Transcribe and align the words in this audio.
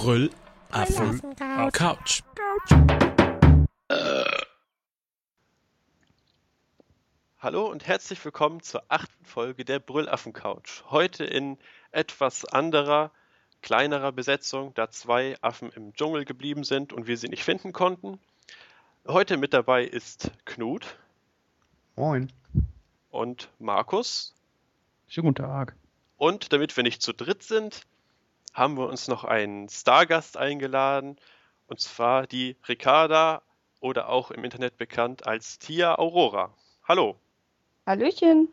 Brüllaffen 0.00 1.34
Couch. 1.72 2.22
Hallo 7.38 7.66
und 7.66 7.86
herzlich 7.86 8.24
willkommen 8.24 8.60
zur 8.60 8.84
achten 8.88 9.24
Folge 9.24 9.64
der 9.64 9.78
Brüllaffen 9.78 10.32
Couch. 10.32 10.84
Heute 10.90 11.24
in 11.24 11.58
etwas 11.90 12.44
anderer, 12.44 13.10
kleinerer 13.62 14.12
Besetzung, 14.12 14.74
da 14.74 14.90
zwei 14.90 15.36
Affen 15.40 15.70
im 15.70 15.92
Dschungel 15.94 16.24
geblieben 16.24 16.64
sind 16.64 16.92
und 16.92 17.06
wir 17.06 17.16
sie 17.16 17.28
nicht 17.28 17.44
finden 17.44 17.72
konnten. 17.72 18.18
Heute 19.06 19.36
mit 19.36 19.54
dabei 19.54 19.84
ist 19.84 20.30
Knut 20.44 20.96
Moin. 21.96 22.32
und 23.10 23.48
Markus. 23.58 24.34
Schönen 25.08 25.28
guten 25.28 25.42
Tag. 25.42 25.74
Und 26.16 26.52
damit 26.52 26.76
wir 26.76 26.84
nicht 26.84 27.02
zu 27.02 27.12
dritt 27.12 27.42
sind, 27.42 27.86
haben 28.52 28.76
wir 28.76 28.88
uns 28.88 29.08
noch 29.08 29.24
einen 29.24 29.68
Stargast 29.68 30.36
eingeladen, 30.36 31.16
und 31.66 31.80
zwar 31.80 32.26
die 32.26 32.56
Ricarda 32.68 33.42
oder 33.80 34.08
auch 34.08 34.30
im 34.30 34.44
Internet 34.44 34.76
bekannt 34.76 35.26
als 35.26 35.58
Tia 35.58 35.98
Aurora. 35.98 36.52
Hallo. 36.86 37.18
Hallöchen. 37.86 38.48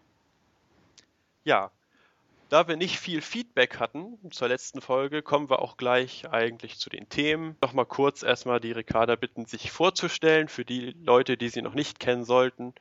Ja, 1.44 1.72
da 2.50 2.68
wir 2.68 2.78
nicht 2.78 3.00
viel 3.00 3.22
Feedback 3.22 3.80
hatten 3.80 4.18
zur 4.32 4.48
letzten 4.48 4.82
Folge, 4.82 5.22
kommen 5.22 5.50
wir 5.50 5.62
auch 5.62 5.78
gleich 5.78 6.30
eigentlich 6.30 6.78
zu 6.78 6.90
den 6.90 7.10
Themen. 7.10 7.56
Nochmal 7.62 7.86
kurz 7.86 8.24
erstmal 8.24 8.60
die 8.60 8.72
Ricarda 8.72 9.16
bitten, 9.16 9.46
sich 9.46 9.72
vorzustellen. 9.72 10.48
Für 10.48 10.66
die 10.66 10.96
Leute, 11.02 11.38
die 11.38 11.50
sie 11.50 11.62
noch 11.62 11.74
nicht 11.74 12.00
kennen 12.00 12.24
sollten, 12.24 12.74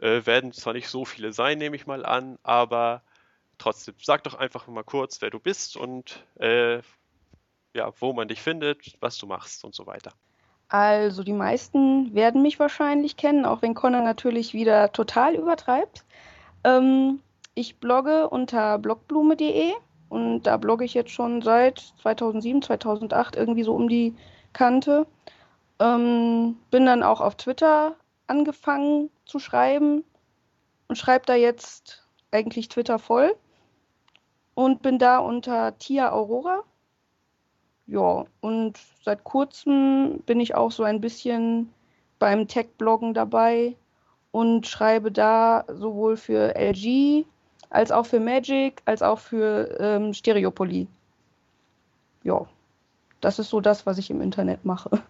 äh, 0.00 0.24
werden 0.26 0.52
zwar 0.52 0.72
nicht 0.72 0.88
so 0.88 1.04
viele 1.04 1.32
sein, 1.32 1.58
nehme 1.58 1.76
ich 1.76 1.86
mal 1.86 2.04
an, 2.04 2.38
aber 2.42 3.02
trotzdem, 3.58 3.94
sag 4.00 4.22
doch 4.24 4.34
einfach 4.34 4.66
mal 4.68 4.84
kurz, 4.84 5.20
wer 5.20 5.30
du 5.30 5.40
bist 5.40 5.76
und 5.76 6.24
äh, 6.38 6.80
ja, 7.74 7.92
wo 8.00 8.12
man 8.12 8.28
dich 8.28 8.40
findet, 8.40 8.96
was 9.00 9.18
du 9.18 9.26
machst 9.26 9.64
und 9.64 9.74
so 9.74 9.86
weiter. 9.86 10.12
Also 10.68 11.24
die 11.24 11.32
meisten 11.32 12.14
werden 12.14 12.42
mich 12.42 12.58
wahrscheinlich 12.58 13.16
kennen, 13.16 13.46
auch 13.46 13.62
wenn 13.62 13.74
Connor 13.74 14.02
natürlich 14.02 14.52
wieder 14.52 14.92
total 14.92 15.34
übertreibt. 15.34 16.04
Ähm, 16.64 17.20
ich 17.58 17.78
blogge 17.80 18.28
unter 18.28 18.78
blogblume.de 18.78 19.72
und 20.08 20.44
da 20.44 20.56
blogge 20.56 20.84
ich 20.84 20.94
jetzt 20.94 21.10
schon 21.10 21.42
seit 21.42 21.80
2007, 22.00 22.62
2008 22.62 23.36
irgendwie 23.36 23.64
so 23.64 23.74
um 23.74 23.88
die 23.88 24.14
Kante. 24.52 25.06
Ähm, 25.80 26.56
bin 26.70 26.86
dann 26.86 27.02
auch 27.02 27.20
auf 27.20 27.34
Twitter 27.34 27.96
angefangen 28.28 29.10
zu 29.24 29.38
schreiben 29.38 30.04
und 30.86 30.96
schreibe 30.96 31.26
da 31.26 31.34
jetzt 31.34 32.06
eigentlich 32.30 32.68
Twitter 32.68 32.98
voll 32.98 33.34
und 34.54 34.82
bin 34.82 34.98
da 34.98 35.18
unter 35.18 35.76
Tia 35.78 36.12
Aurora. 36.12 36.62
Ja, 37.86 38.24
und 38.40 38.78
seit 39.04 39.24
kurzem 39.24 40.20
bin 40.26 40.40
ich 40.40 40.54
auch 40.54 40.70
so 40.70 40.84
ein 40.84 41.00
bisschen 41.00 41.72
beim 42.18 42.46
Tech-Bloggen 42.46 43.14
dabei 43.14 43.76
und 44.30 44.66
schreibe 44.66 45.10
da 45.10 45.64
sowohl 45.68 46.16
für 46.16 46.54
LG 46.54 47.24
als 47.70 47.90
auch 47.90 48.06
für 48.06 48.20
Magic 48.20 48.82
als 48.84 49.02
auch 49.02 49.18
für 49.18 49.76
ähm, 49.80 50.14
Stereopoly. 50.14 50.86
Ja, 52.24 52.46
das 53.20 53.38
ist 53.38 53.50
so 53.50 53.60
das, 53.60 53.86
was 53.86 53.98
ich 53.98 54.10
im 54.10 54.20
Internet 54.20 54.64
mache. 54.64 55.02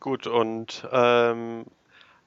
Gut, 0.00 0.26
und 0.26 0.86
ähm, 0.92 1.64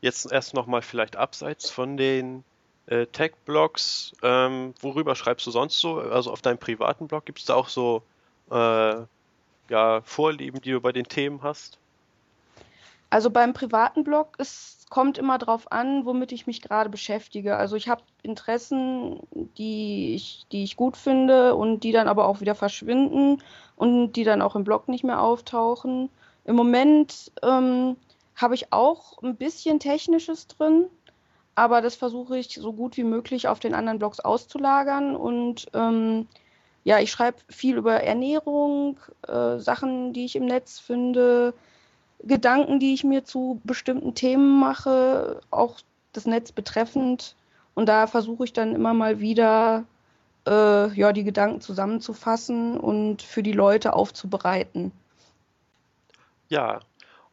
jetzt 0.01 0.31
erst 0.31 0.53
nochmal 0.53 0.81
vielleicht 0.81 1.15
abseits 1.15 1.69
von 1.69 1.97
den 1.97 2.43
äh, 2.87 3.05
Tech-Blogs. 3.05 4.13
Ähm, 4.21 4.73
worüber 4.81 5.15
schreibst 5.15 5.45
du 5.47 5.51
sonst 5.51 5.79
so? 5.79 5.99
Also 5.99 6.31
auf 6.31 6.41
deinem 6.41 6.57
privaten 6.57 7.07
Blog 7.07 7.25
gibt 7.25 7.39
es 7.39 7.45
da 7.45 7.55
auch 7.55 7.69
so 7.69 8.03
äh, 8.51 8.95
ja, 9.69 10.01
Vorlieben, 10.03 10.61
die 10.61 10.71
du 10.71 10.81
bei 10.81 10.91
den 10.91 11.05
Themen 11.05 11.41
hast? 11.43 11.78
Also 13.09 13.31
beim 13.31 13.53
privaten 13.53 14.03
Blog, 14.03 14.35
es 14.37 14.85
kommt 14.89 15.17
immer 15.17 15.37
drauf 15.37 15.71
an, 15.71 16.05
womit 16.05 16.31
ich 16.31 16.47
mich 16.47 16.61
gerade 16.61 16.89
beschäftige. 16.89 17.57
Also 17.57 17.75
ich 17.75 17.89
habe 17.89 18.03
Interessen, 18.21 19.19
die 19.57 20.13
ich, 20.15 20.45
die 20.51 20.63
ich 20.63 20.75
gut 20.75 20.95
finde 20.97 21.55
und 21.55 21.81
die 21.83 21.91
dann 21.91 22.07
aber 22.07 22.27
auch 22.27 22.41
wieder 22.41 22.55
verschwinden 22.55 23.41
und 23.75 24.13
die 24.13 24.23
dann 24.23 24.41
auch 24.41 24.55
im 24.55 24.63
Blog 24.63 24.87
nicht 24.89 25.03
mehr 25.03 25.21
auftauchen. 25.21 26.09
Im 26.45 26.55
Moment 26.55 27.31
ähm, 27.41 27.95
habe 28.35 28.55
ich 28.55 28.71
auch 28.73 29.21
ein 29.23 29.35
bisschen 29.35 29.79
Technisches 29.79 30.47
drin, 30.47 30.85
aber 31.55 31.81
das 31.81 31.95
versuche 31.95 32.37
ich 32.37 32.53
so 32.53 32.73
gut 32.73 32.95
wie 32.97 33.03
möglich 33.03 33.47
auf 33.47 33.59
den 33.59 33.73
anderen 33.73 33.99
Blogs 33.99 34.19
auszulagern 34.19 35.15
und 35.15 35.67
ähm, 35.73 36.27
ja, 36.83 36.99
ich 36.99 37.11
schreibe 37.11 37.37
viel 37.49 37.77
über 37.77 38.01
Ernährung, 38.01 38.99
äh, 39.27 39.59
Sachen, 39.59 40.13
die 40.13 40.25
ich 40.25 40.35
im 40.35 40.45
Netz 40.45 40.79
finde, 40.79 41.53
Gedanken, 42.23 42.79
die 42.79 42.93
ich 42.93 43.03
mir 43.03 43.23
zu 43.23 43.61
bestimmten 43.63 44.13
Themen 44.13 44.59
mache, 44.59 45.41
auch 45.51 45.79
das 46.13 46.25
Netz 46.25 46.51
betreffend. 46.51 47.35
Und 47.75 47.87
da 47.87 48.07
versuche 48.07 48.43
ich 48.43 48.53
dann 48.53 48.75
immer 48.75 48.93
mal 48.93 49.19
wieder, 49.19 49.85
äh, 50.45 50.93
ja, 50.93 51.13
die 51.13 51.23
Gedanken 51.23 51.61
zusammenzufassen 51.61 52.77
und 52.77 53.21
für 53.21 53.43
die 53.43 53.53
Leute 53.53 53.93
aufzubereiten. 53.93 54.91
Ja, 56.49 56.81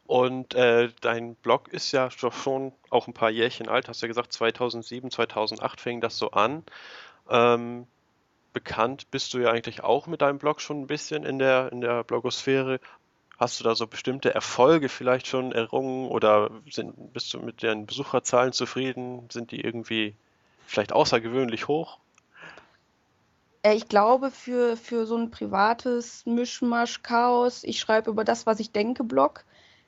und 0.06 0.54
äh, 0.54 0.90
dein 1.00 1.34
Blog 1.34 1.68
ist 1.68 1.90
ja 1.90 2.10
schon 2.10 2.72
auch 2.90 3.08
ein 3.08 3.14
paar 3.14 3.30
Jährchen 3.30 3.68
alt. 3.68 3.88
Hast 3.88 4.02
ja 4.02 4.08
gesagt, 4.08 4.32
2007, 4.32 5.10
2008 5.10 5.80
fing 5.80 6.00
das 6.00 6.16
so 6.16 6.30
an. 6.30 6.62
Ähm, 7.28 7.86
bekannt 8.52 9.10
bist 9.10 9.34
du 9.34 9.38
ja 9.38 9.50
eigentlich 9.50 9.82
auch 9.82 10.06
mit 10.06 10.22
deinem 10.22 10.38
Blog 10.38 10.60
schon 10.60 10.80
ein 10.80 10.86
bisschen 10.86 11.24
in 11.24 11.38
der, 11.38 11.72
in 11.72 11.80
der 11.80 12.04
Blogosphäre. 12.04 12.78
Hast 13.38 13.60
du 13.60 13.64
da 13.64 13.74
so 13.74 13.86
bestimmte 13.86 14.34
Erfolge 14.34 14.88
vielleicht 14.88 15.26
schon 15.26 15.52
errungen 15.52 16.08
oder 16.08 16.50
sind, 16.70 17.12
bist 17.12 17.32
du 17.34 17.40
mit 17.40 17.62
den 17.62 17.84
Besucherzahlen 17.86 18.52
zufrieden? 18.52 19.28
Sind 19.30 19.50
die 19.50 19.60
irgendwie 19.60 20.14
vielleicht 20.66 20.92
außergewöhnlich 20.92 21.68
hoch? 21.68 21.98
Äh, 23.62 23.74
Ich 23.74 23.88
glaube, 23.88 24.30
für, 24.30 24.76
für 24.76 25.06
so 25.06 25.16
ein 25.16 25.30
privates 25.30 26.24
Mischmasch, 26.24 27.02
Chaos, 27.02 27.62
ich 27.64 27.78
schreibe 27.78 28.10
über 28.10 28.24
das, 28.24 28.46
was 28.46 28.60
ich 28.60 28.72
denke, 28.72 29.04
Blog, 29.04 29.44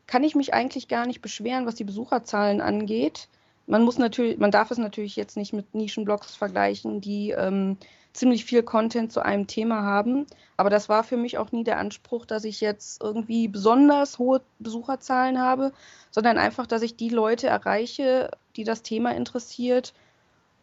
kann 0.06 0.24
ich 0.24 0.34
mich 0.34 0.52
eigentlich 0.52 0.88
gar 0.88 1.06
nicht 1.06 1.22
beschweren, 1.22 1.66
was 1.66 1.74
die 1.74 1.84
Besucherzahlen 1.84 2.60
angeht. 2.60 3.28
Man 3.68 3.82
muss 3.82 3.98
natürlich, 3.98 4.38
man 4.38 4.50
darf 4.50 4.70
es 4.70 4.78
natürlich 4.78 5.14
jetzt 5.14 5.36
nicht 5.36 5.52
mit 5.52 5.74
Nischenblogs 5.74 6.34
vergleichen, 6.34 7.02
die 7.02 7.30
ähm, 7.32 7.76
ziemlich 8.14 8.46
viel 8.46 8.62
Content 8.62 9.12
zu 9.12 9.22
einem 9.22 9.46
Thema 9.46 9.82
haben. 9.82 10.26
Aber 10.56 10.70
das 10.70 10.88
war 10.88 11.04
für 11.04 11.18
mich 11.18 11.36
auch 11.36 11.52
nie 11.52 11.64
der 11.64 11.78
Anspruch, 11.78 12.24
dass 12.24 12.44
ich 12.44 12.62
jetzt 12.62 13.02
irgendwie 13.02 13.46
besonders 13.46 14.18
hohe 14.18 14.40
Besucherzahlen 14.58 15.38
habe, 15.38 15.72
sondern 16.10 16.38
einfach, 16.38 16.66
dass 16.66 16.80
ich 16.82 16.96
die 16.96 17.10
Leute 17.10 17.46
erreiche, 17.46 18.30
die 18.56 18.64
das 18.64 18.82
Thema 18.82 19.14
interessiert. 19.14 19.92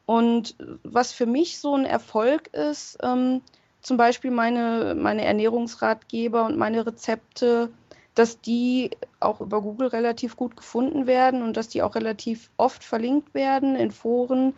Und 0.08 0.56
was 0.84 1.14
für 1.14 1.28
mich 1.28 1.60
so 1.60 1.76
ein 1.76 1.86
Erfolg 1.86 2.48
ist, 2.48 2.98
ähm, 3.04 3.42
zum 3.82 3.98
Beispiel 3.98 4.32
meine, 4.32 4.96
meine 4.96 5.24
Ernährungsratgeber 5.24 6.44
und 6.46 6.58
meine 6.58 6.88
Rezepte, 6.88 7.70
dass 8.16 8.42
die 8.42 8.92
auch 9.20 9.42
über 9.42 9.62
Google 9.62 9.90
relativ 9.90 10.38
gut 10.38 10.56
gefunden 10.56 11.06
werden 11.06 11.44
und 11.44 11.58
dass 11.58 11.68
die 11.68 11.84
auch 11.84 11.96
relativ 11.96 12.50
oft 12.58 12.84
verlinkt 12.84 13.34
werden 13.34 13.76
in 13.76 13.92
Foren 13.92 14.54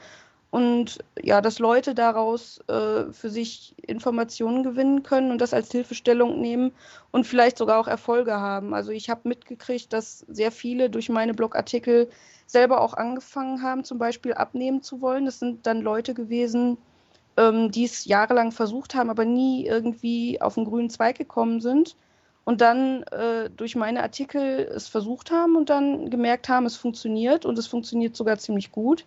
und 0.50 1.00
ja, 1.22 1.42
dass 1.42 1.60
Leute 1.60 1.94
daraus 1.94 2.60
äh, 2.68 3.12
für 3.12 3.30
sich 3.30 3.76
Informationen 3.86 4.64
gewinnen 4.64 5.04
können 5.04 5.32
und 5.32 5.42
das 5.42 5.54
als 5.54 5.72
Hilfestellung 5.72 6.40
nehmen 6.40 6.72
und 7.12 7.28
vielleicht 7.28 7.58
sogar 7.58 7.80
auch 7.80 7.88
Erfolge 7.88 8.36
haben. 8.36 8.74
Also 8.74 8.92
ich 8.92 9.10
habe 9.10 9.28
mitgekriegt, 9.28 9.92
dass 9.92 10.20
sehr 10.30 10.52
viele 10.52 10.90
durch 10.90 11.10
meine 11.10 11.34
Blogartikel 11.34 12.10
selber 12.46 12.80
auch 12.80 12.94
angefangen 12.94 13.62
haben, 13.62 13.84
zum 13.84 13.98
Beispiel 13.98 14.34
abnehmen 14.34 14.82
zu 14.82 15.02
wollen. 15.02 15.26
Das 15.26 15.40
sind 15.40 15.68
dann 15.68 15.82
Leute 15.82 16.14
gewesen, 16.14 16.78
ähm, 17.36 17.70
die 17.72 17.84
es 17.84 18.06
jahrelang 18.06 18.54
versucht 18.54 18.96
haben, 18.96 19.10
aber 19.10 19.26
nie 19.26 19.66
irgendwie 19.66 20.40
auf 20.40 20.56
den 20.56 20.66
grünen 20.66 20.90
Zweig 20.90 21.18
gekommen 21.18 21.60
sind 21.60 21.98
und 22.48 22.62
dann 22.62 23.04
äh, 23.04 23.50
durch 23.50 23.76
meine 23.76 24.02
Artikel 24.02 24.72
es 24.74 24.88
versucht 24.88 25.32
haben 25.32 25.58
und 25.58 25.70
dann 25.70 26.10
gemerkt 26.10 26.48
haben, 26.48 26.66
es 26.66 26.78
funktioniert 26.78 27.46
und 27.46 27.60
es 27.60 27.68
funktioniert 27.68 28.16
sogar 28.16 28.38
ziemlich 28.38 28.72
gut 28.72 29.04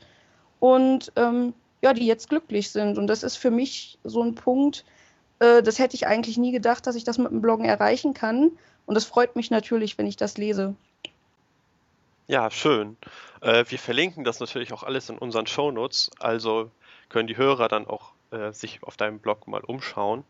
und 0.59 1.11
ähm, 1.17 1.55
ja, 1.81 1.95
die 1.95 2.05
jetzt 2.05 2.29
glücklich 2.29 2.71
sind. 2.71 2.99
Und 2.99 3.07
das 3.07 3.23
ist 3.23 3.37
für 3.37 3.51
mich 3.51 3.97
so 4.05 4.23
ein 4.23 4.35
Punkt, 4.35 4.85
äh, 5.39 5.63
das 5.63 5.79
hätte 5.79 5.95
ich 5.95 6.07
eigentlich 6.07 6.37
nie 6.37 6.53
gedacht, 6.53 6.87
dass 6.87 6.97
ich 6.97 7.05
das 7.05 7.17
mit 7.17 7.31
dem 7.31 7.41
Bloggen 7.41 7.65
erreichen 7.65 8.13
kann. 8.13 8.51
Und 8.85 8.97
es 8.97 9.07
freut 9.07 9.35
mich 9.37 9.51
natürlich, 9.51 9.97
wenn 9.97 10.07
ich 10.07 10.19
das 10.19 10.37
lese. 10.37 10.75
Ja, 12.27 12.51
schön. 12.51 12.99
Äh, 13.41 13.65
wir 13.69 13.79
verlinken 13.79 14.23
das 14.23 14.41
natürlich 14.41 14.75
auch 14.75 14.83
alles 14.83 15.09
in 15.09 15.17
unseren 15.17 15.47
Shownotes, 15.47 16.11
also 16.19 16.71
können 17.09 17.27
die 17.27 17.39
Hörer 17.39 17.69
dann 17.69 17.87
auch 17.87 18.13
äh, 18.33 18.53
sich 18.53 18.83
auf 18.83 18.99
deinem 18.99 19.19
Blog 19.19 19.49
mal 19.49 19.63
umschauen. 19.63 20.25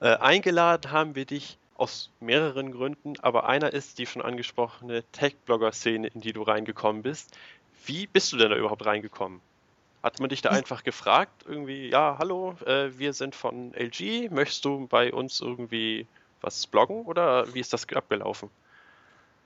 Äh, 0.00 0.16
eingeladen 0.16 0.90
haben 0.90 1.14
wir 1.16 1.26
dich 1.26 1.58
aus 1.78 2.10
mehreren 2.20 2.72
Gründen, 2.72 3.14
aber 3.20 3.48
einer 3.48 3.72
ist 3.72 3.98
die 3.98 4.06
schon 4.06 4.22
angesprochene 4.22 5.04
Tech-Blogger-Szene, 5.12 6.08
in 6.08 6.20
die 6.20 6.32
du 6.32 6.42
reingekommen 6.42 7.02
bist. 7.02 7.36
Wie 7.84 8.06
bist 8.06 8.32
du 8.32 8.36
denn 8.36 8.50
da 8.50 8.56
überhaupt 8.56 8.84
reingekommen? 8.84 9.40
Hat 10.02 10.20
man 10.20 10.28
dich 10.28 10.42
da 10.42 10.50
einfach 10.50 10.84
gefragt, 10.84 11.44
irgendwie, 11.46 11.88
ja, 11.88 12.16
hallo, 12.18 12.54
äh, 12.64 12.96
wir 12.96 13.12
sind 13.12 13.34
von 13.34 13.74
LG, 13.74 14.30
möchtest 14.30 14.64
du 14.64 14.86
bei 14.86 15.12
uns 15.12 15.40
irgendwie 15.40 16.06
was 16.40 16.66
bloggen 16.66 17.04
oder 17.06 17.52
wie 17.54 17.60
ist 17.60 17.72
das 17.72 17.88
abgelaufen? 17.92 18.50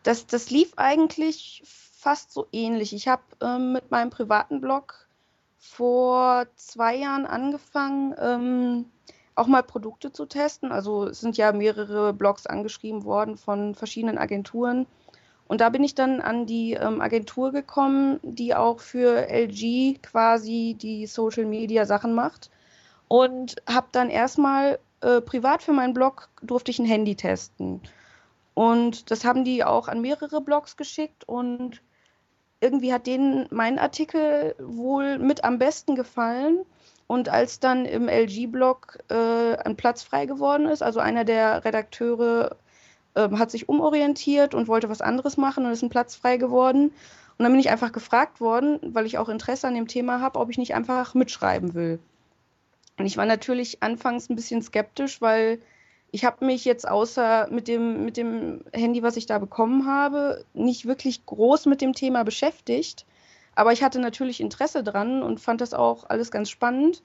Das, 0.02 0.26
das 0.26 0.50
lief 0.50 0.72
eigentlich 0.76 1.62
fast 1.64 2.32
so 2.32 2.46
ähnlich. 2.52 2.92
Ich 2.92 3.08
habe 3.08 3.22
ähm, 3.42 3.72
mit 3.72 3.90
meinem 3.90 4.10
privaten 4.10 4.60
Blog 4.60 5.06
vor 5.58 6.46
zwei 6.56 6.96
Jahren 6.96 7.26
angefangen, 7.26 8.14
ähm, 8.18 8.84
auch 9.40 9.46
mal 9.46 9.62
Produkte 9.62 10.12
zu 10.12 10.26
testen. 10.26 10.70
Also 10.70 11.06
es 11.06 11.20
sind 11.20 11.36
ja 11.36 11.52
mehrere 11.52 12.12
Blogs 12.12 12.46
angeschrieben 12.46 13.04
worden 13.04 13.36
von 13.36 13.74
verschiedenen 13.74 14.18
Agenturen. 14.18 14.86
Und 15.48 15.60
da 15.60 15.70
bin 15.70 15.82
ich 15.82 15.94
dann 15.94 16.20
an 16.20 16.46
die 16.46 16.74
ähm, 16.74 17.00
Agentur 17.00 17.50
gekommen, 17.50 18.20
die 18.22 18.54
auch 18.54 18.80
für 18.80 19.28
LG 19.28 20.00
quasi 20.02 20.76
die 20.78 21.06
Social 21.06 21.46
Media 21.46 21.86
Sachen 21.86 22.14
macht. 22.14 22.50
Und 23.08 23.56
habe 23.68 23.88
dann 23.90 24.10
erstmal 24.10 24.78
äh, 25.00 25.20
privat 25.20 25.62
für 25.62 25.72
meinen 25.72 25.94
Blog 25.94 26.28
durfte 26.42 26.70
ich 26.70 26.78
ein 26.78 26.84
Handy 26.84 27.16
testen. 27.16 27.80
Und 28.54 29.10
das 29.10 29.24
haben 29.24 29.44
die 29.44 29.64
auch 29.64 29.88
an 29.88 30.02
mehrere 30.02 30.40
Blogs 30.40 30.76
geschickt 30.76 31.26
und 31.26 31.80
irgendwie 32.60 32.92
hat 32.92 33.06
denen 33.06 33.46
mein 33.50 33.78
Artikel 33.78 34.54
wohl 34.58 35.18
mit 35.18 35.44
am 35.44 35.58
besten 35.58 35.96
gefallen. 35.96 36.60
Und 37.10 37.28
als 37.28 37.58
dann 37.58 37.86
im 37.86 38.08
LG-Blog 38.08 38.98
äh, 39.08 39.56
ein 39.64 39.74
Platz 39.74 40.04
frei 40.04 40.26
geworden 40.26 40.66
ist, 40.66 40.80
also 40.80 41.00
einer 41.00 41.24
der 41.24 41.64
Redakteure 41.64 42.54
äh, 43.16 43.28
hat 43.30 43.50
sich 43.50 43.68
umorientiert 43.68 44.54
und 44.54 44.68
wollte 44.68 44.88
was 44.88 45.00
anderes 45.00 45.36
machen 45.36 45.66
und 45.66 45.72
ist 45.72 45.82
ein 45.82 45.88
Platz 45.88 46.14
frei 46.14 46.36
geworden. 46.36 46.92
Und 47.36 47.42
dann 47.42 47.50
bin 47.50 47.58
ich 47.58 47.68
einfach 47.68 47.90
gefragt 47.90 48.40
worden, 48.40 48.78
weil 48.94 49.06
ich 49.06 49.18
auch 49.18 49.28
Interesse 49.28 49.66
an 49.66 49.74
dem 49.74 49.88
Thema 49.88 50.20
habe, 50.20 50.38
ob 50.38 50.50
ich 50.50 50.58
nicht 50.58 50.72
einfach 50.72 51.14
mitschreiben 51.14 51.74
will. 51.74 51.98
Und 52.96 53.06
ich 53.06 53.16
war 53.16 53.26
natürlich 53.26 53.82
anfangs 53.82 54.30
ein 54.30 54.36
bisschen 54.36 54.62
skeptisch, 54.62 55.20
weil 55.20 55.58
ich 56.12 56.24
habe 56.24 56.44
mich 56.44 56.64
jetzt 56.64 56.86
außer 56.86 57.48
mit 57.50 57.66
dem, 57.66 58.04
mit 58.04 58.18
dem 58.18 58.62
Handy, 58.72 59.02
was 59.02 59.16
ich 59.16 59.26
da 59.26 59.40
bekommen 59.40 59.84
habe, 59.84 60.44
nicht 60.54 60.86
wirklich 60.86 61.26
groß 61.26 61.66
mit 61.66 61.80
dem 61.80 61.92
Thema 61.92 62.22
beschäftigt. 62.22 63.04
Aber 63.54 63.72
ich 63.72 63.82
hatte 63.82 64.00
natürlich 64.00 64.40
Interesse 64.40 64.82
dran 64.82 65.22
und 65.22 65.40
fand 65.40 65.60
das 65.60 65.74
auch 65.74 66.08
alles 66.08 66.30
ganz 66.30 66.50
spannend 66.50 67.02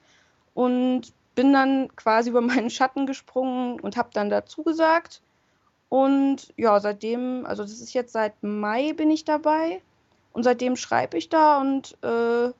und 0.54 1.12
bin 1.34 1.52
dann 1.52 1.94
quasi 1.96 2.30
über 2.30 2.40
meinen 2.42 2.70
Schatten 2.70 3.06
gesprungen 3.06 3.80
und 3.80 3.96
habe 3.96 4.10
dann 4.12 4.30
dazu 4.30 4.62
gesagt. 4.62 5.22
Und 5.88 6.52
ja, 6.56 6.80
seitdem, 6.80 7.46
also 7.46 7.62
das 7.62 7.80
ist 7.80 7.94
jetzt 7.94 8.12
seit 8.12 8.42
Mai 8.42 8.92
bin 8.92 9.10
ich 9.10 9.24
dabei 9.24 9.80
und 10.32 10.42
seitdem 10.42 10.76
schreibe 10.76 11.16
ich 11.16 11.28
da 11.28 11.60
und 11.60 11.96
äh, 12.02 12.52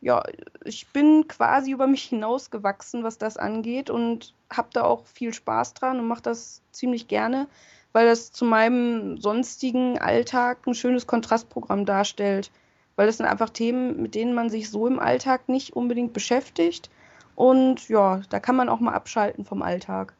ja, 0.00 0.22
ich 0.64 0.86
bin 0.88 1.26
quasi 1.26 1.72
über 1.72 1.86
mich 1.86 2.04
hinausgewachsen, 2.08 3.02
was 3.02 3.18
das 3.18 3.36
angeht 3.36 3.90
und 3.90 4.34
habe 4.50 4.68
da 4.72 4.84
auch 4.84 5.06
viel 5.06 5.34
Spaß 5.34 5.74
dran 5.74 5.98
und 5.98 6.06
mache 6.06 6.22
das 6.22 6.62
ziemlich 6.70 7.08
gerne, 7.08 7.48
weil 7.92 8.06
das 8.06 8.32
zu 8.32 8.44
meinem 8.44 9.18
sonstigen 9.18 9.98
Alltag 9.98 10.66
ein 10.66 10.74
schönes 10.74 11.06
Kontrastprogramm 11.06 11.84
darstellt. 11.84 12.50
Weil 12.98 13.06
das 13.06 13.18
sind 13.18 13.26
einfach 13.26 13.50
Themen, 13.50 14.02
mit 14.02 14.16
denen 14.16 14.34
man 14.34 14.50
sich 14.50 14.70
so 14.70 14.88
im 14.88 14.98
Alltag 14.98 15.48
nicht 15.48 15.76
unbedingt 15.76 16.12
beschäftigt. 16.12 16.90
Und 17.36 17.88
ja, 17.88 18.22
da 18.28 18.40
kann 18.40 18.56
man 18.56 18.68
auch 18.68 18.80
mal 18.80 18.92
abschalten 18.92 19.44
vom 19.44 19.62
Alltag. 19.62 20.14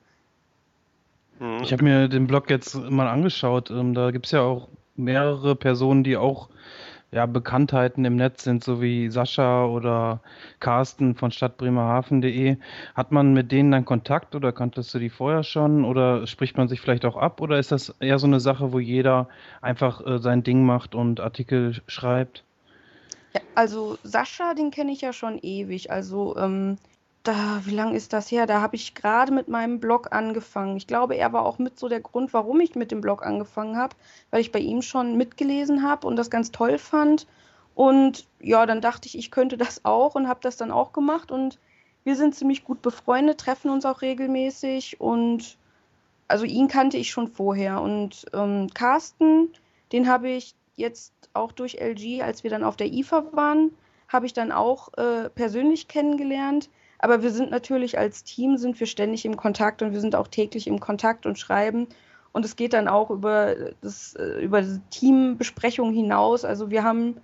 Hm. 1.41 1.59
Ich 1.65 1.73
habe 1.73 1.83
mir 1.83 2.07
den 2.07 2.29
Blog 2.29 2.49
jetzt 2.51 2.77
mal 2.77 3.09
angeschaut. 3.09 3.73
Ähm, 3.73 3.95
da 3.95 4.13
gibt 4.13 4.27
es 4.27 4.33
ja 4.33 4.43
auch 4.43 4.69
mehrere 4.95 5.57
Personen, 5.57 6.05
die 6.05 6.17
auch 6.17 6.51
ja, 7.11 7.27
Bekanntheiten 7.27 8.05
im 8.05 8.15
Netz 8.15 8.45
sind, 8.45 8.63
so 8.63 8.81
wie 8.81 9.11
Sascha 9.11 9.65
oder 9.65 10.21
Carsten 10.61 11.17
von 11.17 11.33
stadtbremerhaven.de. 11.33 12.59
Hat 12.95 13.11
man 13.11 13.33
mit 13.33 13.51
denen 13.51 13.73
dann 13.73 13.87
Kontakt 13.87 14.37
oder 14.37 14.53
kanntest 14.53 14.95
du 14.95 15.01
die 15.01 15.11
vorher 15.11 15.43
schon 15.43 15.85
oder 15.85 16.29
spricht 16.29 16.57
man 16.57 16.69
sich 16.69 16.81
vielleicht 16.81 17.05
auch 17.05 17.17
ab 17.17 17.41
oder 17.41 17.59
ist 17.59 17.73
das 17.73 17.89
eher 17.99 18.21
so 18.21 18.29
eine 18.29 18.39
Sache, 18.39 18.73
wo 18.73 18.79
jeder 18.79 19.29
einfach 19.63 20.07
äh, 20.07 20.19
sein 20.21 20.45
Ding 20.45 20.65
macht 20.65 20.95
und 20.95 21.19
Artikel 21.19 21.81
schreibt? 21.89 22.45
Ja, 23.35 23.41
also 23.55 23.99
Sascha, 24.03 24.55
den 24.55 24.71
kenne 24.71 24.93
ich 24.93 25.01
ja 25.01 25.13
schon 25.13 25.39
ewig. 25.39 25.91
Also 25.91 26.37
ähm, 26.37 26.79
da, 27.23 27.61
wie 27.65 27.75
lange 27.75 27.97
ist 27.97 28.13
das 28.13 28.31
her? 28.31 28.47
Da 28.47 28.63
habe 28.63 28.77
ich 28.77 28.95
gerade 28.95 29.33
mit 29.33 29.49
meinem 29.49 29.81
Blog 29.81 30.13
angefangen. 30.13 30.77
Ich 30.77 30.87
glaube, 30.87 31.17
er 31.17 31.33
war 31.33 31.45
auch 31.45 31.59
mit 31.59 31.79
so 31.79 31.89
der 31.89 32.01
Grund, 32.01 32.33
warum 32.33 32.61
ich 32.61 32.75
mit 32.75 32.91
dem 32.91 33.01
Blog 33.01 33.25
angefangen 33.25 33.77
habe, 33.77 33.97
weil 34.31 34.41
ich 34.41 34.53
bei 34.53 34.61
ihm 34.61 34.81
schon 34.83 35.17
mitgelesen 35.17 35.83
habe 35.83 36.07
und 36.07 36.17
das 36.17 36.31
ganz 36.31 36.51
toll 36.53 36.79
fand. 36.79 37.27
Und 37.75 38.27
ja, 38.41 38.65
dann 38.67 38.81
dachte 38.81 39.07
ich, 39.07 39.19
ich 39.19 39.31
könnte 39.31 39.57
das 39.59 39.85
auch 39.85 40.15
und 40.15 40.27
habe 40.27 40.41
das 40.43 40.57
dann 40.57 40.71
auch 40.71 40.93
gemacht. 40.93 41.31
Und 41.31 41.59
wir 42.05 42.17
sind 42.17 42.35
ziemlich 42.35 42.65
gut 42.65 42.83
befreundet, 42.83 43.39
treffen 43.39 43.71
uns 43.71 43.85
auch 43.85 44.01
regelmäßig. 44.01 45.01
Und 45.01 45.59
also 46.29 46.45
ihn 46.45 46.69
kannte 46.69 46.97
ich 46.97 47.11
schon 47.11 47.29
vorher. 47.29 47.83
Und 47.83 48.27
ähm, 48.33 48.69
Carsten, 48.73 49.53
den 49.93 50.09
habe 50.09 50.31
ich 50.31 50.55
jetzt 50.79 51.13
auch 51.35 51.53
durch 51.53 51.81
LG, 51.81 52.23
als 52.23 52.45
wir 52.45 52.51
dann 52.51 52.65
auf 52.65 52.77
der 52.77 52.93
IFA 52.93 53.33
waren, 53.33 53.73
habe 54.09 54.27
ich 54.27 54.33
dann 54.33 54.53
auch 54.53 54.93
äh, 54.97 55.29
persönlich 55.31 55.89
kennengelernt. 55.89 56.71
Aber 56.99 57.23
wir 57.23 57.31
sind 57.31 57.51
natürlich 57.51 57.99
als 57.99 58.25
Team 58.25 58.57
sind 58.57 58.81
wir 58.81 58.87
ständig 58.87 59.25
im 59.25 59.37
Kontakt 59.37 59.83
und 59.83 59.93
wir 59.93 60.01
sind 60.01 60.17
auch 60.17 60.29
täglich 60.29 60.67
im 60.67 60.81
Kontakt 60.81 61.27
und 61.27 61.39
schreiben. 61.39 61.87
Und 62.33 62.45
es 62.45 62.57
geht 62.57 62.73
dann 62.73 62.89
auch 62.89 63.11
über 63.11 63.55
das, 63.81 64.15
äh, 64.15 64.41
über 64.41 64.65
Teambesprechung 64.91 65.93
hinaus. 65.93 66.45
Also 66.45 66.71
wir 66.71 66.83
haben 66.85 67.17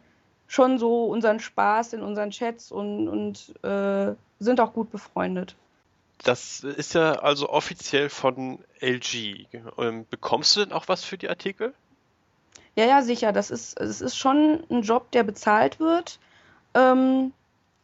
schon 0.47 0.79
so 0.79 1.07
unseren 1.07 1.41
Spaß 1.41 1.95
in 1.95 2.03
unseren 2.03 2.31
Chats 2.31 2.71
und, 2.71 3.09
und 3.09 3.55
äh, 3.65 4.15
sind 4.39 4.61
auch 4.61 4.73
gut 4.73 4.91
befreundet. 4.91 5.57
Das 6.23 6.61
ist 6.61 6.95
ja 6.95 7.13
also 7.15 7.51
offiziell 7.51 8.09
von 8.09 8.59
LG. 8.81 9.47
Ähm, 9.79 10.07
bekommst 10.09 10.57
du 10.57 10.61
denn 10.65 10.73
auch 10.73 10.89
was 10.89 11.05
für 11.05 11.19
die 11.19 11.29
Artikel? 11.29 11.75
Ja, 12.77 12.87
ja, 12.87 13.03
sicher. 13.03 13.33
Das 13.33 13.51
ist, 13.51 13.79
es 13.81 14.01
ist 14.01 14.17
schon 14.17 14.65
ein 14.71 14.83
Job, 14.83 15.11
der 15.13 15.23
bezahlt 15.23 15.81
wird. 15.81 16.19
Ähm, 16.75 17.33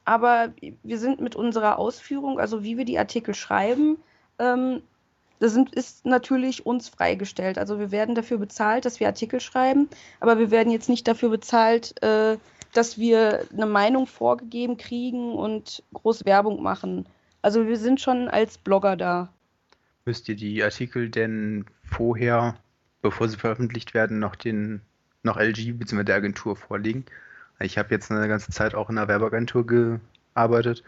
aber 0.05 0.53
wir 0.83 0.99
sind 0.99 1.21
mit 1.21 1.37
unserer 1.37 1.79
Ausführung, 1.79 2.41
also 2.41 2.65
wie 2.65 2.77
wir 2.77 2.85
die 2.85 2.99
Artikel 2.99 3.35
schreiben, 3.35 3.99
ähm, 4.39 4.83
das 5.38 5.55
sind, 5.55 5.75
ist 5.75 6.05
natürlich 6.05 6.67
uns 6.67 6.88
freigestellt. 6.88 7.59
Also 7.59 7.79
wir 7.79 7.91
werden 7.91 8.14
dafür 8.14 8.38
bezahlt, 8.38 8.85
dass 8.85 9.00
wir 9.00 9.07
Artikel 9.07 9.41
schreiben, 9.41 9.88
aber 10.21 10.38
wir 10.38 10.50
werden 10.50 10.71
jetzt 10.71 10.88
nicht 10.88 11.09
dafür 11.09 11.31
bezahlt, 11.31 12.00
äh, 12.03 12.37
dass 12.75 12.99
wir 12.99 13.47
eine 13.53 13.67
Meinung 13.67 14.07
vorgegeben 14.07 14.76
kriegen 14.76 15.33
und 15.33 15.83
groß 15.95 16.25
Werbung 16.25 16.62
machen. 16.62 17.07
Also 17.43 17.67
wir 17.67 17.79
sind 17.79 18.00
schon 18.00 18.29
als 18.29 18.59
Blogger 18.59 18.97
da. 18.97 19.33
Müsst 20.05 20.29
ihr 20.29 20.37
die 20.37 20.62
Artikel 20.62 21.09
denn 21.09 21.64
vorher, 21.85 22.57
bevor 23.00 23.29
sie 23.29 23.37
veröffentlicht 23.37 23.95
werden, 23.95 24.19
noch 24.19 24.37
den 24.37 24.83
noch 25.23 25.37
LG 25.37 25.73
bzw. 25.79 26.05
der 26.05 26.17
Agentur 26.17 26.57
vorlegen? 26.57 27.05
Ich 27.59 27.79
habe 27.79 27.95
jetzt 27.95 28.11
eine 28.11 28.27
ganze 28.29 28.50
Zeit 28.50 28.75
auch 28.75 28.89
in 28.91 28.99
einer 28.99 29.09
Werbeagentur 29.09 29.67
gearbeitet. 29.67 30.83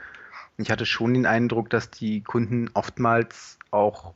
Ich 0.56 0.70
hatte 0.70 0.86
schon 0.86 1.14
den 1.14 1.26
Eindruck, 1.26 1.70
dass 1.70 1.90
die 1.90 2.22
Kunden 2.22 2.70
oftmals 2.74 3.58
auch 3.70 4.14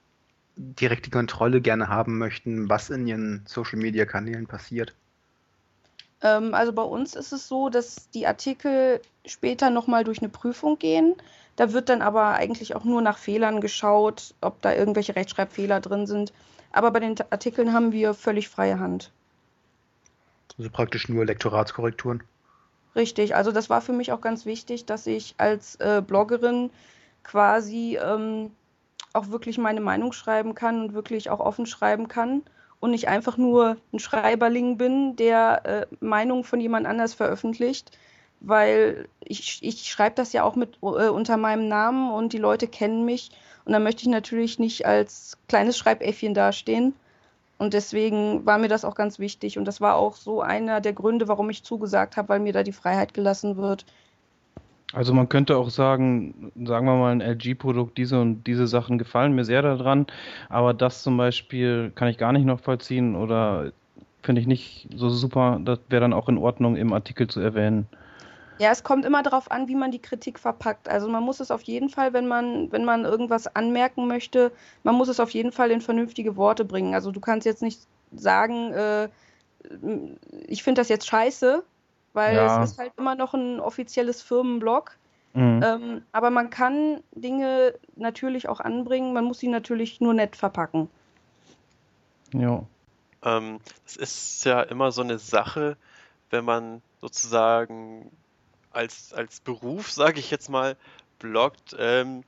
direkt 0.57 1.07
die 1.07 1.11
Kontrolle 1.11 1.61
gerne 1.61 1.89
haben 1.89 2.19
möchten, 2.19 2.69
was 2.69 2.91
in 2.91 3.07
ihren 3.07 3.43
Social-Media-Kanälen 3.47 4.47
passiert. 4.47 4.95
Ähm, 6.23 6.55
also 6.55 6.73
bei 6.73 6.83
uns 6.83 7.15
ist 7.15 7.33
es 7.33 7.47
so, 7.47 7.69
dass 7.69 8.09
die 8.11 8.27
Artikel 8.27 9.01
später 9.27 9.71
nochmal 9.71 10.05
durch 10.05 10.21
eine 10.21 10.29
Prüfung 10.31 10.79
gehen. 10.79 11.15
Da 11.57 11.73
wird 11.73 11.89
dann 11.89 12.03
aber 12.03 12.35
eigentlich 12.35 12.75
auch 12.75 12.85
nur 12.85 13.03
nach 13.03 13.19
Fehlern 13.19 13.61
geschaut, 13.61 14.35
ob 14.41 14.61
da 14.63 14.75
irgendwelche 14.75 15.17
Rechtschreibfehler 15.17 15.81
drin 15.81 16.07
sind. 16.07 16.33
Aber 16.73 16.91
bei 16.91 17.01
den 17.01 17.17
Artikeln 17.31 17.73
haben 17.73 17.93
wir 17.93 18.15
völlig 18.15 18.49
freie 18.49 18.79
Hand. 18.79 19.11
Also 20.59 20.71
praktisch 20.71 21.09
nur 21.09 21.25
Lektoratskorrekturen. 21.25 22.23
Richtig, 22.95 23.35
also 23.35 23.53
das 23.53 23.69
war 23.69 23.83
für 23.83 23.93
mich 23.93 24.13
auch 24.13 24.23
ganz 24.23 24.47
wichtig, 24.47 24.87
dass 24.87 25.07
ich 25.07 25.35
als 25.37 25.77
äh, 25.77 26.03
Bloggerin 26.07 26.71
quasi 27.25 27.99
ähm, 28.03 28.53
auch 29.13 29.29
wirklich 29.29 29.59
meine 29.59 29.83
Meinung 29.83 30.13
schreiben 30.13 30.55
kann 30.55 30.81
und 30.81 30.95
wirklich 30.95 31.29
auch 31.29 31.41
offen 31.41 31.67
schreiben 31.67 32.09
kann 32.09 32.43
und 32.81 32.93
nicht 32.93 33.09
einfach 33.09 33.37
nur 33.37 33.77
ein 33.93 33.99
Schreiberling 33.99 34.79
bin, 34.79 35.17
der 35.17 35.67
äh, 35.67 35.87
Meinung 36.01 36.45
von 36.45 36.61
jemand 36.61 36.87
anders 36.87 37.13
veröffentlicht, 37.13 37.99
weil 38.41 39.09
ich, 39.21 39.59
ich 39.63 39.91
schreibe 39.91 40.15
das 40.15 40.33
ja 40.33 40.45
auch 40.45 40.57
mit 40.57 40.77
äh, 40.83 41.09
unter 41.09 41.37
meinem 41.37 41.69
Namen 41.69 42.11
und 42.11 42.33
die 42.33 42.39
Leute 42.39 42.67
kennen 42.69 43.05
mich. 43.05 43.31
Und 43.65 43.73
dann 43.73 43.83
möchte 43.83 44.03
ich 44.03 44.09
natürlich 44.09 44.59
nicht 44.59 44.87
als 44.87 45.37
kleines 45.49 45.77
Schreibäffchen 45.77 46.33
dastehen 46.33 46.95
und 47.59 47.73
deswegen 47.73 48.45
war 48.45 48.59
mir 48.59 48.69
das 48.69 48.85
auch 48.85 48.95
ganz 48.95 49.19
wichtig. 49.19 49.59
Und 49.59 49.65
das 49.65 49.81
war 49.81 49.97
auch 49.97 50.15
so 50.15 50.43
einer 50.43 50.81
der 50.81 50.93
Gründe, 50.93 51.29
warum 51.29 51.49
ich 51.49 51.65
zugesagt 51.65 52.17
habe, 52.17 52.29
weil 52.29 52.41
mir 52.41 52.53
da 52.53 52.63
die 52.63 52.73
Freiheit 52.73 53.15
gelassen 53.15 53.57
wird. 53.57 53.87
Also 54.93 55.13
man 55.13 55.29
könnte 55.29 55.57
auch 55.57 55.71
sagen, 55.71 56.53
sagen 56.65 56.87
wir 56.87 56.97
mal, 56.97 57.13
ein 57.13 57.21
LG-Produkt, 57.21 57.99
diese 57.99 58.21
und 58.21 58.45
diese 58.47 58.67
Sachen 58.67 58.99
gefallen 58.99 59.35
mir 59.35 59.45
sehr 59.45 59.63
daran, 59.63 60.07
aber 60.49 60.75
das 60.75 61.03
zum 61.03 61.17
Beispiel 61.17 61.91
kann 61.95 62.09
ich 62.09 62.19
gar 62.19 62.33
nicht 62.33 62.45
noch 62.45 62.61
vollziehen 62.61 63.17
oder 63.17 63.73
finde 64.23 64.41
ich 64.41 64.47
nicht 64.47 64.89
so 64.95 65.09
super, 65.09 65.61
das 65.65 65.81
wäre 65.89 66.01
dann 66.01 66.13
auch 66.13 66.29
in 66.29 66.39
Ordnung 66.39 66.77
im 66.77 66.93
Artikel 66.93 67.27
zu 67.27 67.41
erwähnen. 67.41 67.87
Ja, 68.59 68.71
es 68.71 68.83
kommt 68.83 69.05
immer 69.05 69.23
darauf 69.23 69.51
an, 69.51 69.69
wie 69.69 69.75
man 69.75 69.91
die 69.91 70.01
Kritik 70.01 70.39
verpackt. 70.39 70.89
Also 70.89 71.09
man 71.09 71.23
muss 71.23 71.41
es 71.41 71.51
auf 71.51 71.63
jeden 71.63 71.89
Fall, 71.89 72.13
wenn 72.13 72.27
man, 72.27 72.73
wenn 72.73 72.85
man 72.85 73.05
irgendwas 73.05 73.55
anmerken 73.55 74.07
möchte, 74.07 74.53
man 74.83 74.95
muss 74.95 75.09
es 75.09 75.21
auf 75.21 75.31
jeden 75.31 75.53
Fall 75.53 75.71
in 75.71 75.81
vernünftige 75.81 76.37
Worte 76.37 76.65
bringen. 76.65 76.95
Also 76.95 77.11
du 77.11 77.21
kannst 77.21 77.47
jetzt 77.47 77.63
nicht 77.63 77.81
sagen, 78.15 78.73
äh, 78.73 79.09
ich 80.47 80.63
finde 80.63 80.81
das 80.81 80.89
jetzt 80.89 81.07
scheiße, 81.07 81.63
weil 82.13 82.37
ja. 82.37 82.63
es 82.63 82.71
ist 82.71 82.79
halt 82.79 82.93
immer 82.97 83.15
noch 83.15 83.35
ein 83.35 83.61
offizielles 83.61 84.23
Firmenblog. 84.23 84.97
Mhm. 85.35 85.63
Ähm, 85.63 86.03
aber 86.13 86.31
man 86.31 86.49
kann 86.49 87.03
Dinge 87.13 87.75
natürlich 87.95 88.49
auch 88.49 88.61
anbringen, 88.61 89.13
man 89.13 89.25
muss 89.25 89.39
sie 89.39 89.49
natürlich 89.49 90.01
nur 90.01 90.15
nett 90.15 90.35
verpacken. 90.35 90.89
Ja. 92.33 92.63
Ähm, 93.23 93.61
das 93.85 93.97
ist 93.97 94.45
ja 94.47 94.63
immer 94.63 94.93
so 94.93 95.03
eine 95.03 95.19
Sache, 95.19 95.77
wenn 96.31 96.45
man 96.45 96.81
sozusagen 97.03 98.11
als, 98.77 99.13
als 99.13 99.41
Beruf, 99.41 99.91
sage 99.91 100.21
ich 100.21 100.31
jetzt 100.31 100.49
mal, 100.49 100.77
bloggt. 101.19 101.75
Ähm, 101.79 102.23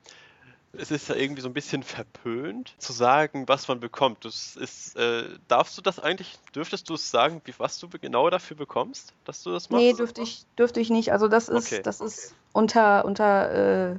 es 0.73 0.91
ist 0.91 1.09
ja 1.09 1.15
irgendwie 1.15 1.41
so 1.41 1.49
ein 1.49 1.55
bisschen 1.55 1.83
verpönt 1.83 2.75
zu 2.79 2.93
sagen, 2.93 3.49
was 3.49 3.69
man 3.69 3.81
bekommt. 3.81 4.25
Das 4.25 4.57
ist, 4.57 4.97
äh, 4.97 5.25
darfst 5.49 5.79
du 5.79 5.83
das 5.83 5.99
eigentlich, 5.99 6.39
dürftest 6.55 6.89
du 6.91 6.95
es 6.95 7.11
sagen, 7.11 7.41
wie, 7.45 7.55
was 7.59 7.79
du 7.79 7.89
genau 7.89 8.29
dafür 8.31 8.57
bekommst, 8.57 9.15
dass 9.25 9.43
du 9.43 9.51
das 9.51 9.71
machst? 9.71 9.83
Nee, 9.83 9.93
dürfte 9.93 10.21
ich, 10.23 10.45
dürfte 10.59 10.81
ich 10.81 10.91
nicht. 10.91 11.13
Also 11.13 11.29
das 11.29 11.49
ist, 11.49 11.73
okay. 11.73 11.83
das 11.83 12.01
ist 12.01 12.35
unter, 12.53 13.05
unter 13.05 13.93
äh, 13.93 13.99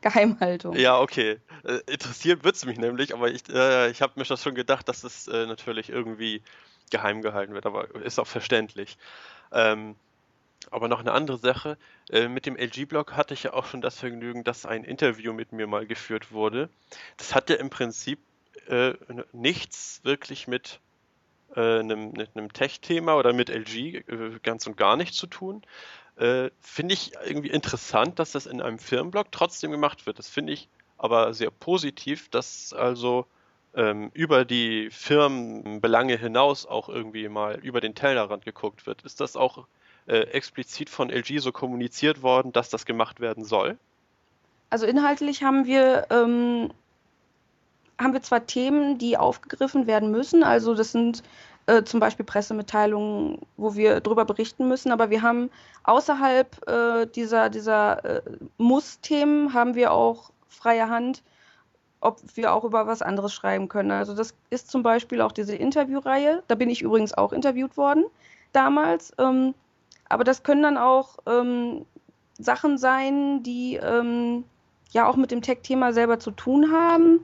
Geheimhaltung. 0.00 0.76
Ja, 0.76 1.00
okay. 1.00 1.38
Äh, 1.64 1.80
interessiert 1.86 2.44
wird 2.44 2.56
es 2.56 2.64
mich 2.64 2.78
nämlich, 2.78 3.12
aber 3.12 3.30
ich, 3.30 3.48
äh, 3.48 3.90
ich 3.90 4.02
habe 4.02 4.12
mir 4.16 4.24
das 4.24 4.42
schon 4.42 4.54
gedacht, 4.54 4.88
dass 4.88 5.02
es 5.02 5.26
äh, 5.26 5.46
natürlich 5.46 5.88
irgendwie 5.88 6.42
geheim 6.90 7.22
gehalten 7.22 7.54
wird, 7.54 7.66
aber 7.66 7.92
ist 7.96 8.20
auch 8.20 8.26
verständlich. 8.28 8.96
Ähm, 9.52 9.96
aber 10.70 10.88
noch 10.88 11.00
eine 11.00 11.12
andere 11.12 11.38
Sache. 11.38 11.76
Äh, 12.10 12.28
mit 12.28 12.46
dem 12.46 12.56
LG-Blog 12.56 13.12
hatte 13.12 13.34
ich 13.34 13.44
ja 13.44 13.52
auch 13.52 13.66
schon 13.66 13.80
das 13.80 13.98
Vergnügen, 13.98 14.44
dass 14.44 14.66
ein 14.66 14.84
Interview 14.84 15.32
mit 15.32 15.52
mir 15.52 15.66
mal 15.66 15.86
geführt 15.86 16.32
wurde. 16.32 16.68
Das 17.16 17.34
hat 17.34 17.50
ja 17.50 17.56
im 17.56 17.70
Prinzip 17.70 18.18
äh, 18.68 18.94
nichts 19.32 20.00
wirklich 20.02 20.48
mit 20.48 20.80
äh, 21.54 21.78
einem, 21.80 22.12
einem 22.34 22.52
Tech-Thema 22.52 23.16
oder 23.16 23.32
mit 23.32 23.48
LG 23.48 23.74
äh, 23.76 24.38
ganz 24.42 24.66
und 24.66 24.76
gar 24.76 24.96
nichts 24.96 25.16
zu 25.16 25.26
tun. 25.26 25.62
Äh, 26.16 26.50
finde 26.60 26.94
ich 26.94 27.12
irgendwie 27.26 27.50
interessant, 27.50 28.18
dass 28.18 28.32
das 28.32 28.46
in 28.46 28.62
einem 28.62 28.78
Firmenblog 28.78 29.30
trotzdem 29.32 29.70
gemacht 29.70 30.06
wird. 30.06 30.18
Das 30.18 30.28
finde 30.28 30.52
ich 30.52 30.68
aber 30.98 31.34
sehr 31.34 31.50
positiv, 31.50 32.30
dass 32.30 32.72
also 32.72 33.26
ähm, 33.74 34.10
über 34.14 34.44
die 34.46 34.88
Firmenbelange 34.90 36.16
hinaus 36.16 36.64
auch 36.66 36.88
irgendwie 36.88 37.28
mal 37.28 37.56
über 37.56 37.80
den 37.80 37.94
Tellerrand 37.94 38.44
geguckt 38.44 38.86
wird. 38.86 39.02
Ist 39.02 39.20
das 39.20 39.36
auch 39.36 39.66
äh, 40.06 40.20
explizit 40.30 40.90
von 40.90 41.10
LG 41.10 41.38
so 41.40 41.52
kommuniziert 41.52 42.22
worden, 42.22 42.52
dass 42.52 42.70
das 42.70 42.86
gemacht 42.86 43.20
werden 43.20 43.44
soll? 43.44 43.76
Also 44.70 44.86
inhaltlich 44.86 45.42
haben 45.42 45.66
wir, 45.66 46.06
ähm, 46.10 46.70
haben 47.98 48.12
wir 48.12 48.22
zwar 48.22 48.46
Themen, 48.46 48.98
die 48.98 49.16
aufgegriffen 49.16 49.86
werden 49.86 50.10
müssen, 50.10 50.42
also 50.42 50.74
das 50.74 50.92
sind 50.92 51.22
äh, 51.66 51.82
zum 51.82 52.00
Beispiel 52.00 52.24
Pressemitteilungen, 52.24 53.40
wo 53.56 53.74
wir 53.74 54.00
darüber 54.00 54.24
berichten 54.24 54.68
müssen, 54.68 54.92
aber 54.92 55.10
wir 55.10 55.22
haben 55.22 55.50
außerhalb 55.84 56.68
äh, 56.68 57.06
dieser, 57.06 57.50
dieser 57.50 58.04
äh, 58.04 58.22
Muss-Themen 58.58 59.52
haben 59.52 59.74
wir 59.74 59.92
auch 59.92 60.30
freie 60.48 60.88
Hand, 60.88 61.22
ob 62.00 62.20
wir 62.34 62.52
auch 62.52 62.62
über 62.62 62.86
was 62.86 63.02
anderes 63.02 63.34
schreiben 63.34 63.68
können. 63.68 63.90
Also 63.90 64.14
das 64.14 64.34
ist 64.50 64.70
zum 64.70 64.82
Beispiel 64.82 65.20
auch 65.20 65.32
diese 65.32 65.56
Interviewreihe, 65.56 66.42
da 66.46 66.54
bin 66.54 66.70
ich 66.70 66.82
übrigens 66.82 67.14
auch 67.14 67.32
interviewt 67.32 67.76
worden 67.76 68.04
damals. 68.52 69.12
Ähm, 69.18 69.54
aber 70.08 70.24
das 70.24 70.42
können 70.42 70.62
dann 70.62 70.78
auch 70.78 71.16
ähm, 71.26 71.84
Sachen 72.38 72.78
sein, 72.78 73.42
die 73.42 73.76
ähm, 73.76 74.44
ja 74.90 75.08
auch 75.08 75.16
mit 75.16 75.30
dem 75.30 75.42
Tech-Thema 75.42 75.92
selber 75.92 76.18
zu 76.18 76.30
tun 76.30 76.72
haben, 76.72 77.20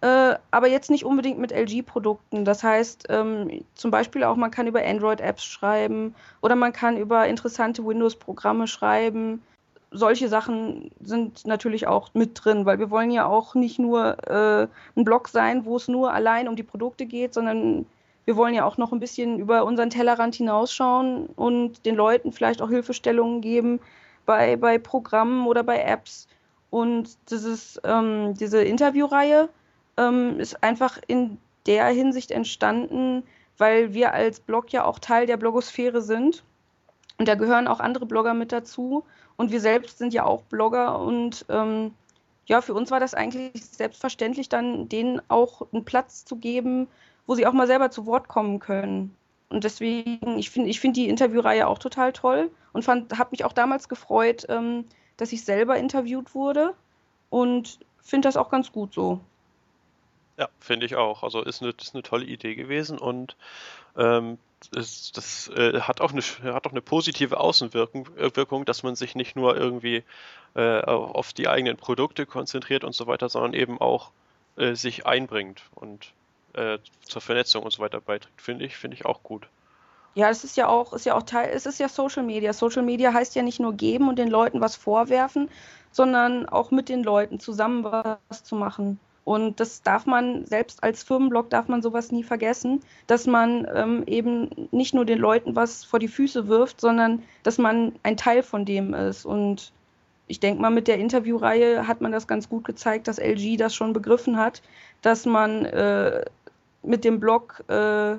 äh, 0.00 0.36
aber 0.50 0.68
jetzt 0.68 0.90
nicht 0.90 1.04
unbedingt 1.04 1.38
mit 1.38 1.52
LG-Produkten. 1.52 2.44
Das 2.44 2.62
heißt, 2.62 3.06
ähm, 3.10 3.64
zum 3.74 3.90
Beispiel 3.90 4.24
auch, 4.24 4.36
man 4.36 4.50
kann 4.50 4.66
über 4.66 4.84
Android-Apps 4.84 5.44
schreiben 5.44 6.14
oder 6.40 6.56
man 6.56 6.72
kann 6.72 6.96
über 6.96 7.26
interessante 7.26 7.84
Windows-Programme 7.84 8.66
schreiben. 8.66 9.42
Solche 9.90 10.28
Sachen 10.28 10.90
sind 11.00 11.46
natürlich 11.46 11.86
auch 11.86 12.10
mit 12.14 12.44
drin, 12.44 12.64
weil 12.64 12.78
wir 12.78 12.90
wollen 12.90 13.10
ja 13.10 13.26
auch 13.26 13.54
nicht 13.54 13.78
nur 13.78 14.16
äh, 14.28 14.68
ein 14.96 15.04
Blog 15.04 15.28
sein, 15.28 15.64
wo 15.64 15.76
es 15.76 15.88
nur 15.88 16.12
allein 16.12 16.48
um 16.48 16.56
die 16.56 16.62
Produkte 16.62 17.06
geht, 17.06 17.34
sondern 17.34 17.86
wir 18.30 18.36
wollen 18.36 18.54
ja 18.54 18.64
auch 18.64 18.76
noch 18.76 18.92
ein 18.92 19.00
bisschen 19.00 19.40
über 19.40 19.64
unseren 19.64 19.90
Tellerrand 19.90 20.36
hinausschauen 20.36 21.26
und 21.34 21.84
den 21.84 21.96
Leuten 21.96 22.30
vielleicht 22.30 22.62
auch 22.62 22.68
Hilfestellungen 22.68 23.40
geben 23.40 23.80
bei, 24.24 24.54
bei 24.54 24.78
Programmen 24.78 25.48
oder 25.48 25.64
bei 25.64 25.82
Apps. 25.82 26.28
Und 26.70 27.18
dieses, 27.28 27.80
ähm, 27.82 28.34
diese 28.34 28.62
Interviewreihe 28.62 29.48
ähm, 29.96 30.38
ist 30.38 30.62
einfach 30.62 31.00
in 31.08 31.38
der 31.66 31.86
Hinsicht 31.86 32.30
entstanden, 32.30 33.24
weil 33.58 33.94
wir 33.94 34.14
als 34.14 34.38
Blog 34.38 34.72
ja 34.72 34.84
auch 34.84 35.00
Teil 35.00 35.26
der 35.26 35.36
Blogosphäre 35.36 36.00
sind. 36.00 36.44
Und 37.18 37.26
da 37.26 37.34
gehören 37.34 37.66
auch 37.66 37.80
andere 37.80 38.06
Blogger 38.06 38.32
mit 38.32 38.52
dazu. 38.52 39.02
Und 39.36 39.50
wir 39.50 39.60
selbst 39.60 39.98
sind 39.98 40.14
ja 40.14 40.24
auch 40.24 40.42
Blogger. 40.42 41.00
Und 41.00 41.46
ähm, 41.48 41.94
ja, 42.46 42.60
für 42.60 42.74
uns 42.74 42.92
war 42.92 43.00
das 43.00 43.12
eigentlich 43.12 43.64
selbstverständlich, 43.64 44.48
dann 44.48 44.88
denen 44.88 45.20
auch 45.26 45.62
einen 45.72 45.84
Platz 45.84 46.24
zu 46.24 46.36
geben, 46.36 46.86
wo 47.30 47.36
sie 47.36 47.46
auch 47.46 47.52
mal 47.52 47.68
selber 47.68 47.92
zu 47.92 48.06
Wort 48.06 48.26
kommen 48.26 48.58
können. 48.58 49.14
Und 49.50 49.62
deswegen, 49.62 50.36
ich 50.36 50.50
finde 50.50 50.68
ich 50.68 50.80
find 50.80 50.96
die 50.96 51.08
Interviewreihe 51.08 51.68
auch 51.68 51.78
total 51.78 52.12
toll 52.12 52.50
und 52.72 52.88
habe 52.88 53.28
mich 53.30 53.44
auch 53.44 53.52
damals 53.52 53.88
gefreut, 53.88 54.46
ähm, 54.48 54.84
dass 55.16 55.30
ich 55.30 55.44
selber 55.44 55.76
interviewt 55.76 56.34
wurde 56.34 56.74
und 57.28 57.78
finde 58.02 58.26
das 58.26 58.36
auch 58.36 58.50
ganz 58.50 58.72
gut 58.72 58.92
so. 58.92 59.20
Ja, 60.38 60.48
finde 60.58 60.86
ich 60.86 60.96
auch. 60.96 61.22
Also 61.22 61.42
ist 61.42 61.62
eine, 61.62 61.70
ist 61.80 61.94
eine 61.94 62.02
tolle 62.02 62.24
Idee 62.24 62.56
gewesen 62.56 62.98
und 62.98 63.36
ähm, 63.96 64.36
das, 64.72 65.12
das 65.12 65.52
äh, 65.54 65.82
hat, 65.82 66.00
auch 66.00 66.10
eine, 66.10 66.22
hat 66.52 66.66
auch 66.66 66.72
eine 66.72 66.82
positive 66.82 67.38
Außenwirkung, 67.38 68.08
äh, 68.16 68.64
dass 68.64 68.82
man 68.82 68.96
sich 68.96 69.14
nicht 69.14 69.36
nur 69.36 69.56
irgendwie 69.56 70.02
äh, 70.56 70.80
auf 70.80 71.32
die 71.32 71.46
eigenen 71.46 71.76
Produkte 71.76 72.26
konzentriert 72.26 72.82
und 72.82 72.92
so 72.92 73.06
weiter, 73.06 73.28
sondern 73.28 73.54
eben 73.54 73.80
auch 73.80 74.10
äh, 74.56 74.74
sich 74.74 75.06
einbringt. 75.06 75.62
Und 75.76 76.12
äh, 76.54 76.78
zur 77.02 77.20
Vernetzung 77.20 77.62
und 77.64 77.72
so 77.72 77.82
weiter 77.82 78.00
beiträgt, 78.00 78.40
finde 78.40 78.64
ich, 78.64 78.76
finde 78.76 78.96
ich 78.96 79.04
auch 79.04 79.22
gut. 79.22 79.48
Ja, 80.14 80.28
es 80.28 80.42
ist 80.42 80.56
ja 80.56 80.66
auch, 80.66 80.92
ist 80.92 81.06
ja 81.06 81.14
auch 81.14 81.22
Teil, 81.22 81.50
es 81.54 81.66
ist 81.66 81.78
ja 81.78 81.88
Social 81.88 82.24
Media. 82.24 82.52
Social 82.52 82.82
Media 82.82 83.12
heißt 83.12 83.34
ja 83.36 83.42
nicht 83.42 83.60
nur 83.60 83.74
geben 83.74 84.08
und 84.08 84.18
den 84.18 84.28
Leuten 84.28 84.60
was 84.60 84.74
vorwerfen, 84.74 85.48
sondern 85.92 86.48
auch 86.48 86.70
mit 86.70 86.88
den 86.88 87.04
Leuten 87.04 87.38
zusammen 87.38 87.84
was 87.84 88.42
zu 88.42 88.56
machen. 88.56 88.98
Und 89.24 89.60
das 89.60 89.82
darf 89.82 90.06
man, 90.06 90.46
selbst 90.46 90.82
als 90.82 91.04
Firmenblog 91.04 91.50
darf 91.50 91.68
man 91.68 91.82
sowas 91.82 92.10
nie 92.10 92.24
vergessen, 92.24 92.82
dass 93.06 93.26
man 93.26 93.68
ähm, 93.72 94.02
eben 94.06 94.68
nicht 94.72 94.94
nur 94.94 95.04
den 95.04 95.18
Leuten 95.18 95.54
was 95.54 95.84
vor 95.84 96.00
die 96.00 96.08
Füße 96.08 96.48
wirft, 96.48 96.80
sondern 96.80 97.22
dass 97.42 97.58
man 97.58 97.92
ein 98.02 98.16
Teil 98.16 98.42
von 98.42 98.64
dem 98.64 98.94
ist. 98.94 99.24
Und 99.24 99.72
ich 100.26 100.40
denke 100.40 100.60
mal, 100.60 100.70
mit 100.70 100.88
der 100.88 100.98
Interviewreihe 100.98 101.86
hat 101.86 102.00
man 102.00 102.12
das 102.12 102.26
ganz 102.26 102.48
gut 102.48 102.64
gezeigt, 102.64 103.08
dass 103.08 103.18
LG 103.18 103.56
das 103.56 103.74
schon 103.74 103.92
begriffen 103.92 104.36
hat, 104.36 104.62
dass 105.02 105.26
man 105.26 105.64
äh, 105.64 106.24
mit 106.82 107.04
dem 107.04 107.20
Blog 107.20 107.64
äh, 107.68 108.16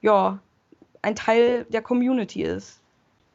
ja 0.00 0.38
ein 1.02 1.16
Teil 1.16 1.66
der 1.68 1.82
Community 1.82 2.42
ist. 2.42 2.80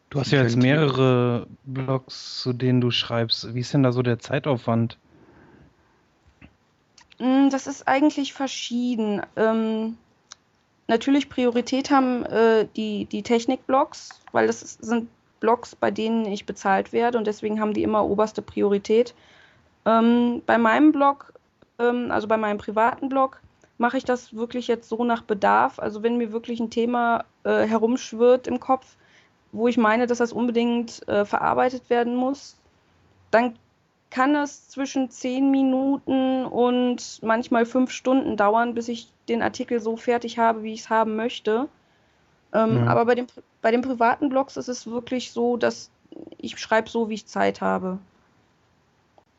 Du 0.10 0.20
hast 0.20 0.32
ja 0.32 0.44
jetzt 0.44 0.58
mehrere 0.58 1.48
Blogs, 1.64 2.42
zu 2.42 2.54
denen 2.54 2.82
du 2.82 2.92
schreibst. 2.92 3.54
Wie 3.56 3.62
ist 3.62 3.74
denn 3.74 3.84
da 3.84 3.92
so 3.92 4.04
der 4.04 4.20
Zeitaufwand? 4.20 4.98
Mm, 7.20 7.50
das 7.50 7.66
ist 7.66 7.88
eigentlich 7.88 8.34
verschieden. 8.34 9.22
Ähm, 9.36 9.98
natürlich 10.88 11.30
Priorität 11.30 11.90
haben 11.90 12.26
äh, 12.26 12.68
die, 12.76 13.06
die 13.06 13.24
Technik-Blogs, 13.24 14.22
weil 14.32 14.48
das 14.48 14.60
sind 14.60 15.10
Blogs, 15.40 15.76
bei 15.76 15.90
denen 15.92 16.26
ich 16.26 16.46
bezahlt 16.46 16.94
werde 16.94 17.18
und 17.18 17.26
deswegen 17.26 17.60
haben 17.60 17.74
die 17.74 17.84
immer 17.84 18.06
oberste 18.06 18.42
Priorität. 18.42 19.14
Ähm, 19.86 20.42
bei 20.46 20.58
meinem 20.58 20.92
Blog, 20.92 21.34
ähm, 21.80 22.12
also 22.12 22.28
bei 22.28 22.38
meinem 22.38 22.58
privaten 22.58 23.10
Blog, 23.10 23.42
mache 23.78 23.98
ich 23.98 24.06
das 24.06 24.36
wirklich 24.36 24.68
jetzt 24.68 24.90
so 24.90 25.04
nach 25.04 25.24
Bedarf. 25.24 25.80
Also 25.80 26.04
wenn 26.04 26.18
mir 26.18 26.32
wirklich 26.32 26.60
ein 26.60 26.70
Thema 26.70 27.26
äh, 27.44 27.66
herumschwirrt 27.66 28.48
im 28.48 28.60
Kopf, 28.60 28.96
wo 29.52 29.68
ich 29.68 29.78
meine, 29.78 30.08
dass 30.08 30.18
das 30.18 30.34
unbedingt 30.34 31.08
äh, 31.08 31.26
verarbeitet 31.26 31.90
werden 31.90 32.16
muss, 32.16 32.58
dann 33.32 33.56
kann 34.10 34.36
es 34.36 34.70
zwischen 34.70 35.10
zehn 35.10 35.50
Minuten 35.50 36.46
und 36.46 37.20
manchmal 37.24 37.66
fünf 37.66 37.90
Stunden 37.92 38.38
dauern, 38.38 38.76
bis 38.76 38.88
ich 38.88 39.12
den 39.28 39.42
Artikel 39.42 39.80
so 39.80 39.98
fertig 39.98 40.38
habe, 40.38 40.62
wie 40.64 40.74
ich 40.74 40.82
es 40.82 40.90
haben 40.90 41.16
möchte. 41.16 41.68
Ähm, 42.54 42.82
mhm. 42.82 42.88
Aber 42.88 43.06
bei, 43.06 43.16
dem, 43.16 43.28
bei 43.62 43.72
den 43.72 43.82
privaten 43.82 44.30
Blogs 44.30 44.56
ist 44.58 44.68
es 44.68 44.86
wirklich 44.86 45.32
so, 45.32 45.58
dass 45.58 45.90
ich 46.38 46.60
schreibe 46.60 46.90
so, 46.90 47.10
wie 47.10 47.16
ich 47.16 47.26
Zeit 47.26 47.62
habe. 47.62 47.98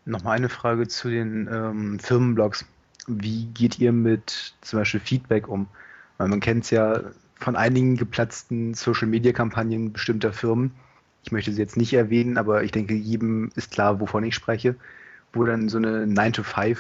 Nochmal 0.07 0.37
eine 0.37 0.49
Frage 0.49 0.89
zu 0.89 1.09
den 1.09 1.49
ähm, 1.51 1.99
Firmenblogs. 2.01 2.67
Wie 3.07 3.47
geht 3.47 3.79
ihr 3.79 3.93
mit 3.93 4.55
zum 4.61 4.79
Beispiel 4.79 5.01
Feedback 5.01 5.49
um? 5.49 5.67
Weil 6.19 6.29
man 6.29 6.41
kennt 6.41 6.65
es 6.65 6.71
ja 6.71 7.01
von 7.35 7.57
einigen 7.57 7.97
geplatzten 7.97 8.75
Social-Media-Kampagnen 8.75 9.93
bestimmter 9.93 10.33
Firmen. 10.33 10.73
Ich 11.25 11.33
möchte 11.33 11.53
sie 11.53 11.61
jetzt 11.61 11.77
nicht 11.77 11.93
erwähnen, 11.93 12.39
aber 12.39 12.63
ich 12.63 12.73
denke, 12.73 12.95
jedem 12.95 13.51
ist 13.55 13.73
klar, 13.73 14.01
wovon 14.01 14.25
ich 14.25 14.35
spreche, 14.35 14.77
wo 15.33 15.45
dann 15.45 15.69
so 15.69 15.79
eine 15.79 16.07
9-to-5 16.07 16.79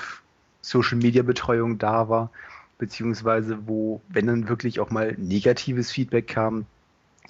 Social-Media-Betreuung 0.62 1.78
da 1.78 2.09
war, 2.09 2.31
beziehungsweise 2.78 3.66
wo, 3.66 4.00
wenn 4.09 4.26
dann 4.26 4.49
wirklich 4.49 4.81
auch 4.81 4.90
mal 4.90 5.14
negatives 5.19 5.90
Feedback 5.90 6.28
kam, 6.28 6.66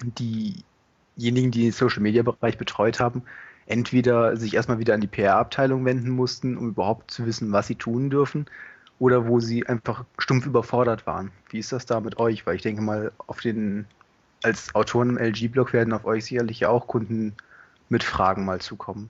diejenigen, 0.01 1.51
die 1.51 1.63
den 1.63 1.71
Social-Media-Bereich 1.71 2.57
betreut 2.57 2.99
haben, 2.99 3.23
entweder 3.65 4.37
sich 4.37 4.53
erstmal 4.53 4.79
wieder 4.79 4.93
an 4.93 5.01
die 5.01 5.07
PR-Abteilung 5.07 5.85
wenden 5.85 6.09
mussten, 6.09 6.57
um 6.57 6.69
überhaupt 6.69 7.11
zu 7.11 7.25
wissen, 7.25 7.51
was 7.51 7.67
sie 7.67 7.75
tun 7.75 8.09
dürfen, 8.09 8.45
oder 8.99 9.27
wo 9.27 9.39
sie 9.39 9.67
einfach 9.67 10.05
stumpf 10.17 10.45
überfordert 10.45 11.05
waren. 11.05 11.31
Wie 11.49 11.59
ist 11.59 11.71
das 11.71 11.85
da 11.85 11.99
mit 11.99 12.17
euch? 12.17 12.45
Weil 12.45 12.55
ich 12.55 12.61
denke 12.61 12.81
mal, 12.81 13.11
auf 13.27 13.41
den, 13.41 13.85
als 14.43 14.73
Autoren 14.73 15.09
im 15.11 15.17
LG-Blog 15.17 15.73
werden 15.73 15.93
auf 15.93 16.05
euch 16.05 16.25
sicherlich 16.25 16.65
auch 16.65 16.87
Kunden 16.87 17.35
mit 17.89 18.03
Fragen 18.03 18.45
mal 18.45 18.61
zukommen. 18.61 19.09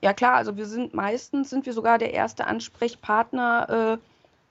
Ja 0.00 0.12
klar, 0.12 0.34
also 0.34 0.56
wir 0.56 0.66
sind 0.66 0.92
meistens 0.92 1.50
sind 1.50 1.66
wir 1.66 1.72
sogar 1.72 1.98
der 1.98 2.12
erste 2.12 2.46
Ansprechpartner 2.46 3.96
äh, 3.98 3.98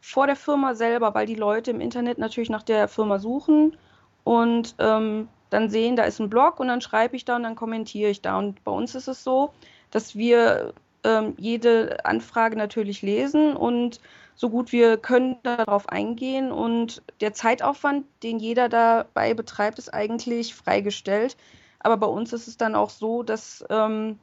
vor 0.02 0.26
der 0.26 0.36
Firma 0.36 0.74
selber, 0.74 1.14
weil 1.14 1.28
die 1.28 1.36
Leute 1.36 1.72
im 1.72 1.80
Internet 1.80 2.18
natürlich 2.18 2.50
nach 2.50 2.64
der 2.64 2.88
Firma 2.88 3.20
suchen 3.20 3.78
und 4.24 4.76
ähm, 4.80 5.28
dann 5.50 5.70
sehen, 5.70 5.96
da 5.96 6.04
ist 6.04 6.20
ein 6.20 6.30
Blog 6.30 6.60
und 6.60 6.68
dann 6.68 6.82
schreibe 6.82 7.16
ich 7.16 7.26
da 7.26 7.36
und 7.36 7.44
dann 7.44 7.56
kommentiere 7.56 8.10
ich 8.10 8.22
da. 8.22 8.38
Und 8.40 8.64
bei 8.64 8.72
uns 8.72 8.96
ist 8.96 9.08
es 9.08 9.24
so, 9.24 9.54
dass 9.92 10.16
wir 10.16 10.74
ähm, 11.04 11.36
jede 11.38 12.06
Anfrage 12.06 12.56
natürlich 12.56 13.02
lesen 13.02 13.56
und 13.56 14.00
so 14.36 14.50
gut 14.50 14.72
wir 14.72 14.98
können 14.98 15.38
darauf 15.44 15.90
eingehen. 15.90 16.52
Und 16.52 17.04
der 17.22 17.34
Zeitaufwand, 17.34 18.06
den 18.24 18.40
jeder 18.40 18.70
dabei 18.70 19.34
betreibt, 19.34 19.80
ist 19.80 19.94
eigentlich 19.94 20.56
freigestellt. 20.56 21.38
Aber 21.80 21.98
bei 21.98 22.08
uns 22.08 22.34
ist 22.34 22.48
es 22.48 22.58
dann 22.58 22.76
auch 22.76 22.90
so, 22.90 23.24
dass 23.24 23.64
ähm, 23.70 24.18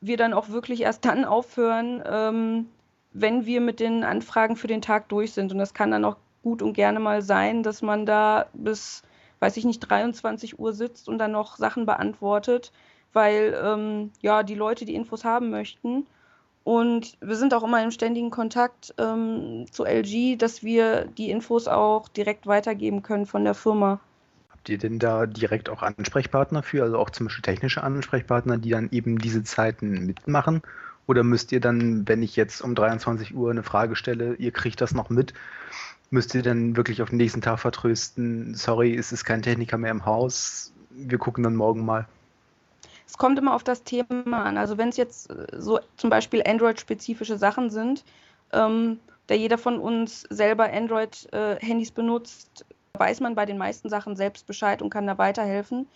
wir 0.00 0.16
dann 0.16 0.32
auch 0.32 0.48
wirklich 0.48 0.82
erst 0.82 1.04
dann 1.04 1.24
aufhören, 1.24 2.02
ähm, 2.06 2.68
wenn 3.12 3.46
wir 3.46 3.60
mit 3.60 3.80
den 3.80 4.04
Anfragen 4.04 4.56
für 4.56 4.66
den 4.66 4.82
Tag 4.82 5.08
durch 5.08 5.32
sind. 5.32 5.52
Und 5.52 5.58
das 5.58 5.74
kann 5.74 5.90
dann 5.90 6.04
auch 6.04 6.16
gut 6.42 6.62
und 6.62 6.72
gerne 6.72 7.00
mal 7.00 7.22
sein, 7.22 7.62
dass 7.62 7.82
man 7.82 8.06
da 8.06 8.46
bis 8.54 9.02
weiß 9.40 9.56
ich 9.56 9.64
nicht, 9.64 9.80
23 9.80 10.58
Uhr 10.58 10.72
sitzt 10.72 11.08
und 11.08 11.18
dann 11.18 11.32
noch 11.32 11.56
Sachen 11.56 11.86
beantwortet, 11.86 12.72
weil 13.12 13.58
ähm, 13.62 14.10
ja 14.20 14.42
die 14.42 14.54
Leute 14.54 14.84
die 14.84 14.94
Infos 14.94 15.24
haben 15.24 15.50
möchten. 15.50 16.06
Und 16.64 17.16
wir 17.20 17.36
sind 17.36 17.54
auch 17.54 17.64
immer 17.64 17.82
im 17.82 17.90
ständigen 17.90 18.30
Kontakt 18.30 18.94
ähm, 18.98 19.64
zu 19.70 19.84
LG, 19.86 20.36
dass 20.36 20.62
wir 20.62 21.06
die 21.06 21.30
Infos 21.30 21.66
auch 21.66 22.08
direkt 22.08 22.46
weitergeben 22.46 23.02
können 23.02 23.24
von 23.24 23.44
der 23.44 23.54
Firma. 23.54 24.00
Habt 24.50 24.68
ihr 24.68 24.76
denn 24.76 24.98
da 24.98 25.24
direkt 25.24 25.70
auch 25.70 25.82
Ansprechpartner 25.82 26.62
für, 26.62 26.82
also 26.82 26.98
auch 26.98 27.08
zum 27.08 27.26
Beispiel 27.26 27.42
technische 27.42 27.82
Ansprechpartner, 27.82 28.58
die 28.58 28.68
dann 28.68 28.90
eben 28.90 29.18
diese 29.18 29.42
Zeiten 29.44 30.04
mitmachen? 30.04 30.60
Oder 31.06 31.22
müsst 31.22 31.52
ihr 31.52 31.60
dann, 31.60 32.06
wenn 32.06 32.22
ich 32.22 32.36
jetzt 32.36 32.60
um 32.60 32.74
23 32.74 33.34
Uhr 33.34 33.50
eine 33.50 33.62
Frage 33.62 33.96
stelle, 33.96 34.34
ihr 34.34 34.50
kriegt 34.50 34.82
das 34.82 34.92
noch 34.92 35.08
mit, 35.08 35.32
müsst 36.10 36.34
ihr 36.34 36.42
dann 36.42 36.76
wirklich 36.76 37.00
auf 37.00 37.08
den 37.08 37.16
nächsten 37.16 37.40
Tag 37.40 37.60
vertrösten, 37.60 38.54
sorry, 38.54 38.94
es 38.94 39.10
ist 39.10 39.24
kein 39.24 39.40
Techniker 39.40 39.78
mehr 39.78 39.90
im 39.90 40.04
Haus, 40.04 40.74
wir 40.90 41.16
gucken 41.16 41.44
dann 41.44 41.56
morgen 41.56 41.86
mal. 41.86 42.06
Es 43.08 43.16
kommt 43.16 43.38
immer 43.38 43.54
auf 43.54 43.64
das 43.64 43.82
Thema 43.82 44.44
an. 44.44 44.58
Also 44.58 44.76
wenn 44.76 44.90
es 44.90 44.98
jetzt 44.98 45.30
äh, 45.30 45.46
so 45.58 45.80
zum 45.96 46.10
Beispiel 46.10 46.42
Android-spezifische 46.46 47.38
Sachen 47.38 47.70
sind, 47.70 48.04
ähm, 48.52 49.00
da 49.26 49.34
jeder 49.34 49.58
von 49.58 49.78
uns 49.78 50.22
selber 50.30 50.72
Android-Handys 50.72 51.90
benutzt, 51.90 52.64
weiß 52.94 53.20
man 53.20 53.34
bei 53.34 53.46
den 53.46 53.58
meisten 53.58 53.88
Sachen 53.88 54.16
selbst 54.16 54.46
Bescheid 54.46 54.82
und 54.82 54.90
kann 54.90 55.06
da 55.06 55.18
weiterhelfen. 55.18 55.86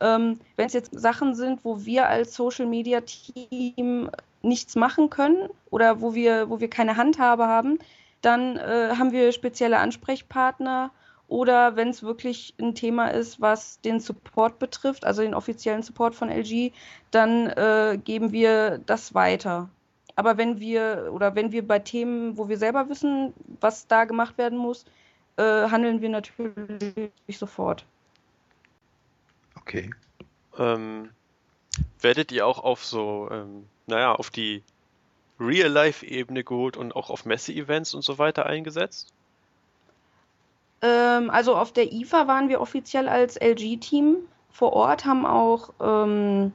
Ähm, 0.00 0.40
wenn 0.56 0.66
es 0.66 0.72
jetzt 0.72 0.98
Sachen 0.98 1.34
sind, 1.34 1.64
wo 1.64 1.84
wir 1.84 2.08
als 2.08 2.34
Social-Media-Team 2.34 4.10
nichts 4.42 4.76
machen 4.76 5.10
können 5.10 5.48
oder 5.70 6.00
wo 6.00 6.14
wir, 6.14 6.50
wo 6.50 6.60
wir 6.60 6.68
keine 6.68 6.96
Handhabe 6.96 7.46
haben, 7.46 7.78
dann 8.20 8.56
äh, 8.56 8.90
haben 8.98 9.12
wir 9.12 9.32
spezielle 9.32 9.78
Ansprechpartner 9.78 10.90
oder 11.28 11.76
wenn 11.76 11.88
es 11.88 12.02
wirklich 12.02 12.54
ein 12.60 12.74
Thema 12.74 13.08
ist, 13.08 13.40
was 13.40 13.80
den 13.80 14.00
Support 14.00 14.58
betrifft, 14.58 15.04
also 15.04 15.22
den 15.22 15.34
offiziellen 15.34 15.82
Support 15.82 16.14
von 16.14 16.30
LG, 16.30 16.72
dann 17.10 17.48
äh, 17.48 17.98
geben 18.02 18.32
wir 18.32 18.78
das 18.78 19.14
weiter. 19.14 19.68
Aber 20.14 20.38
wenn 20.38 20.60
wir 20.60 21.10
oder 21.12 21.34
wenn 21.34 21.52
wir 21.52 21.66
bei 21.66 21.78
Themen, 21.78 22.38
wo 22.38 22.48
wir 22.48 22.58
selber 22.58 22.88
wissen, 22.88 23.34
was 23.60 23.86
da 23.86 24.04
gemacht 24.04 24.38
werden 24.38 24.56
muss, 24.56 24.84
äh, 25.36 25.42
handeln 25.42 26.00
wir 26.00 26.08
natürlich 26.08 27.10
sofort. 27.28 27.84
Okay. 29.56 29.90
Ähm, 30.56 31.10
werdet 32.00 32.32
ihr 32.32 32.46
auch 32.46 32.60
auf 32.60 32.84
so, 32.84 33.28
ähm, 33.30 33.66
naja, 33.86 34.14
auf 34.14 34.30
die 34.30 34.62
Real-Life-Ebene 35.38 36.44
geholt 36.44 36.76
und 36.76 36.96
auch 36.96 37.10
auf 37.10 37.26
Messe-Events 37.26 37.94
und 37.94 38.02
so 38.02 38.16
weiter 38.16 38.46
eingesetzt? 38.46 39.12
Ähm, 40.86 41.30
also 41.30 41.56
auf 41.56 41.72
der 41.72 41.92
IFA 41.92 42.26
waren 42.28 42.48
wir 42.48 42.60
offiziell 42.60 43.08
als 43.08 43.36
LG-Team 43.36 44.16
vor 44.50 44.72
Ort, 44.72 45.04
haben 45.04 45.26
auch 45.26 45.70
ähm, 45.80 46.52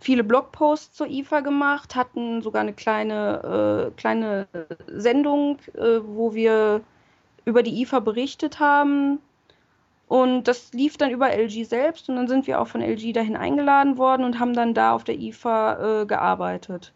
viele 0.00 0.24
Blogposts 0.24 0.94
zur 0.96 1.08
IFA 1.08 1.40
gemacht, 1.40 1.94
hatten 1.94 2.42
sogar 2.42 2.62
eine 2.62 2.72
kleine, 2.72 3.90
äh, 3.92 4.00
kleine 4.00 4.48
Sendung, 4.88 5.58
äh, 5.74 6.00
wo 6.02 6.34
wir 6.34 6.80
über 7.44 7.62
die 7.62 7.82
IFA 7.82 8.00
berichtet 8.00 8.60
haben. 8.60 9.18
Und 10.08 10.44
das 10.44 10.72
lief 10.72 10.96
dann 10.96 11.10
über 11.10 11.30
LG 11.30 11.64
selbst 11.64 12.08
und 12.08 12.16
dann 12.16 12.26
sind 12.26 12.46
wir 12.48 12.60
auch 12.60 12.66
von 12.66 12.82
LG 12.82 13.12
dahin 13.12 13.36
eingeladen 13.36 13.96
worden 13.96 14.24
und 14.24 14.40
haben 14.40 14.54
dann 14.54 14.74
da 14.74 14.92
auf 14.92 15.04
der 15.04 15.18
IFA 15.18 16.02
äh, 16.02 16.06
gearbeitet. 16.06 16.92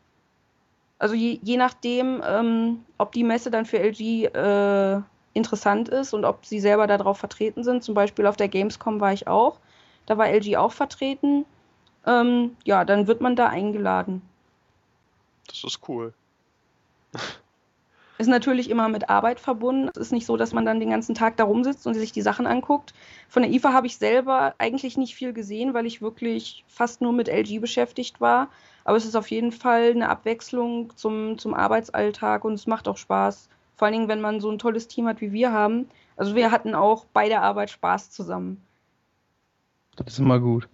Also 0.99 1.15
je, 1.15 1.39
je 1.43 1.57
nachdem, 1.57 2.23
ähm, 2.27 2.85
ob 2.99 3.13
die 3.13 3.23
Messe 3.23 3.51
dann 3.51 3.67
für 3.67 3.79
LG 3.79 4.25
äh, 4.25 5.03
interessant 5.35 5.89
ist 5.89 6.15
und 6.15 6.25
ob 6.25 6.47
sie 6.47 6.61
selber 6.61 6.87
darauf 6.87 7.19
vertreten 7.19 7.65
sind. 7.65 7.85
Zum 7.85 7.95
Beispiel 7.95 8.27
auf 8.27 8.37
der 8.37 8.49
Gamescom 8.49 9.01
war 9.01 9.13
ich 9.13 9.29
auch. 9.29 9.59
Da 10.07 10.17
war 10.17 10.29
LG 10.29 10.57
auch 10.57 10.73
vertreten. 10.73 11.45
Ähm, 12.07 12.57
ja, 12.65 12.85
dann 12.85 13.07
wird 13.07 13.21
man 13.21 13.37
da 13.37 13.49
eingeladen. 13.49 14.23
Das 15.49 15.65
ist 15.65 15.81
cool. 15.89 16.15
Ist 18.17 18.29
natürlich 18.29 18.71
immer 18.71 18.89
mit 18.89 19.11
Arbeit 19.11 19.41
verbunden. 19.41 19.91
Es 19.93 20.01
ist 20.01 20.13
nicht 20.13 20.27
so, 20.27 20.37
dass 20.37 20.53
man 20.53 20.65
dann 20.65 20.79
den 20.79 20.91
ganzen 20.91 21.17
Tag 21.17 21.37
da 21.37 21.45
rumsitzt 21.45 21.85
und 21.85 21.95
sich 21.95 22.13
die 22.13 22.23
Sachen 22.23 22.47
anguckt. 22.47 22.95
Von 23.29 23.43
der 23.43 23.51
IFA 23.51 23.73
habe 23.73 23.89
ich 23.89 23.99
selber 23.99 24.55
eigentlich 24.59 24.97
nicht 24.97 25.17
viel 25.17 25.33
gesehen, 25.33 25.75
weil 25.75 25.85
ich 25.85 26.01
wirklich 26.01 26.65
fast 26.69 27.01
nur 27.01 27.13
mit 27.13 27.29
LG 27.29 27.61
beschäftigt 27.61 28.21
war. 28.21 28.51
Aber 28.85 28.97
es 28.97 29.05
ist 29.05 29.17
auf 29.17 29.31
jeden 29.31 29.51
Fall 29.51 29.91
eine 29.91 30.09
Abwechslung 30.09 30.97
zum, 30.97 31.39
zum 31.39 31.55
Arbeitsalltag 31.55 32.45
und 32.45 32.55
es 32.55 32.69
macht 32.69 32.87
auch 32.87 32.99
Spaß. 32.99 33.49
Vor 33.77 33.87
allen 33.87 33.93
Dingen, 33.93 34.09
wenn 34.09 34.21
man 34.21 34.41
so 34.41 34.51
ein 34.51 34.59
tolles 34.59 34.89
Team 34.89 35.07
hat, 35.07 35.21
wie 35.21 35.33
wir 35.33 35.53
haben. 35.53 35.89
Also 36.17 36.35
wir 36.35 36.51
hatten 36.51 36.75
auch 36.75 37.05
bei 37.07 37.29
der 37.29 37.43
Arbeit 37.43 37.71
Spaß 37.71 38.11
zusammen. 38.11 38.65
Das 39.97 40.15
ist 40.15 40.19
immer 40.19 40.41
gut. 40.41 40.69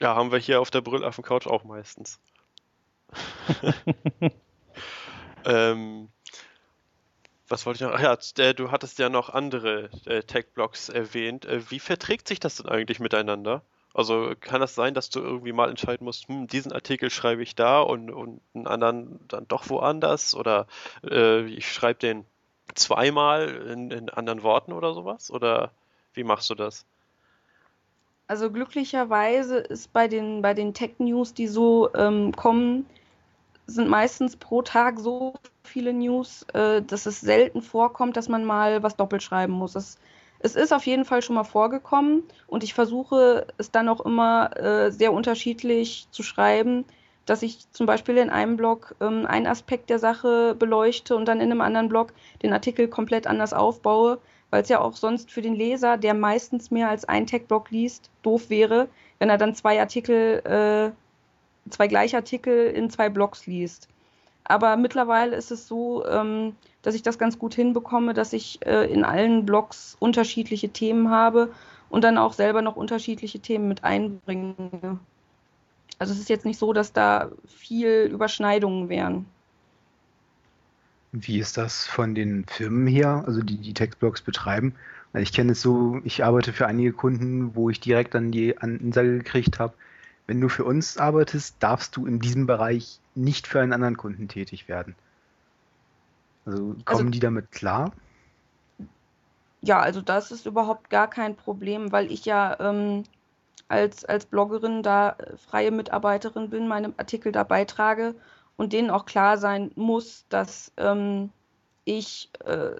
Ja, 0.00 0.14
haben 0.14 0.32
wir 0.32 0.38
hier 0.38 0.60
auf 0.60 0.70
der 0.70 0.80
Brüllaffen-Couch 0.80 1.46
auch 1.46 1.64
meistens. 1.64 2.20
ähm, 5.44 6.08
was 7.48 7.66
wollte 7.66 7.84
ich 7.84 7.90
noch? 7.90 7.98
Ach 7.98 8.18
ja, 8.38 8.52
du 8.52 8.70
hattest 8.70 8.98
ja 8.98 9.08
noch 9.08 9.28
andere 9.28 9.90
äh, 10.06 10.22
Tech-Blogs 10.22 10.88
erwähnt. 10.88 11.44
Äh, 11.44 11.70
wie 11.70 11.80
verträgt 11.80 12.28
sich 12.28 12.40
das 12.40 12.56
denn 12.56 12.66
eigentlich 12.66 13.00
miteinander? 13.00 13.62
Also 13.92 14.34
kann 14.38 14.60
das 14.60 14.74
sein, 14.74 14.94
dass 14.94 15.10
du 15.10 15.20
irgendwie 15.20 15.52
mal 15.52 15.68
entscheiden 15.68 16.04
musst, 16.04 16.28
hm, 16.28 16.46
diesen 16.46 16.72
Artikel 16.72 17.10
schreibe 17.10 17.42
ich 17.42 17.56
da 17.56 17.80
und, 17.80 18.10
und 18.10 18.40
einen 18.54 18.66
anderen 18.66 19.20
dann 19.28 19.48
doch 19.48 19.68
woanders? 19.68 20.34
Oder 20.34 20.66
äh, 21.04 21.44
ich 21.46 21.72
schreibe 21.72 21.98
den 21.98 22.24
zweimal 22.74 23.48
in, 23.48 23.90
in 23.90 24.08
anderen 24.10 24.42
Worten 24.42 24.72
oder 24.72 24.94
sowas? 24.94 25.30
Oder 25.30 25.72
wie 26.14 26.24
machst 26.24 26.48
du 26.50 26.54
das? 26.54 26.84
Also 28.28 28.48
glücklicherweise 28.52 29.58
ist 29.58 29.92
bei 29.92 30.06
den, 30.06 30.40
bei 30.40 30.54
den 30.54 30.72
Tech-News, 30.72 31.34
die 31.34 31.48
so 31.48 31.92
ähm, 31.94 32.30
kommen, 32.30 32.86
sind 33.66 33.88
meistens 33.88 34.36
pro 34.36 34.62
Tag 34.62 35.00
so 35.00 35.34
viele 35.64 35.92
News, 35.92 36.44
äh, 36.52 36.80
dass 36.80 37.06
es 37.06 37.20
selten 37.20 37.60
vorkommt, 37.60 38.16
dass 38.16 38.28
man 38.28 38.44
mal 38.44 38.84
was 38.84 38.94
doppelt 38.94 39.24
schreiben 39.24 39.52
muss. 39.52 39.72
Das 39.72 39.98
es 40.40 40.56
ist 40.56 40.72
auf 40.72 40.86
jeden 40.86 41.04
Fall 41.04 41.22
schon 41.22 41.36
mal 41.36 41.44
vorgekommen 41.44 42.24
und 42.46 42.64
ich 42.64 42.74
versuche 42.74 43.46
es 43.58 43.70
dann 43.70 43.88
auch 43.88 44.00
immer 44.00 44.56
äh, 44.56 44.90
sehr 44.90 45.12
unterschiedlich 45.12 46.08
zu 46.10 46.22
schreiben, 46.22 46.84
dass 47.26 47.42
ich 47.42 47.70
zum 47.70 47.86
Beispiel 47.86 48.16
in 48.16 48.30
einem 48.30 48.56
Blog 48.56 48.94
ähm, 49.00 49.26
einen 49.26 49.46
Aspekt 49.46 49.90
der 49.90 49.98
Sache 49.98 50.54
beleuchte 50.58 51.14
und 51.14 51.26
dann 51.26 51.40
in 51.40 51.50
einem 51.50 51.60
anderen 51.60 51.88
Blog 51.88 52.12
den 52.42 52.52
Artikel 52.52 52.88
komplett 52.88 53.26
anders 53.26 53.52
aufbaue, 53.52 54.18
weil 54.48 54.62
es 54.62 54.68
ja 54.68 54.80
auch 54.80 54.96
sonst 54.96 55.30
für 55.30 55.42
den 55.42 55.54
Leser, 55.54 55.98
der 55.98 56.14
meistens 56.14 56.70
mehr 56.70 56.88
als 56.88 57.04
ein 57.04 57.26
Tech-Blog 57.26 57.70
liest, 57.70 58.10
doof 58.22 58.48
wäre, 58.48 58.88
wenn 59.18 59.28
er 59.28 59.38
dann 59.38 59.54
zwei 59.54 59.78
Artikel, 59.78 60.40
äh, 60.44 61.70
zwei 61.70 61.86
gleiche 61.86 62.16
Artikel 62.16 62.68
in 62.68 62.88
zwei 62.88 63.10
Blogs 63.10 63.46
liest. 63.46 63.88
Aber 64.50 64.76
mittlerweile 64.76 65.36
ist 65.36 65.52
es 65.52 65.68
so, 65.68 66.04
ähm, 66.06 66.56
dass 66.82 66.96
ich 66.96 67.02
das 67.02 67.18
ganz 67.18 67.38
gut 67.38 67.54
hinbekomme, 67.54 68.14
dass 68.14 68.32
ich 68.32 68.58
äh, 68.66 68.92
in 68.92 69.04
allen 69.04 69.46
Blogs 69.46 69.96
unterschiedliche 70.00 70.70
Themen 70.70 71.08
habe 71.08 71.52
und 71.88 72.02
dann 72.02 72.18
auch 72.18 72.32
selber 72.32 72.60
noch 72.60 72.74
unterschiedliche 72.74 73.38
Themen 73.38 73.68
mit 73.68 73.84
einbringe. 73.84 74.98
Also 76.00 76.12
es 76.12 76.18
ist 76.18 76.28
jetzt 76.28 76.44
nicht 76.44 76.58
so, 76.58 76.72
dass 76.72 76.92
da 76.92 77.30
viel 77.46 78.10
Überschneidungen 78.12 78.88
wären. 78.88 79.26
Wie 81.12 81.38
ist 81.38 81.56
das 81.56 81.86
von 81.86 82.16
den 82.16 82.44
Firmen 82.46 82.88
her, 82.88 83.22
also 83.28 83.42
die 83.42 83.56
die 83.56 83.74
Textblogs 83.74 84.20
betreiben? 84.20 84.74
Ich 85.14 85.32
kenne 85.32 85.52
es 85.52 85.62
so, 85.62 86.00
ich 86.02 86.24
arbeite 86.24 86.52
für 86.52 86.66
einige 86.66 86.92
Kunden, 86.92 87.54
wo 87.54 87.70
ich 87.70 87.78
direkt 87.78 88.14
dann 88.14 88.32
die 88.32 88.58
Ansage 88.58 89.18
gekriegt 89.18 89.60
habe, 89.60 89.74
wenn 90.30 90.40
du 90.40 90.48
für 90.48 90.62
uns 90.62 90.96
arbeitest, 90.96 91.56
darfst 91.58 91.96
du 91.96 92.06
in 92.06 92.20
diesem 92.20 92.46
Bereich 92.46 93.00
nicht 93.16 93.48
für 93.48 93.60
einen 93.60 93.72
anderen 93.72 93.96
Kunden 93.96 94.28
tätig 94.28 94.68
werden. 94.68 94.94
Also 96.46 96.76
kommen 96.84 96.84
also, 96.86 97.04
die 97.06 97.18
damit 97.18 97.50
klar? 97.50 97.90
Ja, 99.60 99.80
also 99.80 100.00
das 100.00 100.30
ist 100.30 100.46
überhaupt 100.46 100.88
gar 100.88 101.10
kein 101.10 101.34
Problem, 101.34 101.90
weil 101.90 102.12
ich 102.12 102.26
ja 102.26 102.56
ähm, 102.60 103.02
als, 103.66 104.04
als 104.04 104.24
Bloggerin 104.24 104.84
da 104.84 105.16
freie 105.48 105.72
Mitarbeiterin 105.72 106.48
bin, 106.48 106.68
meine 106.68 106.94
Artikel 106.96 107.32
da 107.32 107.42
beitrage 107.42 108.14
und 108.56 108.72
denen 108.72 108.90
auch 108.90 109.06
klar 109.06 109.36
sein 109.36 109.72
muss, 109.74 110.26
dass 110.28 110.70
ähm, 110.76 111.30
ich 111.84 112.30
äh, 112.44 112.76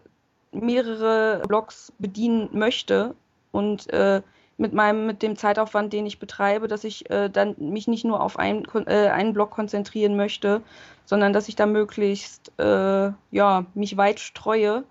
mehrere 0.53 1.43
Blogs 1.49 1.93
bedienen 1.99 2.49
möchte 2.53 3.17
und 3.51 3.93
äh, 3.93 4.23
mit 4.61 4.75
meinem 4.75 5.07
mit 5.07 5.23
dem 5.23 5.37
Zeitaufwand, 5.37 5.92
den 5.92 6.07
ich 6.07 6.18
betreibe, 6.18 6.68
dass 6.68 6.85
ich 6.85 7.11
äh, 7.11 7.31
dann 7.31 7.55
mich 7.59 7.88
nicht 7.88 8.05
nur 8.05 8.20
auf 8.20 8.38
ein, 8.38 8.64
äh, 8.87 9.09
einen 9.09 9.33
Blog 9.33 9.51
konzentrieren 9.51 10.16
möchte, 10.16 10.61
sondern 11.07 11.33
dass 11.33 11.49
ich 11.49 11.57
da 11.57 11.66
möglichst 11.66 12.53
äh, 12.59 13.11
ja 13.31 13.66
mich 13.75 13.96
weit 13.96 14.20
streue. 14.20 14.85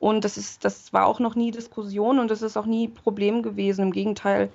Und 0.00 0.24
das 0.24 0.36
ist 0.36 0.64
das 0.64 0.92
war 0.92 1.06
auch 1.06 1.20
noch 1.20 1.36
nie 1.36 1.52
Diskussion 1.52 2.18
und 2.18 2.30
das 2.30 2.42
ist 2.42 2.56
auch 2.56 2.66
nie 2.66 2.88
Problem 2.88 3.42
gewesen. 3.42 3.82
Im 3.86 3.92
Gegenteil, 3.92 4.50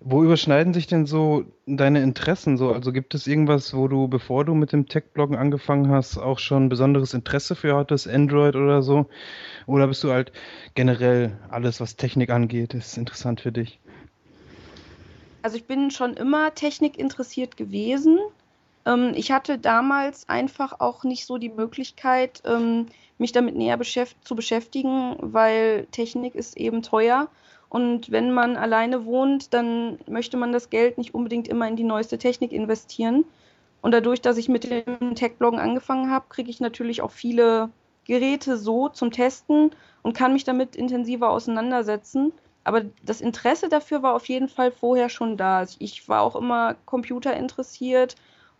wo 0.00 0.22
überschneiden 0.22 0.74
sich 0.74 0.86
denn 0.86 1.06
so 1.06 1.44
deine 1.66 2.02
Interessen 2.02 2.56
so? 2.56 2.72
Also 2.72 2.92
gibt 2.92 3.14
es 3.14 3.26
irgendwas, 3.26 3.74
wo 3.74 3.88
du, 3.88 4.06
bevor 4.06 4.44
du 4.44 4.54
mit 4.54 4.72
dem 4.72 4.86
Tech-Bloggen 4.86 5.36
angefangen 5.36 5.90
hast, 5.90 6.18
auch 6.18 6.38
schon 6.38 6.68
besonderes 6.68 7.14
Interesse 7.14 7.56
für 7.56 7.76
hattest, 7.76 8.06
Android 8.06 8.54
oder 8.54 8.82
so? 8.82 9.06
Oder 9.66 9.88
bist 9.88 10.04
du 10.04 10.12
halt 10.12 10.32
generell 10.74 11.36
alles, 11.50 11.80
was 11.80 11.96
Technik 11.96 12.30
angeht, 12.30 12.74
ist 12.74 12.96
interessant 12.96 13.40
für 13.40 13.50
dich? 13.50 13.80
Also 15.42 15.56
ich 15.56 15.66
bin 15.66 15.90
schon 15.90 16.14
immer 16.14 16.54
Technik 16.54 16.96
interessiert 16.96 17.56
gewesen. 17.56 18.18
Ähm, 18.86 19.12
ich 19.16 19.32
hatte 19.32 19.58
damals 19.58 20.28
einfach 20.28 20.78
auch 20.78 21.02
nicht 21.02 21.26
so 21.26 21.38
die 21.38 21.48
Möglichkeit, 21.48 22.42
ähm, 22.44 22.86
mich 23.18 23.32
damit 23.32 23.56
näher 23.56 23.76
beschäft 23.76 24.16
zu 24.24 24.36
beschäftigen, 24.36 25.16
weil 25.20 25.86
Technik 25.90 26.36
ist 26.36 26.56
eben 26.56 26.82
teuer 26.82 27.28
und 27.68 28.10
wenn 28.10 28.32
man 28.32 28.56
alleine 28.56 29.04
wohnt, 29.04 29.52
dann 29.52 29.98
möchte 30.06 30.36
man 30.36 30.52
das 30.52 30.70
Geld 30.70 30.96
nicht 30.96 31.14
unbedingt 31.14 31.48
immer 31.48 31.68
in 31.68 31.76
die 31.76 31.84
neueste 31.84 32.18
Technik 32.18 32.52
investieren. 32.52 33.24
Und 33.82 33.92
dadurch, 33.92 34.20
dass 34.20 34.38
ich 34.38 34.48
mit 34.48 34.64
dem 34.64 35.14
Tech-Bloggen 35.14 35.60
angefangen 35.60 36.10
habe, 36.10 36.26
kriege 36.28 36.50
ich 36.50 36.60
natürlich 36.60 37.02
auch 37.02 37.10
viele 37.10 37.70
Geräte 38.06 38.56
so 38.56 38.88
zum 38.88 39.10
Testen 39.10 39.70
und 40.02 40.16
kann 40.16 40.32
mich 40.32 40.44
damit 40.44 40.76
intensiver 40.76 41.30
auseinandersetzen. 41.30 42.32
Aber 42.64 42.82
das 43.02 43.20
Interesse 43.20 43.68
dafür 43.68 44.02
war 44.02 44.14
auf 44.14 44.28
jeden 44.28 44.48
Fall 44.48 44.72
vorher 44.72 45.08
schon 45.10 45.36
da. 45.36 45.64
Ich 45.78 46.08
war 46.08 46.22
auch 46.22 46.36
immer 46.36 46.74
Computer 46.86 47.34
interessiert 47.36 48.16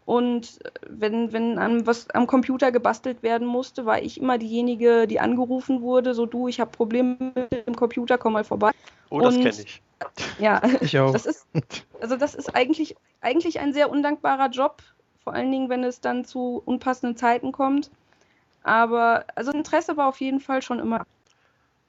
und 0.09 0.59
wenn, 0.89 1.35
wenn 1.35 1.59
an 1.59 1.87
was 1.87 2.09
am 2.09 2.27
Computer 2.27 2.73
gebastelt 2.73 3.23
werden 3.23 3.47
musste, 3.47 3.85
war 3.85 4.01
ich 4.01 4.19
immer 4.19 4.39
diejenige, 4.39 5.07
die 5.07 5.21
angerufen 5.21 5.83
wurde, 5.83 6.15
so 6.15 6.25
du, 6.25 6.49
ich 6.49 6.61
habe 6.61 6.71
Probleme 6.71 7.19
mit 7.35 7.67
dem 7.67 7.77
Computer, 7.77 8.17
komm 8.17 8.33
mal 8.33 8.43
vorbei. 8.43 8.71
Oh, 9.11 9.21
das 9.21 9.35
kenne 9.35 9.51
ich. 9.51 9.83
Ja, 10.39 10.63
ich 10.81 10.99
auch. 10.99 11.13
Das 11.13 11.27
ist, 11.27 11.47
also 12.01 12.17
das 12.17 12.35
ist 12.35 12.57
eigentlich, 12.57 12.97
eigentlich 13.21 13.61
ein 13.61 13.75
sehr 13.75 13.91
undankbarer 13.91 14.49
Job, 14.49 14.83
vor 15.25 15.35
allen 15.35 15.53
Dingen, 15.53 15.69
wenn 15.69 15.85
es 15.85 16.01
dann 16.01 16.25
zu 16.25 16.63
unpassenden 16.65 17.19
Zeiten 17.19 17.53
kommt. 17.53 17.91
Aber 18.63 19.27
also 19.35 19.53
Interesse 19.53 19.99
war 19.99 20.09
auf 20.09 20.23
jeden 20.23 20.41
Fall 20.41 20.63
schon 20.63 20.79
immer. 20.79 21.05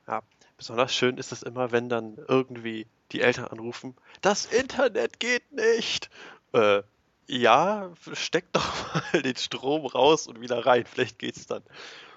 Ja, 0.10 0.24
besonders 0.58 0.94
schön 0.94 1.18
ist 1.18 1.32
es 1.32 1.42
immer, 1.42 1.72
wenn 1.72 1.88
dann 1.88 2.18
irgendwie 2.28 2.86
die 3.14 3.22
Eltern 3.22 3.46
anrufen, 3.46 3.96
das 4.20 4.46
Internet 4.46 5.22
geht 5.22 5.54
nicht. 5.54 6.10
Äh, 6.52 6.82
ja, 7.30 7.92
steck 8.14 8.52
doch 8.54 8.94
mal 9.14 9.22
den 9.22 9.36
Strom 9.36 9.86
raus 9.86 10.28
und 10.28 10.42
wieder 10.42 10.66
rein. 10.66 10.86
Vielleicht 10.86 11.20
geht's 11.20 11.46
dann. 11.46 11.64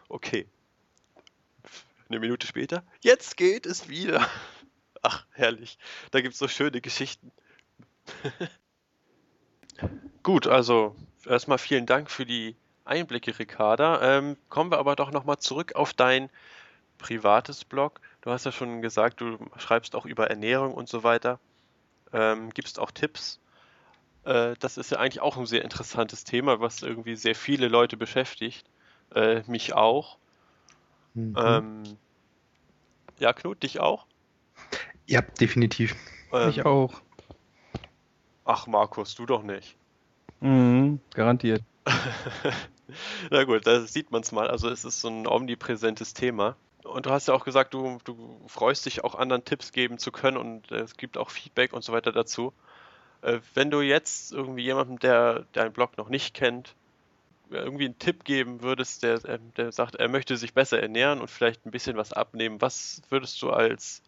Okay. 0.09 0.47
Eine 2.09 2.19
Minute 2.19 2.47
später. 2.47 2.83
Jetzt 3.01 3.37
geht 3.37 3.67
es 3.67 3.89
wieder. 3.89 4.27
Ach, 5.03 5.27
herrlich. 5.33 5.79
Da 6.11 6.21
gibt's 6.21 6.39
so 6.39 6.49
schöne 6.49 6.81
Geschichten. 6.81 7.31
Gut, 10.23 10.47
also 10.47 10.97
erstmal 11.27 11.59
vielen 11.59 11.87
Dank 11.87 12.11
für 12.11 12.25
die 12.25 12.57
Einblicke, 12.85 13.39
Ricarda. 13.39 14.19
Ähm, 14.19 14.37
kommen 14.49 14.71
wir 14.71 14.79
aber 14.79 14.97
doch 14.97 15.11
nochmal 15.11 15.39
zurück 15.39 15.75
auf 15.75 15.93
dein 15.93 16.31
privates 16.99 17.65
Blog. 17.65 18.01
Du 18.23 18.31
hast 18.31 18.47
ja 18.47 18.53
schon 18.53 18.81
gesagt, 18.81 19.21
du 19.21 19.39
schreibst 19.59 19.95
auch 19.95 20.07
über 20.07 20.31
Ernährung 20.31 20.73
und 20.73 20.89
so 20.89 21.03
weiter. 21.03 21.39
Ähm, 22.13 22.51
gibst 22.51 22.79
auch 22.79 22.91
Tipps 22.91 23.41
äh, 24.25 24.55
das 24.59 24.77
ist 24.77 24.91
ja 24.91 24.99
eigentlich 24.99 25.21
auch 25.21 25.37
ein 25.37 25.47
sehr 25.47 25.63
interessantes 25.63 26.25
Thema, 26.25 26.61
was 26.61 26.83
irgendwie 26.83 27.17
sehr 27.17 27.35
viele 27.35 27.69
Leute 27.69 27.97
beschäftigt. 27.97 28.67
Äh, 29.15 29.43
mich 29.47 29.75
auch. 29.75 30.19
Mhm. 31.15 31.35
Ähm, 31.37 31.83
ja, 33.19 33.33
Knut, 33.33 33.63
dich 33.63 33.81
auch? 33.81 34.07
Ja, 35.07 35.21
definitiv. 35.23 35.95
Ähm, 36.33 36.51
ich 36.51 36.65
auch. 36.65 37.03
Ach, 38.45 38.67
Markus, 38.67 39.15
du 39.15 39.27
doch 39.27 39.43
nicht. 39.43 39.77
Mhm, 40.41 41.01
garantiert. 41.15 41.63
Na 43.31 43.45
gut, 43.45 43.67
da 43.67 43.81
sieht 43.81 44.11
man 44.11 44.23
es 44.23 44.33
mal. 44.33 44.49
Also 44.49 44.69
es 44.69 44.85
ist 44.85 45.01
so 45.01 45.09
ein 45.09 45.27
omnipräsentes 45.27 46.15
Thema. 46.15 46.57
Und 46.85 47.07
du 47.07 47.11
hast 47.11 47.29
ja 47.29 47.35
auch 47.35 47.45
gesagt, 47.45 47.75
du, 47.75 47.99
du 48.05 48.41
freust 48.49 48.87
dich 48.87 49.05
auch 49.05 49.15
anderen 49.15 49.45
Tipps 49.45 49.73
geben 49.73 49.99
zu 49.99 50.11
können 50.11 50.37
und 50.37 50.71
äh, 50.73 50.81
es 50.81 50.97
gibt 50.97 51.17
auch 51.17 51.31
Feedback 51.31 51.73
und 51.73 51.85
so 51.85 51.93
weiter 51.93 52.13
dazu. 52.13 52.53
Äh, 53.23 53.41
wenn 53.55 53.71
du 53.71 53.81
jetzt 53.81 54.33
irgendwie 54.33 54.63
jemandem, 54.63 54.99
der 54.99 55.47
deinen 55.53 55.73
Blog 55.73 55.97
noch 55.97 56.09
nicht 56.09 56.35
kennt, 56.35 56.75
irgendwie 57.51 57.85
einen 57.87 57.99
Tipp 57.99 58.25
geben 58.25 58.63
würdest, 58.63 59.03
der, 59.03 59.25
ähm, 59.27 59.53
der 59.57 59.73
sagt, 59.73 59.95
er 59.97 60.09
möchte 60.09 60.37
sich 60.37 60.55
besser 60.55 60.81
ernähren 60.81 61.21
und 61.21 61.31
vielleicht 61.31 61.65
ein 61.67 61.71
bisschen 61.71 61.97
was 61.97 62.13
abnehmen, 62.13 62.61
was 62.61 63.03
würdest 63.11 63.41
du 63.43 63.51
als 63.51 64.03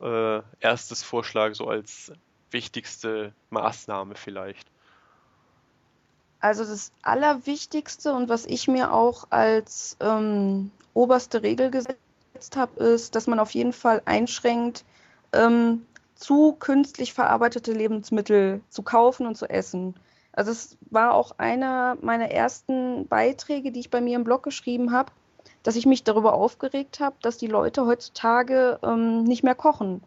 äh, 0.00 0.40
erstes 0.60 1.02
vorschlagen, 1.02 1.54
so 1.54 1.68
als 1.68 2.12
wichtigste 2.50 3.32
Maßnahme 3.50 4.14
vielleicht? 4.14 4.68
Also 6.40 6.64
das 6.64 6.90
Allerwichtigste 7.02 8.14
und 8.14 8.28
was 8.28 8.46
ich 8.46 8.66
mir 8.66 8.92
auch 8.92 9.26
als 9.30 9.96
ähm, 10.00 10.70
oberste 10.94 11.42
Regel 11.42 11.70
gesetzt 11.70 12.56
habe, 12.56 12.82
ist, 12.82 13.14
dass 13.14 13.26
man 13.26 13.38
auf 13.38 13.50
jeden 13.50 13.74
Fall 13.74 14.00
einschränkt, 14.06 14.84
ähm, 15.32 15.86
zu 16.20 16.52
künstlich 16.52 17.14
verarbeitete 17.14 17.72
Lebensmittel 17.72 18.60
zu 18.68 18.82
kaufen 18.82 19.26
und 19.26 19.36
zu 19.36 19.48
essen. 19.48 19.94
Also 20.32 20.52
es 20.52 20.76
war 20.90 21.14
auch 21.14 21.32
einer 21.38 21.96
meiner 22.02 22.30
ersten 22.30 23.08
Beiträge, 23.08 23.72
die 23.72 23.80
ich 23.80 23.90
bei 23.90 24.00
mir 24.00 24.16
im 24.16 24.24
Blog 24.24 24.42
geschrieben 24.42 24.92
habe, 24.92 25.12
dass 25.62 25.76
ich 25.76 25.86
mich 25.86 26.04
darüber 26.04 26.34
aufgeregt 26.34 27.00
habe, 27.00 27.16
dass 27.22 27.38
die 27.38 27.46
Leute 27.46 27.86
heutzutage 27.86 28.78
ähm, 28.82 29.24
nicht 29.24 29.42
mehr 29.42 29.54
kochen. 29.54 30.02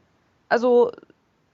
Also, 0.49 0.91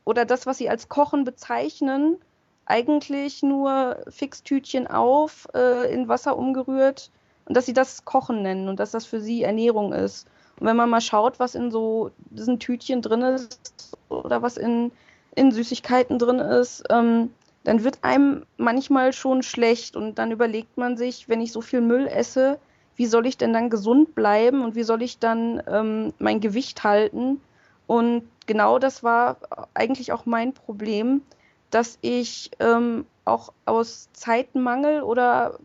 oder 0.05 0.25
das, 0.25 0.45
was 0.45 0.57
sie 0.57 0.69
als 0.69 0.89
Kochen 0.89 1.23
bezeichnen, 1.23 2.17
eigentlich 2.65 3.41
nur 3.41 4.03
Fixtütchen 4.09 4.87
auf, 4.87 5.47
äh, 5.53 5.91
in 5.91 6.07
Wasser 6.07 6.37
umgerührt 6.37 7.11
und 7.45 7.57
dass 7.57 7.65
sie 7.65 7.73
das 7.73 8.05
Kochen 8.05 8.43
nennen 8.43 8.69
und 8.69 8.79
dass 8.79 8.91
das 8.91 9.05
für 9.05 9.21
sie 9.21 9.43
Ernährung 9.43 9.93
ist. 9.93 10.27
Und 10.59 10.67
wenn 10.67 10.75
man 10.75 10.89
mal 10.89 11.01
schaut, 11.01 11.39
was 11.39 11.55
in 11.55 11.71
so 11.71 12.11
diesen 12.31 12.59
Tütchen 12.59 13.01
drin 13.01 13.21
ist 13.21 13.97
oder 14.09 14.41
was 14.41 14.57
in, 14.57 14.91
in 15.35 15.51
Süßigkeiten 15.51 16.19
drin 16.19 16.39
ist, 16.39 16.83
ähm, 16.89 17.31
dann 17.63 17.83
wird 17.83 17.99
einem 18.03 18.45
manchmal 18.57 19.13
schon 19.13 19.43
schlecht 19.43 19.95
und 19.95 20.15
dann 20.15 20.31
überlegt 20.31 20.77
man 20.77 20.97
sich, 20.97 21.29
wenn 21.29 21.41
ich 21.41 21.51
so 21.51 21.61
viel 21.61 21.81
Müll 21.81 22.07
esse, 22.07 22.59
wie 22.95 23.05
soll 23.05 23.25
ich 23.25 23.37
denn 23.37 23.53
dann 23.53 23.69
gesund 23.69 24.15
bleiben 24.15 24.63
und 24.63 24.75
wie 24.75 24.83
soll 24.83 25.01
ich 25.01 25.19
dann 25.19 25.63
ähm, 25.67 26.13
mein 26.19 26.41
Gewicht 26.41 26.83
halten? 26.83 27.39
Und 27.87 28.23
genau 28.45 28.79
das 28.79 29.03
war 29.03 29.37
eigentlich 29.73 30.11
auch 30.11 30.25
mein 30.25 30.53
Problem, 30.53 31.21
dass 31.69 31.97
ich 32.01 32.51
ähm, 32.59 33.05
auch 33.23 33.53
aus 33.65 34.09
Zeitmangel 34.13 35.03
oder 35.03 35.59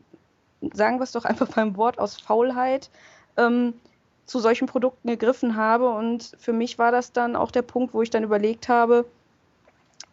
sagen 0.72 0.98
wir 0.98 1.04
es 1.04 1.12
doch 1.12 1.24
einfach 1.24 1.48
beim 1.48 1.76
Wort 1.76 1.98
aus 1.98 2.20
Faulheit 2.20 2.90
ähm, 3.36 3.74
zu 4.26 4.38
solchen 4.38 4.66
Produkten 4.66 5.08
gegriffen 5.08 5.56
habe. 5.56 5.90
Und 5.90 6.32
für 6.38 6.52
mich 6.52 6.78
war 6.78 6.92
das 6.92 7.12
dann 7.12 7.36
auch 7.36 7.50
der 7.50 7.62
Punkt, 7.62 7.94
wo 7.94 8.02
ich 8.02 8.10
dann 8.10 8.24
überlegt 8.24 8.68
habe, 8.68 9.04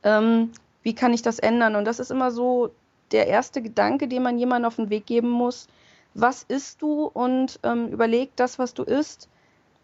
ähm, 0.04 0.52
wie 0.84 0.96
kann 0.96 1.14
ich 1.14 1.22
das 1.22 1.40
ändern? 1.40 1.76
Und 1.76 1.86
das 1.86 2.00
ist 2.00 2.12
immer 2.12 2.32
so 2.32 2.72
der 3.12 3.28
erste 3.28 3.62
Gedanke, 3.62 4.08
den 4.08 4.24
man 4.24 4.38
jemandem 4.38 4.68
auf 4.68 4.76
den 4.78 4.90
Weg 4.90 5.06
geben 5.06 5.30
muss. 5.30 5.68
Was 6.14 6.44
isst 6.44 6.82
du? 6.82 7.06
Und 7.06 7.60
ähm, 7.64 7.88
überleg 7.90 8.32
das, 8.36 8.60
was 8.60 8.74
du 8.74 8.84
isst. 8.84 9.30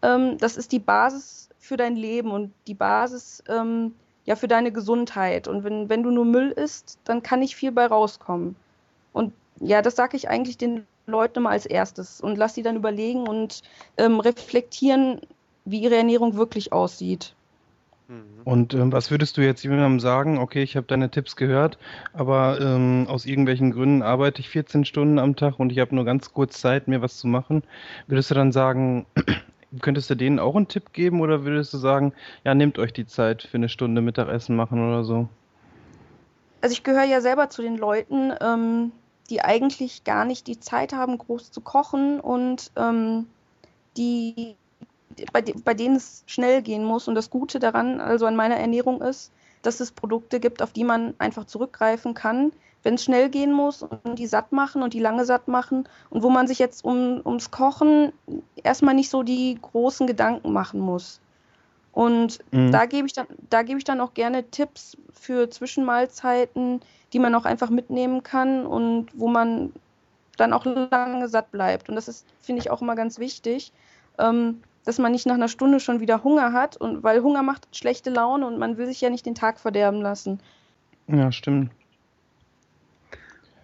Ähm, 0.02 0.38
das 0.38 0.56
ist 0.56 0.72
die 0.72 0.78
Basis 0.78 1.48
für 1.58 1.76
dein 1.76 1.96
Leben 1.96 2.30
und 2.30 2.52
die 2.66 2.74
Basis 2.74 3.42
ähm, 3.48 3.94
ja 4.24 4.36
für 4.36 4.48
deine 4.48 4.72
Gesundheit. 4.72 5.48
Und 5.48 5.64
wenn, 5.64 5.88
wenn 5.88 6.02
du 6.02 6.10
nur 6.10 6.24
Müll 6.24 6.50
isst, 6.50 6.98
dann 7.04 7.22
kann 7.22 7.40
nicht 7.40 7.56
viel 7.56 7.72
bei 7.72 7.86
rauskommen. 7.86 8.56
Und 9.12 9.32
ja, 9.60 9.82
das 9.82 9.96
sage 9.96 10.16
ich 10.16 10.28
eigentlich 10.28 10.58
den 10.58 10.86
Leuten 11.08 11.38
immer 11.38 11.50
als 11.50 11.66
erstes 11.66 12.20
und 12.20 12.36
lass 12.36 12.54
sie 12.54 12.62
dann 12.62 12.76
überlegen 12.76 13.26
und 13.26 13.62
ähm, 13.96 14.20
reflektieren, 14.20 15.20
wie 15.64 15.80
ihre 15.80 15.96
Ernährung 15.96 16.36
wirklich 16.36 16.72
aussieht. 16.72 17.34
Mhm. 18.08 18.42
Und 18.44 18.74
ähm, 18.74 18.92
was 18.92 19.10
würdest 19.10 19.36
du 19.36 19.42
jetzt 19.42 19.62
jemandem 19.62 20.00
sagen? 20.00 20.38
Okay, 20.38 20.62
ich 20.62 20.76
habe 20.76 20.86
deine 20.86 21.10
Tipps 21.10 21.36
gehört, 21.36 21.78
aber 22.12 22.58
ähm, 22.60 23.06
aus 23.08 23.26
irgendwelchen 23.26 23.72
Gründen 23.72 24.02
arbeite 24.02 24.40
ich 24.40 24.48
14 24.48 24.84
Stunden 24.84 25.18
am 25.18 25.36
Tag 25.36 25.58
und 25.58 25.72
ich 25.72 25.78
habe 25.78 25.94
nur 25.94 26.04
ganz 26.04 26.32
kurz 26.32 26.60
Zeit, 26.60 26.88
mir 26.88 27.02
was 27.02 27.18
zu 27.18 27.26
machen. 27.26 27.62
Würdest 28.06 28.30
du 28.30 28.34
dann 28.34 28.52
sagen, 28.52 29.06
könntest 29.82 30.08
du 30.08 30.14
denen 30.14 30.38
auch 30.38 30.56
einen 30.56 30.68
Tipp 30.68 30.92
geben 30.92 31.20
oder 31.20 31.44
würdest 31.44 31.74
du 31.74 31.78
sagen, 31.78 32.14
ja, 32.44 32.54
nehmt 32.54 32.78
euch 32.78 32.92
die 32.92 33.06
Zeit 33.06 33.42
für 33.42 33.58
eine 33.58 33.68
Stunde 33.68 34.00
Mittagessen 34.00 34.56
machen 34.56 34.86
oder 34.86 35.04
so? 35.04 35.28
Also 36.60 36.72
ich 36.72 36.82
gehöre 36.82 37.04
ja 37.04 37.20
selber 37.20 37.50
zu 37.50 37.62
den 37.62 37.76
Leuten, 37.76 38.32
ähm, 38.40 38.92
die 39.30 39.42
eigentlich 39.42 40.04
gar 40.04 40.24
nicht 40.24 40.46
die 40.46 40.60
Zeit 40.60 40.92
haben, 40.92 41.18
groß 41.18 41.50
zu 41.50 41.60
kochen 41.60 42.20
und 42.20 42.70
ähm, 42.76 43.26
die 43.96 44.56
bei, 45.32 45.42
bei 45.42 45.74
denen 45.74 45.96
es 45.96 46.22
schnell 46.26 46.62
gehen 46.62 46.84
muss. 46.84 47.08
Und 47.08 47.14
das 47.14 47.30
Gute 47.30 47.58
daran, 47.58 48.00
also 48.00 48.26
an 48.26 48.36
meiner 48.36 48.56
Ernährung 48.56 49.00
ist, 49.02 49.32
dass 49.62 49.80
es 49.80 49.92
Produkte 49.92 50.40
gibt, 50.40 50.62
auf 50.62 50.72
die 50.72 50.84
man 50.84 51.14
einfach 51.18 51.44
zurückgreifen 51.44 52.14
kann, 52.14 52.52
wenn 52.82 52.94
es 52.94 53.04
schnell 53.04 53.28
gehen 53.28 53.52
muss 53.52 53.82
und 53.82 54.18
die 54.18 54.26
satt 54.26 54.52
machen 54.52 54.82
und 54.82 54.94
die 54.94 55.00
lange 55.00 55.24
satt 55.24 55.48
machen 55.48 55.88
und 56.10 56.22
wo 56.22 56.30
man 56.30 56.46
sich 56.46 56.58
jetzt 56.58 56.84
um, 56.84 57.20
ums 57.24 57.50
Kochen 57.50 58.12
erstmal 58.62 58.94
nicht 58.94 59.10
so 59.10 59.22
die 59.22 59.58
großen 59.60 60.06
Gedanken 60.06 60.52
machen 60.52 60.80
muss. 60.80 61.20
Und 61.98 62.38
mhm. 62.52 62.70
da 62.70 62.86
gebe 62.86 63.08
ich 63.08 63.12
dann, 63.12 63.26
da 63.50 63.64
gebe 63.64 63.78
ich 63.78 63.84
dann 63.84 64.00
auch 64.00 64.14
gerne 64.14 64.48
Tipps 64.48 64.96
für 65.12 65.50
Zwischenmahlzeiten, 65.50 66.80
die 67.12 67.18
man 67.18 67.34
auch 67.34 67.44
einfach 67.44 67.70
mitnehmen 67.70 68.22
kann 68.22 68.66
und 68.66 69.08
wo 69.14 69.26
man 69.26 69.72
dann 70.36 70.52
auch 70.52 70.64
lange 70.64 71.28
satt 71.28 71.50
bleibt. 71.50 71.88
Und 71.88 71.96
das 71.96 72.06
ist, 72.06 72.24
finde 72.40 72.62
ich, 72.62 72.70
auch 72.70 72.82
immer 72.82 72.94
ganz 72.94 73.18
wichtig. 73.18 73.72
Ähm, 74.16 74.60
dass 74.84 74.98
man 74.98 75.10
nicht 75.10 75.26
nach 75.26 75.34
einer 75.34 75.48
Stunde 75.48 75.80
schon 75.80 75.98
wieder 75.98 76.22
Hunger 76.22 76.52
hat 76.52 76.76
und 76.76 77.02
weil 77.02 77.20
Hunger 77.20 77.42
macht 77.42 77.66
schlechte 77.76 78.10
Laune 78.10 78.46
und 78.46 78.60
man 78.60 78.76
will 78.76 78.86
sich 78.86 79.00
ja 79.00 79.10
nicht 79.10 79.26
den 79.26 79.34
Tag 79.34 79.58
verderben 79.58 80.00
lassen. 80.00 80.38
Ja, 81.08 81.32
stimmt. 81.32 81.72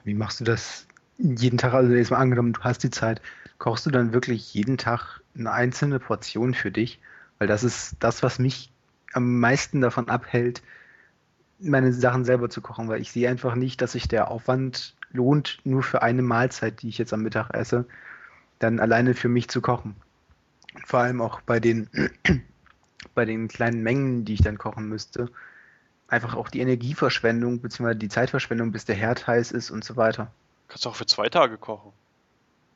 Wie 0.02 0.14
machst 0.14 0.40
du 0.40 0.44
das 0.44 0.88
jeden 1.18 1.56
Tag? 1.56 1.72
Also 1.72 1.92
jetzt 1.92 2.10
mal 2.10 2.16
angenommen, 2.16 2.54
du 2.54 2.60
hast 2.62 2.82
die 2.82 2.90
Zeit, 2.90 3.22
kochst 3.58 3.86
du 3.86 3.90
dann 3.90 4.12
wirklich 4.12 4.54
jeden 4.54 4.76
Tag 4.76 5.20
eine 5.38 5.52
einzelne 5.52 6.00
Portion 6.00 6.52
für 6.52 6.72
dich? 6.72 6.98
Weil 7.38 7.48
das 7.48 7.64
ist 7.64 7.96
das, 8.00 8.22
was 8.22 8.38
mich 8.38 8.72
am 9.12 9.38
meisten 9.40 9.80
davon 9.80 10.08
abhält, 10.08 10.62
meine 11.58 11.92
Sachen 11.92 12.24
selber 12.24 12.50
zu 12.50 12.60
kochen, 12.60 12.88
weil 12.88 13.00
ich 13.00 13.12
sehe 13.12 13.28
einfach 13.28 13.54
nicht, 13.54 13.80
dass 13.80 13.92
sich 13.92 14.08
der 14.08 14.30
Aufwand 14.30 14.94
lohnt, 15.12 15.60
nur 15.64 15.82
für 15.82 16.02
eine 16.02 16.22
Mahlzeit, 16.22 16.82
die 16.82 16.88
ich 16.88 16.98
jetzt 16.98 17.12
am 17.12 17.22
Mittag 17.22 17.50
esse, 17.54 17.86
dann 18.58 18.80
alleine 18.80 19.14
für 19.14 19.28
mich 19.28 19.48
zu 19.48 19.60
kochen. 19.60 19.96
Vor 20.84 21.00
allem 21.00 21.20
auch 21.20 21.40
bei 21.40 21.60
den, 21.60 21.88
bei 23.14 23.24
den 23.24 23.48
kleinen 23.48 23.82
Mengen, 23.82 24.24
die 24.24 24.34
ich 24.34 24.42
dann 24.42 24.58
kochen 24.58 24.88
müsste. 24.88 25.30
Einfach 26.08 26.34
auch 26.34 26.48
die 26.48 26.60
Energieverschwendung 26.60 27.60
bzw. 27.60 27.94
die 27.94 28.08
Zeitverschwendung, 28.08 28.72
bis 28.72 28.84
der 28.84 28.96
Herd 28.96 29.26
heiß 29.26 29.52
ist 29.52 29.70
und 29.70 29.84
so 29.84 29.96
weiter. 29.96 30.30
Kannst 30.68 30.84
du 30.84 30.88
auch 30.88 30.96
für 30.96 31.06
zwei 31.06 31.28
Tage 31.28 31.56
kochen. 31.56 31.92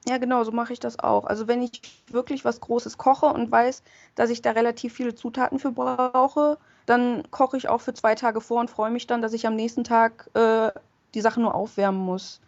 Ja, 0.09 0.17
genau, 0.17 0.43
so 0.43 0.53
mache 0.53 0.73
ich 0.73 0.81
das 0.81 0.99
auch. 0.99 1.27
Also 1.27 1.49
wenn 1.49 1.61
ich 1.61 1.83
wirklich 2.11 2.43
was 2.45 2.61
Großes 2.61 2.97
koche 2.97 3.27
und 3.27 3.51
weiß, 3.51 3.83
dass 4.15 4.31
ich 4.31 4.41
da 4.41 4.53
relativ 4.53 4.95
viele 4.95 5.15
Zutaten 5.15 5.59
für 5.59 5.73
brauche, 5.73 6.57
dann 6.87 7.31
koche 7.31 7.59
ich 7.59 7.69
auch 7.69 7.83
für 7.83 7.93
zwei 7.93 8.15
Tage 8.15 8.41
vor 8.41 8.61
und 8.61 8.71
freue 8.71 8.91
mich 8.91 9.07
dann, 9.07 9.21
dass 9.21 9.35
ich 9.35 9.47
am 9.47 9.55
nächsten 9.55 9.85
Tag 9.85 10.31
äh, 10.33 10.71
die 11.15 11.21
Sachen 11.21 11.43
nur 11.43 11.55
aufwärmen 11.55 12.01
muss. 12.01 12.41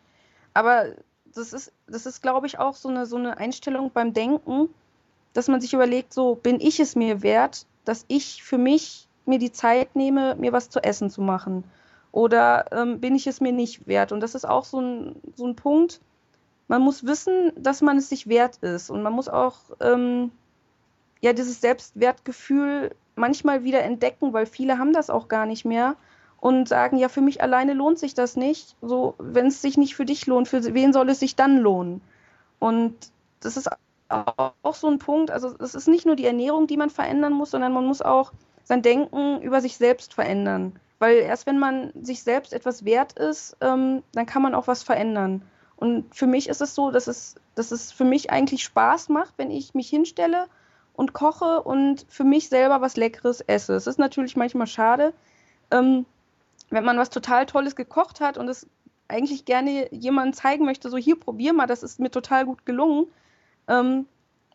Aber 0.55 0.87
das 1.35 1.53
ist, 1.53 1.73
das 1.87 2.07
ist, 2.07 2.23
glaube 2.23 2.47
ich, 2.47 2.59
auch 2.59 2.75
so 2.77 2.89
eine, 2.89 3.05
so 3.05 3.17
eine 3.17 3.37
Einstellung 3.37 3.91
beim 3.93 4.15
Denken, 4.15 4.71
dass 5.35 5.49
man 5.49 5.61
sich 5.61 5.75
überlegt, 5.75 6.15
so 6.15 6.37
bin 6.37 6.61
ich 6.61 6.81
es 6.81 6.97
mir 6.97 7.23
wert, 7.23 7.67
dass 7.85 8.07
ich 8.09 8.43
für 8.43 8.59
mich 8.59 9.07
mir 9.27 9.39
die 9.39 9.53
Zeit 9.53 9.95
nehme, 9.97 10.35
mir 10.37 10.53
was 10.55 10.71
zu 10.71 10.83
essen 10.83 11.11
zu 11.11 11.21
machen? 11.21 11.65
Oder 12.11 12.73
ähm, 12.73 13.01
bin 13.01 13.15
ich 13.15 13.27
es 13.27 13.41
mir 13.43 13.53
nicht 13.53 13.87
wert? 13.87 14.13
Und 14.13 14.21
das 14.21 14.35
ist 14.35 14.49
auch 14.49 14.65
so 14.65 14.81
ein, 14.81 15.17
so 15.37 15.47
ein 15.47 15.57
Punkt. 15.57 16.01
Man 16.71 16.83
muss 16.83 17.05
wissen, 17.05 17.51
dass 17.57 17.83
man 17.83 17.97
es 17.97 18.09
sich 18.09 18.29
wert 18.29 18.59
ist. 18.59 18.91
Und 18.91 19.03
man 19.03 19.13
muss 19.13 19.29
auch 19.29 19.57
ähm, 19.81 20.31
ja 21.21 21.33
dieses 21.33 21.61
Selbstwertgefühl 21.61 22.95
manchmal 23.17 23.65
wieder 23.65 23.83
entdecken, 23.83 24.33
weil 24.33 24.47
viele 24.47 24.79
haben 24.79 24.93
das 24.93 25.11
auch 25.11 25.27
gar 25.27 25.47
nicht 25.47 25.65
mehr 25.65 25.97
und 26.39 26.69
sagen, 26.69 26.97
ja, 26.97 27.09
für 27.09 27.23
mich 27.23 27.43
alleine 27.43 27.73
lohnt 27.75 27.99
sich 27.99 28.15
das 28.15 28.37
nicht. 28.37 28.77
So, 28.83 29.17
wenn 29.19 29.49
es 29.49 29.61
sich 29.61 29.79
nicht 29.79 29.97
für 29.97 30.05
dich 30.05 30.29
lohnt, 30.29 30.47
für 30.47 30.63
wen 30.73 30.93
soll 30.93 31.09
es 31.09 31.19
sich 31.19 31.35
dann 31.35 31.59
lohnen? 31.59 32.03
Und 32.61 32.95
das 33.41 33.57
ist 33.57 33.69
auch 34.09 34.75
so 34.77 34.87
ein 34.87 35.01
Punkt. 35.01 35.33
Also 35.33 35.53
es 35.59 35.75
ist 35.75 35.89
nicht 35.89 36.07
nur 36.07 36.15
die 36.15 36.27
Ernährung, 36.27 36.69
die 36.69 36.77
man 36.77 36.91
verändern 36.91 37.33
muss, 37.33 37.51
sondern 37.51 37.73
man 37.73 37.85
muss 37.85 38.01
auch 38.01 38.31
sein 38.63 38.83
Denken 38.83 39.43
über 39.43 39.61
sich 39.61 39.77
selbst 39.77 40.15
verändern. 40.15 40.79
Weil 41.01 41.17
erst 41.17 41.47
wenn 41.47 41.59
man 41.59 41.91
sich 42.01 42.23
selbst 42.23 42.53
etwas 42.53 42.85
wert 42.85 43.19
ist, 43.19 43.57
ähm, 43.61 44.05
dann 44.13 44.27
kann 44.27 44.43
man 44.43 44.55
auch 44.55 44.69
was 44.69 44.85
verändern. 44.85 45.43
Und 45.81 46.15
für 46.15 46.27
mich 46.27 46.49
ist 46.49 46.61
es 46.61 46.75
so, 46.75 46.91
dass 46.91 47.07
es, 47.07 47.37
dass 47.55 47.73
es 47.73 47.91
für 47.91 48.05
mich 48.05 48.31
eigentlich 48.31 48.63
Spaß 48.63 49.09
macht, 49.09 49.35
wenn 49.39 49.51
ich 49.51 49.75
mich 49.75 49.89
hinstelle 49.89 50.47
und 50.93 51.15
koche 51.15 51.63
und 51.63 52.05
für 52.09 52.25
mich 52.25 52.51
selber 52.51 52.83
was 52.83 52.97
Leckeres 52.97 53.41
esse. 53.41 53.75
Es 53.75 53.87
ist 53.87 53.99
natürlich 53.99 54.37
manchmal 54.37 54.67
schade, 54.67 55.15
ähm, 55.71 56.05
wenn 56.69 56.85
man 56.85 56.99
was 56.99 57.09
total 57.09 57.47
Tolles 57.47 57.77
gekocht 57.77 58.21
hat 58.21 58.37
und 58.37 58.47
es 58.49 58.67
eigentlich 59.09 59.47
gerne 59.47 59.93
jemandem 59.93 60.35
zeigen 60.35 60.67
möchte, 60.67 60.91
so 60.91 60.99
hier 60.99 61.19
probier 61.19 61.55
mal, 61.55 61.67
das 61.67 61.83
ist 61.83 61.99
mir 61.99 62.11
total 62.11 62.45
gut 62.45 62.67
gelungen. 62.67 63.07
Ähm, 63.67 64.05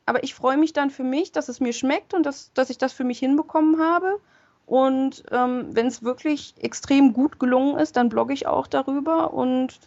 aber 0.06 0.24
ich 0.24 0.36
freue 0.36 0.58
mich 0.58 0.74
dann 0.74 0.92
für 0.92 1.04
mich, 1.04 1.32
dass 1.32 1.50
es 1.50 1.60
mir 1.60 1.74
schmeckt 1.74 2.14
und 2.14 2.24
dass, 2.24 2.54
dass 2.54 2.70
ich 2.70 2.78
das 2.78 2.94
für 2.94 3.04
mich 3.04 3.18
hinbekommen 3.18 3.80
habe. 3.80 4.20
Und 4.68 5.24
ähm, 5.32 5.70
wenn 5.72 5.88
es 5.88 6.04
wirklich 6.04 6.54
extrem 6.60 7.14
gut 7.14 7.40
gelungen 7.40 7.80
ist, 7.80 7.98
dann 7.98 8.10
blogge 8.10 8.34
ich 8.34 8.46
auch 8.46 8.68
darüber 8.68 9.34
und 9.34 9.80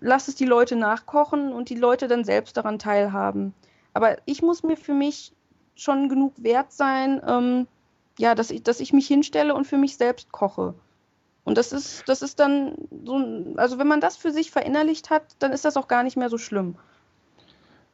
lasse 0.00 0.30
es 0.30 0.36
die 0.36 0.46
Leute 0.46 0.76
nachkochen 0.76 1.52
und 1.52 1.68
die 1.68 1.76
Leute 1.76 2.08
dann 2.08 2.24
selbst 2.24 2.56
daran 2.56 2.78
teilhaben. 2.78 3.54
Aber 3.92 4.16
ich 4.24 4.42
muss 4.42 4.62
mir 4.62 4.76
für 4.76 4.94
mich 4.94 5.32
schon 5.74 6.08
genug 6.08 6.34
wert 6.36 6.72
sein, 6.72 7.20
ähm, 7.26 7.66
ja, 8.18 8.34
dass 8.34 8.50
ich, 8.50 8.62
dass 8.62 8.80
ich 8.80 8.92
mich 8.92 9.06
hinstelle 9.06 9.54
und 9.54 9.66
für 9.66 9.78
mich 9.78 9.96
selbst 9.96 10.30
koche. 10.32 10.74
Und 11.44 11.56
das 11.56 11.72
ist, 11.72 12.04
das 12.06 12.22
ist 12.22 12.38
dann 12.38 12.74
so, 13.04 13.54
also 13.56 13.78
wenn 13.78 13.88
man 13.88 14.00
das 14.00 14.16
für 14.16 14.30
sich 14.30 14.50
verinnerlicht 14.50 15.10
hat, 15.10 15.22
dann 15.38 15.52
ist 15.52 15.64
das 15.64 15.76
auch 15.76 15.88
gar 15.88 16.02
nicht 16.02 16.16
mehr 16.16 16.28
so 16.28 16.38
schlimm. 16.38 16.76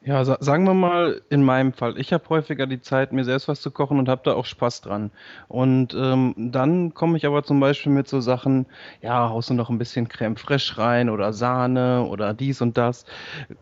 Ja, 0.07 0.25
sa 0.25 0.37
sagen 0.41 0.65
wir 0.67 0.73
mal 0.75 1.21
in 1.31 1.43
meinem 1.43 1.73
Fall. 1.73 1.99
Ich 1.99 2.13
habe 2.13 2.29
häufiger 2.29 2.69
die 2.69 2.81
Zeit, 2.81 3.13
mir 3.13 3.25
selbst 3.25 3.49
was 3.49 3.61
zu 3.61 3.73
kochen 3.73 3.99
und 3.99 4.09
habe 4.09 4.21
da 4.25 4.35
auch 4.35 4.45
Spaß 4.45 4.81
dran. 4.81 5.11
Und 5.49 5.95
ähm, 5.95 6.33
dann 6.37 6.95
komme 6.95 7.17
ich 7.17 7.27
aber 7.27 7.43
zum 7.43 7.59
Beispiel 7.59 7.91
mit 7.91 8.07
so 8.07 8.21
Sachen, 8.21 8.67
ja, 9.03 9.29
haust 9.29 9.51
du 9.51 9.55
noch 9.55 9.69
ein 9.69 9.79
bisschen 9.79 10.07
Creme 10.07 10.37
fraiche 10.37 10.79
rein 10.79 11.11
oder 11.11 11.33
Sahne 11.33 12.05
oder 12.05 12.35
dies 12.35 12.61
und 12.63 12.79
das. 12.79 13.05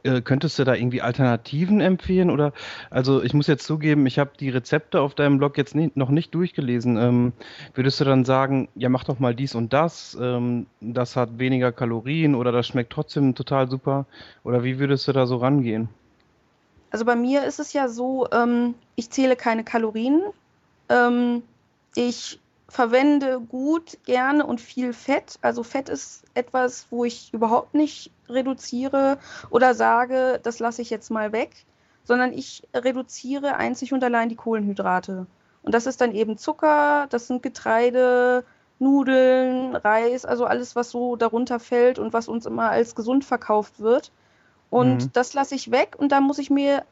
Äh, 0.02 0.20
könntest 0.20 0.59
du 0.59 0.64
da 0.64 0.74
irgendwie 0.74 1.00
Alternativen 1.00 1.80
empfehlen? 1.80 2.28
Oder 2.30 2.52
also 2.90 3.22
ich 3.22 3.33
muss 3.33 3.46
jetzt 3.46 3.66
zugeben, 3.66 4.04
ich 4.07 4.18
habe 4.18 4.33
die 4.38 4.50
Rezepte 4.50 5.00
auf 5.00 5.14
deinem 5.14 5.38
Blog 5.38 5.57
jetzt 5.57 5.74
nie, 5.74 5.92
noch 5.94 6.11
nicht 6.11 6.35
durchgelesen. 6.35 6.98
Ähm, 6.98 7.33
würdest 7.72 8.00
du 8.00 8.04
dann 8.04 8.26
sagen, 8.26 8.68
ja, 8.74 8.90
mach 8.90 9.04
doch 9.04 9.18
mal 9.18 9.35
dies 9.35 9.54
und 9.54 9.72
das, 9.72 10.14
ähm, 10.20 10.66
das 10.83 11.16
hat 11.16 11.38
weniger 11.38 11.72
Kalorien 11.72 12.35
oder 12.35 12.52
das 12.52 12.66
schmeckt 12.66 12.92
trotzdem 12.92 13.35
total 13.35 13.70
super? 13.70 14.04
Oder 14.42 14.62
wie 14.62 14.78
würdest 14.78 15.09
du 15.09 15.12
da 15.12 15.24
so 15.26 15.38
rangehen? 15.38 15.88
Also 16.94 17.04
bei 17.04 17.16
mir 17.16 17.42
ist 17.42 17.59
es 17.59 17.72
ja 17.72 17.88
so, 17.88 18.28
ähm, 18.30 18.76
ich 18.94 19.11
zähle 19.11 19.35
keine 19.35 19.64
Kalorien. 19.64 20.22
Ähm, 20.88 21.42
ich 21.96 22.38
verwende 22.68 23.40
gut, 23.40 23.98
gerne 24.04 24.46
und 24.46 24.61
viel 24.61 24.92
Fett. 24.92 25.40
Also 25.42 25.64
Fett 25.64 25.88
ist 25.88 26.22
etwas, 26.35 26.87
wo 26.90 27.04
ich 27.04 27.35
überhaupt 27.35 27.74
nicht 27.74 28.12
reduziere 28.28 29.18
oder 29.50 29.74
sage, 29.74 30.38
das 30.44 30.61
lasse 30.61 30.83
ich 30.83 30.90
jetzt 30.90 31.11
mal 31.11 31.33
weg, 31.33 31.64
sondern 32.04 32.33
ich 32.33 32.62
reduziere 32.72 33.57
einzig 33.57 33.92
und 33.92 34.04
allein 34.04 34.28
die 34.28 34.37
Kohlenhydrate. 34.37 35.26
Und 35.64 35.74
das 35.74 35.87
ist 35.87 36.00
dann 36.00 36.14
eben 36.14 36.38
Zucker, 36.38 37.09
das 37.11 37.26
sind 37.26 37.42
Getreide, 37.42 38.44
Nudeln, 38.78 39.74
Reis, 39.74 40.24
also 40.24 40.44
alles, 40.44 40.76
was 40.76 40.90
so 40.90 41.16
darunter 41.16 41.59
fällt 41.59 41.98
und 41.98 42.12
was 42.12 42.28
uns 42.28 42.46
immer 42.46 42.70
als 42.70 42.94
gesund 42.94 43.24
verkauft 43.24 43.80
wird. 43.80 44.12
Und 44.74 45.04
mhm. 45.04 45.10
das 45.12 45.34
lasse 45.34 45.54
ich 45.54 45.70
weg 45.70 45.94
und 45.96 46.10
da 46.10 46.20
muss 46.20 46.38
ich 46.38 46.50
mir 46.50 46.84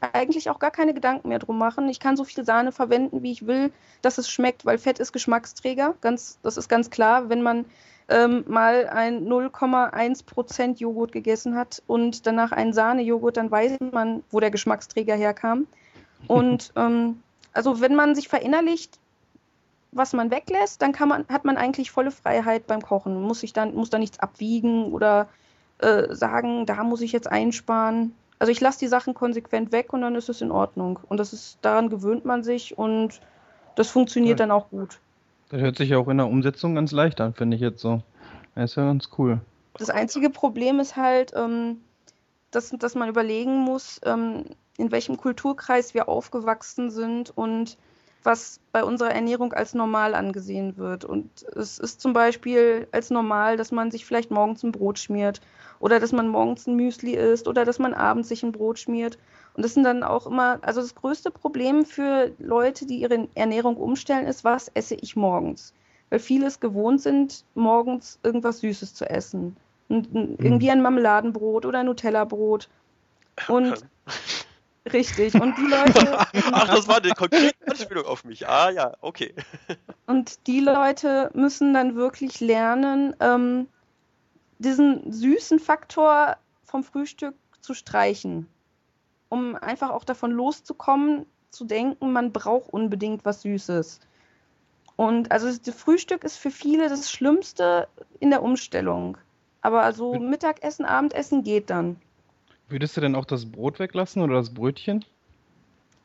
eigentlich 0.00 0.50
auch 0.50 0.58
gar 0.58 0.72
keine 0.72 0.94
Gedanken 0.94 1.28
mehr 1.28 1.38
drum 1.38 1.58
machen. 1.58 1.88
Ich 1.88 2.00
kann 2.00 2.16
so 2.16 2.24
viel 2.24 2.44
Sahne 2.44 2.72
verwenden, 2.72 3.22
wie 3.22 3.30
ich 3.30 3.46
will, 3.46 3.70
dass 4.02 4.18
es 4.18 4.28
schmeckt, 4.28 4.66
weil 4.66 4.78
Fett 4.78 4.98
ist 4.98 5.12
Geschmacksträger. 5.12 5.94
Ganz, 6.00 6.40
das 6.42 6.56
ist 6.56 6.68
ganz 6.68 6.90
klar. 6.90 7.28
Wenn 7.28 7.40
man 7.40 7.66
ähm, 8.08 8.42
mal 8.48 8.88
ein 8.88 9.28
0,1% 9.28 10.78
Joghurt 10.78 11.12
gegessen 11.12 11.54
hat 11.54 11.84
und 11.86 12.26
danach 12.26 12.50
einen 12.50 12.72
Sahnejoghurt, 12.72 13.36
dann 13.36 13.48
weiß 13.48 13.78
man, 13.92 14.24
wo 14.32 14.40
der 14.40 14.50
Geschmacksträger 14.50 15.14
herkam. 15.14 15.68
Und 16.26 16.72
ähm, 16.76 17.22
also 17.52 17.80
wenn 17.80 17.94
man 17.94 18.16
sich 18.16 18.26
verinnerlicht, 18.26 18.98
was 19.92 20.14
man 20.14 20.32
weglässt, 20.32 20.82
dann 20.82 20.92
man, 21.06 21.26
hat 21.28 21.44
man 21.44 21.58
eigentlich 21.58 21.92
volle 21.92 22.10
Freiheit 22.10 22.66
beim 22.66 22.82
Kochen. 22.82 23.22
Muss 23.22 23.38
sich 23.38 23.52
dann, 23.52 23.76
muss 23.76 23.90
da 23.90 24.00
nichts 24.00 24.18
abwiegen 24.18 24.86
oder 24.92 25.28
äh, 25.84 26.14
sagen, 26.14 26.66
da 26.66 26.82
muss 26.84 27.00
ich 27.00 27.12
jetzt 27.12 27.30
einsparen. 27.30 28.14
Also 28.38 28.50
ich 28.50 28.60
lasse 28.60 28.78
die 28.80 28.88
Sachen 28.88 29.14
konsequent 29.14 29.72
weg 29.72 29.92
und 29.92 30.00
dann 30.00 30.14
ist 30.14 30.28
es 30.28 30.40
in 30.40 30.50
Ordnung. 30.50 30.98
Und 31.08 31.18
das 31.18 31.32
ist, 31.32 31.58
daran 31.62 31.88
gewöhnt 31.88 32.24
man 32.24 32.42
sich 32.42 32.76
und 32.76 33.20
das 33.76 33.90
funktioniert 33.90 34.40
ja. 34.40 34.46
dann 34.46 34.50
auch 34.50 34.70
gut. 34.70 34.98
Das 35.50 35.60
hört 35.60 35.76
sich 35.76 35.90
ja 35.90 35.98
auch 35.98 36.08
in 36.08 36.16
der 36.16 36.26
Umsetzung 36.26 36.74
ganz 36.74 36.92
leicht 36.92 37.20
an, 37.20 37.34
finde 37.34 37.56
ich 37.56 37.62
jetzt 37.62 37.80
so. 37.80 38.02
Das 38.54 38.70
ist 38.70 38.76
ja 38.76 38.84
ganz 38.84 39.08
cool. 39.18 39.40
Das 39.78 39.90
einzige 39.90 40.30
Problem 40.30 40.80
ist 40.80 40.96
halt, 40.96 41.32
ähm, 41.36 41.80
dass, 42.50 42.70
dass 42.70 42.94
man 42.94 43.08
überlegen 43.08 43.58
muss, 43.58 44.00
ähm, 44.04 44.44
in 44.78 44.90
welchem 44.90 45.16
Kulturkreis 45.16 45.94
wir 45.94 46.08
aufgewachsen 46.08 46.90
sind 46.90 47.36
und 47.36 47.76
was 48.24 48.58
bei 48.72 48.82
unserer 48.82 49.10
Ernährung 49.10 49.52
als 49.52 49.74
normal 49.74 50.14
angesehen 50.14 50.76
wird. 50.76 51.04
Und 51.04 51.28
es 51.54 51.78
ist 51.78 52.00
zum 52.00 52.12
Beispiel 52.12 52.88
als 52.90 53.10
normal, 53.10 53.56
dass 53.56 53.70
man 53.70 53.90
sich 53.90 54.04
vielleicht 54.04 54.30
morgens 54.30 54.62
ein 54.62 54.72
Brot 54.72 54.98
schmiert 54.98 55.40
oder 55.78 56.00
dass 56.00 56.12
man 56.12 56.28
morgens 56.28 56.66
ein 56.66 56.76
Müsli 56.76 57.14
isst 57.14 57.46
oder 57.46 57.64
dass 57.64 57.78
man 57.78 57.94
abends 57.94 58.28
sich 58.28 58.42
ein 58.42 58.52
Brot 58.52 58.78
schmiert. 58.78 59.18
Und 59.54 59.64
das 59.64 59.74
sind 59.74 59.84
dann 59.84 60.02
auch 60.02 60.26
immer, 60.26 60.58
also 60.62 60.80
das 60.80 60.94
größte 60.94 61.30
Problem 61.30 61.84
für 61.84 62.32
Leute, 62.38 62.86
die 62.86 62.98
ihre 62.98 63.28
Ernährung 63.34 63.76
umstellen, 63.76 64.26
ist, 64.26 64.42
was 64.42 64.68
esse 64.74 64.96
ich 64.96 65.14
morgens? 65.14 65.74
Weil 66.10 66.18
viele 66.18 66.46
es 66.46 66.60
gewohnt 66.60 67.00
sind, 67.00 67.44
morgens 67.54 68.18
irgendwas 68.22 68.60
Süßes 68.60 68.94
zu 68.94 69.08
essen. 69.08 69.56
Und 69.88 70.08
irgendwie 70.12 70.70
ein 70.70 70.82
Marmeladenbrot 70.82 71.66
oder 71.66 71.80
ein 71.80 71.86
Nutella-Brot. 71.86 72.68
Und 73.48 73.84
Richtig. 74.92 75.34
Und 75.34 75.56
die 75.56 75.62
Leute. 75.66 76.18
Ach, 76.52 76.68
das 76.68 76.88
war 76.88 77.02
eine 77.02 77.12
konkrete 77.12 77.54
Anspielung 77.66 78.04
auf 78.04 78.24
mich. 78.24 78.48
Ah 78.48 78.70
ja, 78.70 78.92
okay. 79.00 79.34
Und 80.06 80.46
die 80.46 80.60
Leute 80.60 81.30
müssen 81.34 81.72
dann 81.72 81.94
wirklich 81.94 82.40
lernen, 82.40 83.16
ähm, 83.20 83.68
diesen 84.58 85.10
süßen 85.10 85.58
Faktor 85.58 86.36
vom 86.64 86.84
Frühstück 86.84 87.34
zu 87.60 87.74
streichen. 87.74 88.46
Um 89.30 89.56
einfach 89.56 89.90
auch 89.90 90.04
davon 90.04 90.30
loszukommen, 90.30 91.26
zu 91.50 91.64
denken, 91.64 92.12
man 92.12 92.32
braucht 92.32 92.72
unbedingt 92.72 93.24
was 93.24 93.42
Süßes. 93.42 94.00
Und 94.96 95.32
also 95.32 95.46
das 95.46 95.74
Frühstück 95.74 96.24
ist 96.24 96.36
für 96.36 96.50
viele 96.50 96.88
das 96.88 97.10
Schlimmste 97.10 97.88
in 98.20 98.30
der 98.30 98.42
Umstellung. 98.42 99.16
Aber 99.60 99.82
also 99.82 100.14
Mittagessen, 100.14 100.84
Abendessen 100.84 101.42
geht 101.42 101.70
dann. 101.70 101.96
Würdest 102.68 102.96
du 102.96 103.00
denn 103.00 103.14
auch 103.14 103.24
das 103.24 103.46
Brot 103.50 103.78
weglassen 103.78 104.22
oder 104.22 104.34
das 104.34 104.52
Brötchen? 104.52 105.04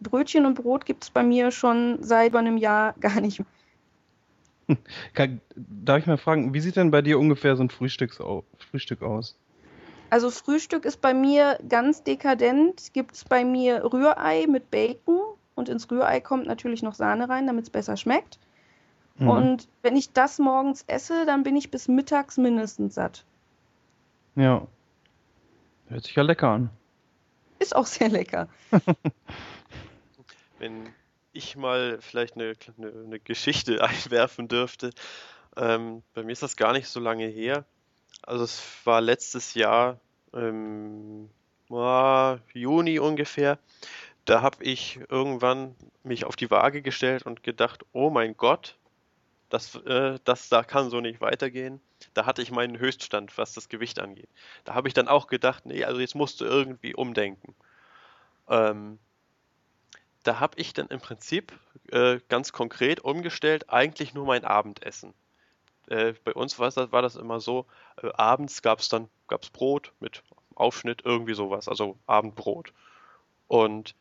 Brötchen 0.02 0.46
und 0.46 0.56
Brot 0.56 0.86
gibt 0.86 1.04
es 1.04 1.10
bei 1.10 1.24
mir 1.24 1.52
schon 1.52 2.02
seit 2.02 2.36
einem 2.36 2.58
Jahr 2.58 2.94
gar 3.00 3.22
nicht 3.22 3.42
Kann, 5.14 5.42
darf 5.56 6.00
ich 6.00 6.08
mal 6.08 6.18
fragen, 6.18 6.54
wie 6.54 6.60
sieht 6.60 6.76
denn 6.76 6.92
bei 6.92 7.02
dir 7.02 7.20
ungefähr 7.20 7.56
so 7.56 7.64
ein 7.64 7.70
Frühstück 7.70 8.20
aus? 8.20 9.36
Also 10.10 10.32
Frühstück 10.32 10.86
ist 10.86 11.02
bei 11.02 11.14
mir 11.14 11.60
ganz 11.68 12.04
dekadent. 12.04 12.94
Gibt 12.94 13.16
es 13.16 13.26
bei 13.26 13.44
mir 13.44 13.84
Rührei 13.84 14.48
mit 14.48 14.72
Bacon 14.72 15.20
und 15.56 15.70
ins 15.70 15.90
Rührei 15.92 16.20
kommt 16.20 16.48
natürlich 16.48 16.82
noch 16.82 16.96
Sahne 16.96 17.30
rein, 17.30 17.46
damit 17.46 17.64
es 17.64 17.70
besser 17.70 17.96
schmeckt. 17.96 18.40
Mhm. 19.18 19.30
Und 19.30 19.68
wenn 19.82 19.96
ich 19.96 20.12
das 20.12 20.40
morgens 20.40 20.84
esse, 20.88 21.26
dann 21.26 21.44
bin 21.44 21.56
ich 21.56 21.70
bis 21.70 21.88
mittags 21.88 22.38
mindestens 22.38 22.96
satt. 22.96 23.24
Ja, 24.36 24.66
Hört 25.90 26.06
sich 26.06 26.16
ja 26.16 26.24
lecker 26.24 26.50
an. 26.50 26.70
Ist 27.58 27.76
auch 27.76 27.88
sehr 27.88 28.10
lecker. 28.10 28.48
Wenn 30.60 30.90
ich 31.34 31.56
mal 31.56 31.98
vielleicht 32.00 32.36
eine, 32.36 32.54
eine, 32.78 32.92
eine 33.06 33.20
Geschichte 33.20 33.84
einwerfen 33.84 34.48
dürfte. 34.48 34.92
Ähm, 35.58 36.04
bei 36.14 36.24
mir 36.24 36.32
ist 36.32 36.44
das 36.44 36.56
gar 36.56 36.74
nicht 36.74 36.88
so 36.88 37.00
lange 37.00 37.26
her. 37.26 37.66
Also 38.22 38.44
es 38.44 38.62
war 38.86 39.02
letztes 39.02 39.54
Jahr, 39.56 40.00
im 40.34 41.30
oh, 41.70 42.38
Juni 42.54 43.00
ungefähr. 43.00 43.58
Da 44.26 44.42
habe 44.42 44.64
ich 44.64 45.00
irgendwann 45.10 45.76
mich 46.04 46.26
auf 46.26 46.36
die 46.36 46.52
Waage 46.52 46.82
gestellt 46.82 47.24
und 47.24 47.42
gedacht, 47.42 47.84
oh 47.94 48.12
mein 48.12 48.38
Gott, 48.38 48.78
das, 49.50 49.76
äh, 49.76 50.20
das 50.24 50.50
da 50.50 50.64
kann 50.64 50.92
so 50.92 51.02
nicht 51.02 51.20
weitergehen. 51.22 51.82
Da 52.14 52.26
hatte 52.26 52.42
ich 52.42 52.52
meinen 52.52 52.80
Höchststand, 52.80 53.38
was 53.38 53.54
das 53.54 53.70
Gewicht 53.70 54.00
angeht. 54.00 54.30
Da 54.64 54.74
habe 54.74 54.88
ich 54.88 54.94
dann 54.94 55.08
auch 55.08 55.28
gedacht, 55.28 55.66
nee, 55.66 55.84
also 55.84 56.00
jetzt 56.00 56.16
musst 56.16 56.42
du 56.42 56.46
irgendwie 56.46 56.96
umdenken. 56.96 57.56
Ähm, 58.48 59.00
da 60.24 60.40
habe 60.40 60.60
ich 60.60 60.74
dann 60.74 60.88
im 60.88 61.00
Prinzip 61.00 61.54
äh, 61.92 62.20
ganz 62.30 62.52
konkret 62.52 63.00
umgestellt, 63.02 63.70
eigentlich 63.70 64.14
nur 64.14 64.26
mein 64.26 64.44
Abendessen. 64.44 65.14
Äh, 65.88 66.14
bei 66.24 66.34
uns 66.34 66.60
war 66.60 66.70
das, 66.70 66.92
war 66.92 67.02
das 67.02 67.16
immer 67.16 67.40
so, 67.40 67.66
äh, 68.02 68.10
abends 68.14 68.62
gab 68.62 68.80
es 68.80 68.90
dann 68.90 69.10
gab's 69.28 69.50
Brot 69.50 69.94
mit 70.00 70.24
Aufschnitt, 70.56 71.04
irgendwie 71.06 71.34
sowas, 71.34 71.68
also 71.68 71.98
Abendbrot. 72.06 72.74
Und 73.48 73.96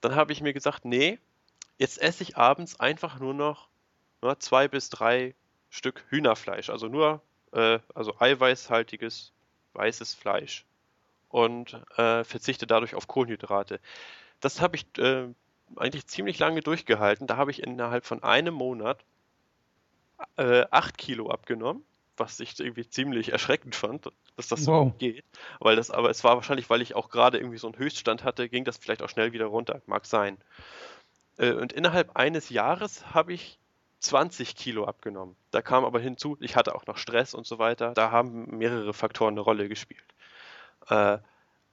dann 0.00 0.14
habe 0.14 0.32
ich 0.32 0.40
mir 0.40 0.52
gesagt, 0.52 0.84
nee, 0.84 1.18
jetzt 1.78 2.00
esse 2.00 2.22
ich 2.22 2.36
abends 2.36 2.78
einfach 2.78 3.18
nur 3.18 3.34
noch 3.34 3.68
nur 4.22 4.40
zwei 4.40 4.68
bis 4.68 4.88
drei 4.88 5.34
Stück 5.68 6.04
Hühnerfleisch, 6.08 6.70
also 6.70 6.88
nur 6.88 7.20
äh, 7.54 7.78
also 7.94 8.14
eiweißhaltiges 8.18 9.32
weißes 9.72 10.14
Fleisch 10.14 10.64
und 11.28 11.74
äh, 11.96 12.24
verzichte 12.24 12.66
dadurch 12.66 12.94
auf 12.94 13.08
Kohlenhydrate. 13.08 13.80
Das 14.40 14.60
habe 14.60 14.76
ich 14.76 14.86
äh, 14.98 15.26
eigentlich 15.76 16.06
ziemlich 16.06 16.38
lange 16.38 16.60
durchgehalten. 16.60 17.26
Da 17.26 17.36
habe 17.36 17.50
ich 17.50 17.62
innerhalb 17.62 18.04
von 18.04 18.22
einem 18.22 18.54
Monat 18.54 19.04
äh, 20.36 20.64
8 20.70 20.96
Kilo 20.98 21.30
abgenommen, 21.30 21.82
was 22.16 22.38
ich 22.40 22.58
irgendwie 22.60 22.88
ziemlich 22.88 23.32
erschreckend 23.32 23.74
fand, 23.74 24.10
dass 24.36 24.48
das 24.48 24.66
wow. 24.66 24.90
so 24.92 24.98
geht. 24.98 25.24
Weil 25.58 25.76
das, 25.76 25.90
aber 25.90 26.10
es 26.10 26.22
war 26.22 26.36
wahrscheinlich, 26.36 26.70
weil 26.70 26.82
ich 26.82 26.94
auch 26.94 27.08
gerade 27.08 27.38
irgendwie 27.38 27.58
so 27.58 27.66
einen 27.66 27.78
Höchststand 27.78 28.24
hatte, 28.24 28.48
ging 28.48 28.64
das 28.64 28.76
vielleicht 28.76 29.02
auch 29.02 29.08
schnell 29.08 29.32
wieder 29.32 29.46
runter. 29.46 29.82
Mag 29.86 30.06
sein. 30.06 30.38
Äh, 31.36 31.52
und 31.52 31.72
innerhalb 31.72 32.16
eines 32.16 32.50
Jahres 32.50 33.12
habe 33.12 33.32
ich 33.32 33.58
20 34.04 34.56
Kilo 34.56 34.84
abgenommen. 34.84 35.36
Da 35.50 35.62
kam 35.62 35.84
aber 35.84 36.00
hinzu, 36.00 36.36
ich 36.40 36.56
hatte 36.56 36.74
auch 36.74 36.86
noch 36.86 36.98
Stress 36.98 37.34
und 37.34 37.46
so 37.46 37.58
weiter. 37.58 37.92
Da 37.94 38.10
haben 38.10 38.56
mehrere 38.58 38.92
Faktoren 38.92 39.34
eine 39.34 39.40
Rolle 39.40 39.68
gespielt. 39.68 40.04
Äh, 40.88 41.18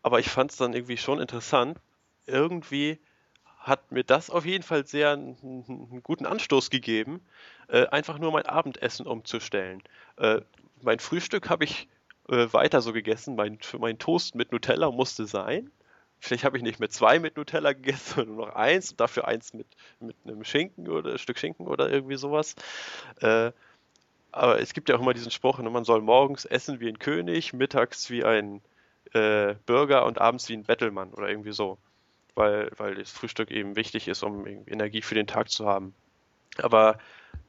aber 0.04 0.20
ich 0.20 0.30
fand 0.30 0.52
es 0.52 0.58
dann 0.58 0.74
irgendwie 0.74 0.98
schon 0.98 1.20
interessant. 1.20 1.80
Irgendwie 2.26 3.00
hat 3.60 3.92
mir 3.92 4.04
das 4.04 4.30
auf 4.30 4.46
jeden 4.46 4.64
Fall 4.64 4.86
sehr 4.86 5.12
einen, 5.12 5.38
einen 5.68 6.04
guten 6.04 6.26
Anstoß 6.26 6.70
gegeben, 6.70 7.22
äh, 7.68 7.86
einfach 7.88 8.18
nur 8.18 8.32
mein 8.32 8.46
Abendessen 8.46 9.06
umzustellen. 9.06 9.84
Äh, 10.18 10.42
mein 10.82 11.00
Frühstück 11.00 11.50
habe 11.50 11.66
ich 11.66 11.88
äh, 12.30 12.52
weiter 12.52 12.82
so 12.82 12.94
gegessen. 12.94 13.36
Mein, 13.36 13.60
mein 13.78 14.00
Toast 14.00 14.36
mit 14.36 14.52
Nutella 14.52 14.90
musste 14.90 15.28
sein. 15.28 15.70
Vielleicht 16.24 16.44
habe 16.44 16.56
ich 16.56 16.64
nicht 16.64 16.80
mehr 16.80 16.90
zwei 16.90 17.18
mit 17.20 17.36
Nutella 17.36 17.74
gegessen, 17.74 18.14
sondern 18.16 18.36
nur 18.36 18.48
noch 18.48 18.56
eins 18.56 18.92
und 18.92 19.00
dafür 19.00 19.28
eins 19.28 19.54
mit, 19.54 19.68
mit 20.00 20.16
einem 20.24 20.44
Schinken 20.44 20.88
oder 20.88 21.14
ein 21.14 21.18
Stück 21.18 21.40
Schinken 21.40 21.68
oder 21.68 21.90
irgendwie 21.90 22.16
sowas. 22.16 22.56
Äh, 23.22 23.52
aber 24.32 24.62
es 24.62 24.74
gibt 24.74 24.88
ja 24.88 24.96
auch 24.96 25.02
immer 25.02 25.16
diesen 25.16 25.32
Spruch, 25.32 25.60
ne, 25.60 25.70
man 25.70 25.84
soll 25.84 26.02
morgens 26.02 26.46
essen 26.46 26.80
wie 26.80 26.88
ein 26.88 27.00
König, 27.00 27.54
mittags 27.54 28.10
wie 28.12 28.24
ein 28.24 28.62
äh, 29.14 29.56
Bürger 29.66 30.06
und 30.06 30.22
abends 30.22 30.48
wie 30.48 30.54
ein 30.54 30.64
Bettelmann 30.64 31.12
oder 31.14 31.28
irgendwie 31.28 31.52
so. 31.54 31.80
Weil, 32.36 32.72
weil 32.78 32.96
das 32.96 33.12
Frühstück 33.12 33.52
eben 33.52 33.76
wichtig 33.76 34.08
ist, 34.08 34.24
um 34.24 34.46
Energie 34.48 35.02
für 35.02 35.16
den 35.16 35.28
Tag 35.28 35.50
zu 35.50 35.66
haben. 35.66 35.94
Aber 36.58 36.98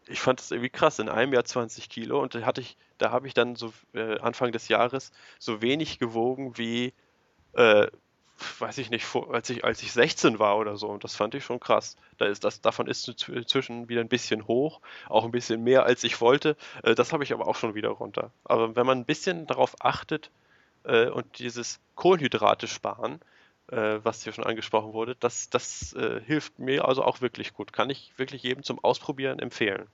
ich 0.08 0.20
fand 0.20 0.40
das 0.40 0.50
irgendwie 0.50 0.70
krass, 0.70 0.98
in 0.98 1.08
einem 1.08 1.32
Jahr 1.32 1.44
20 1.44 1.88
Kilo 1.88 2.20
und 2.20 2.34
da 2.34 2.40
hatte 2.42 2.62
ich, 2.62 2.76
da 2.98 3.10
habe 3.10 3.28
ich 3.28 3.34
dann 3.34 3.54
so 3.54 3.72
äh, 3.94 4.18
Anfang 4.18 4.50
des 4.50 4.68
Jahres 4.68 5.12
so 5.38 5.62
wenig 5.62 5.98
gewogen 5.98 6.56
wie 6.58 6.94
äh, 7.52 7.86
weiß 8.60 8.78
ich 8.78 8.90
nicht, 8.90 9.06
als 9.30 9.50
ich, 9.50 9.64
als 9.64 9.82
ich 9.82 9.92
16 9.92 10.38
war 10.38 10.56
oder 10.58 10.76
so. 10.76 10.88
Und 10.88 11.04
das 11.04 11.16
fand 11.16 11.34
ich 11.34 11.44
schon 11.44 11.60
krass. 11.60 11.96
Da 12.18 12.26
ist 12.26 12.44
das, 12.44 12.60
davon 12.60 12.86
ist 12.86 13.08
inzwischen 13.28 13.88
wieder 13.88 14.00
ein 14.00 14.08
bisschen 14.08 14.46
hoch, 14.46 14.80
auch 15.08 15.24
ein 15.24 15.30
bisschen 15.30 15.62
mehr 15.62 15.84
als 15.84 16.04
ich 16.04 16.20
wollte. 16.20 16.56
Äh, 16.82 16.94
das 16.94 17.12
habe 17.12 17.24
ich 17.24 17.32
aber 17.32 17.46
auch 17.46 17.56
schon 17.56 17.74
wieder 17.74 17.90
runter. 17.90 18.30
Aber 18.44 18.76
wenn 18.76 18.86
man 18.86 18.98
ein 18.98 19.04
bisschen 19.04 19.46
darauf 19.46 19.76
achtet 19.80 20.30
äh, 20.84 21.08
und 21.08 21.38
dieses 21.38 21.80
Kohlenhydrate 21.94 22.66
sparen, 22.66 23.20
äh, 23.68 23.98
was 24.02 24.22
hier 24.22 24.32
schon 24.32 24.44
angesprochen 24.44 24.92
wurde, 24.92 25.16
das, 25.18 25.50
das 25.50 25.94
hilft 26.26 26.58
mir 26.58 26.86
also 26.86 27.04
auch 27.04 27.20
wirklich 27.20 27.52
gut. 27.52 27.72
Kann 27.72 27.90
ich 27.90 28.12
wirklich 28.16 28.42
jedem 28.42 28.62
zum 28.62 28.82
Ausprobieren 28.82 29.38
empfehlen. 29.38 29.86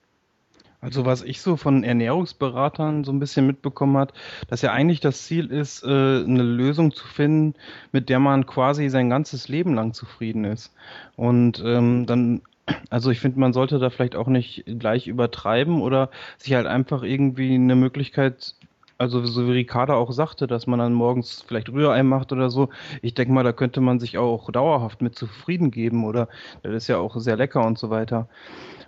Also 0.81 1.05
was 1.05 1.23
ich 1.23 1.41
so 1.41 1.57
von 1.57 1.83
Ernährungsberatern 1.83 3.03
so 3.03 3.11
ein 3.11 3.19
bisschen 3.19 3.45
mitbekommen 3.45 3.97
hat, 3.97 4.13
dass 4.47 4.61
ja 4.61 4.71
eigentlich 4.71 5.01
das 5.01 5.25
Ziel 5.25 5.51
ist, 5.51 5.83
äh, 5.83 5.87
eine 5.87 6.43
Lösung 6.43 6.93
zu 6.93 7.05
finden, 7.05 7.55
mit 7.91 8.07
der 8.07 8.19
man 8.19 8.45
quasi 8.45 8.87
sein 8.87 9.09
ganzes 9.09 9.49
Leben 9.49 9.73
lang 9.75 9.93
zufrieden 9.93 10.45
ist. 10.45 10.73
Und 11.17 11.61
ähm, 11.65 12.05
dann, 12.05 12.41
also 12.89 13.11
ich 13.11 13.19
finde, 13.19 13.39
man 13.39 13.51
sollte 13.51 13.77
da 13.79 13.89
vielleicht 13.89 14.15
auch 14.15 14.27
nicht 14.27 14.63
gleich 14.65 15.07
übertreiben 15.07 15.81
oder 15.81 16.11
sich 16.37 16.53
halt 16.53 16.67
einfach 16.67 17.03
irgendwie 17.03 17.55
eine 17.55 17.75
Möglichkeit 17.75 18.55
also 18.99 19.25
so 19.25 19.47
wie 19.47 19.51
Ricarda 19.53 19.93
auch 19.93 20.11
sagte, 20.11 20.45
dass 20.45 20.67
man 20.67 20.79
dann 20.79 20.93
morgens 20.93 21.41
vielleicht 21.47 21.69
Rührei 21.69 22.03
macht 22.03 22.33
oder 22.33 22.49
so, 22.49 22.69
ich 23.01 23.13
denke 23.13 23.33
mal, 23.33 23.43
da 23.43 23.53
könnte 23.53 23.79
man 23.79 23.99
sich 23.99 24.17
auch 24.17 24.51
dauerhaft 24.51 25.01
mit 25.01 25.15
zufrieden 25.15 25.71
geben 25.71 26.03
oder 26.03 26.27
das 26.63 26.73
ist 26.73 26.87
ja 26.89 26.97
auch 26.97 27.15
sehr 27.17 27.37
lecker 27.37 27.65
und 27.65 27.79
so 27.79 27.89
weiter. 27.89 28.27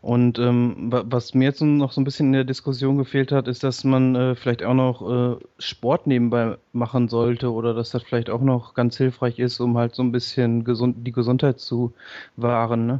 Und 0.01 0.39
ähm, 0.39 0.87
was 0.89 1.35
mir 1.35 1.45
jetzt 1.45 1.61
noch 1.61 1.91
so 1.91 2.01
ein 2.01 2.03
bisschen 2.03 2.27
in 2.27 2.33
der 2.33 2.43
Diskussion 2.43 2.97
gefehlt 2.97 3.31
hat, 3.31 3.47
ist, 3.47 3.63
dass 3.63 3.83
man 3.83 4.15
äh, 4.15 4.35
vielleicht 4.35 4.63
auch 4.63 4.73
noch 4.73 5.01
äh, 5.07 5.35
Sport 5.59 6.07
nebenbei 6.07 6.57
machen 6.73 7.07
sollte 7.07 7.51
oder 7.51 7.75
dass 7.75 7.91
das 7.91 8.01
vielleicht 8.01 8.31
auch 8.31 8.41
noch 8.41 8.73
ganz 8.73 8.97
hilfreich 8.97 9.37
ist, 9.37 9.59
um 9.59 9.77
halt 9.77 9.93
so 9.93 10.01
ein 10.01 10.11
bisschen 10.11 10.63
gesund, 10.63 11.05
die 11.05 11.11
Gesundheit 11.11 11.59
zu 11.59 11.93
wahren. 12.35 12.87
Ne? 12.87 12.99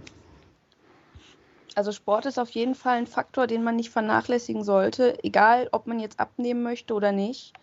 Also 1.73 1.91
Sport 1.91 2.27
ist 2.27 2.37
auf 2.37 2.51
jeden 2.51 2.75
Fall 2.75 2.97
ein 2.97 3.07
Faktor, 3.07 3.47
den 3.47 3.63
man 3.63 3.77
nicht 3.77 3.89
vernachlässigen 3.89 4.63
sollte, 4.63 5.23
egal 5.23 5.69
ob 5.71 5.87
man 5.87 5.99
jetzt 5.99 6.19
abnehmen 6.19 6.61
möchte 6.61 6.93
oder 6.93 7.11
nicht. 7.11 7.53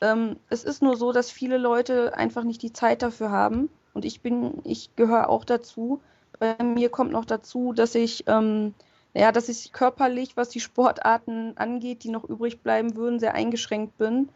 Ähm, 0.00 0.36
es 0.50 0.62
ist 0.62 0.82
nur 0.82 0.96
so, 0.96 1.10
dass 1.12 1.32
viele 1.32 1.58
Leute 1.58 2.16
einfach 2.16 2.44
nicht 2.44 2.62
die 2.62 2.72
Zeit 2.72 3.02
dafür 3.02 3.30
haben. 3.30 3.68
Und 3.94 4.04
ich 4.04 4.20
bin, 4.20 4.60
ich 4.62 4.94
gehöre 4.94 5.28
auch 5.28 5.44
dazu. 5.44 6.00
Bei 6.38 6.56
mir 6.62 6.88
kommt 6.88 7.12
noch 7.12 7.24
dazu, 7.24 7.72
dass 7.72 7.94
ich, 7.94 8.24
ähm, 8.26 8.74
ja, 9.14 9.32
dass 9.32 9.48
ich 9.48 9.72
körperlich, 9.72 10.36
was 10.36 10.48
die 10.48 10.60
Sportarten 10.60 11.56
angeht, 11.56 12.04
die 12.04 12.10
noch 12.10 12.24
übrig 12.24 12.60
bleiben 12.60 12.96
würden, 12.96 13.18
sehr 13.18 13.34
eingeschränkt 13.34 13.98
bin. 13.98 14.28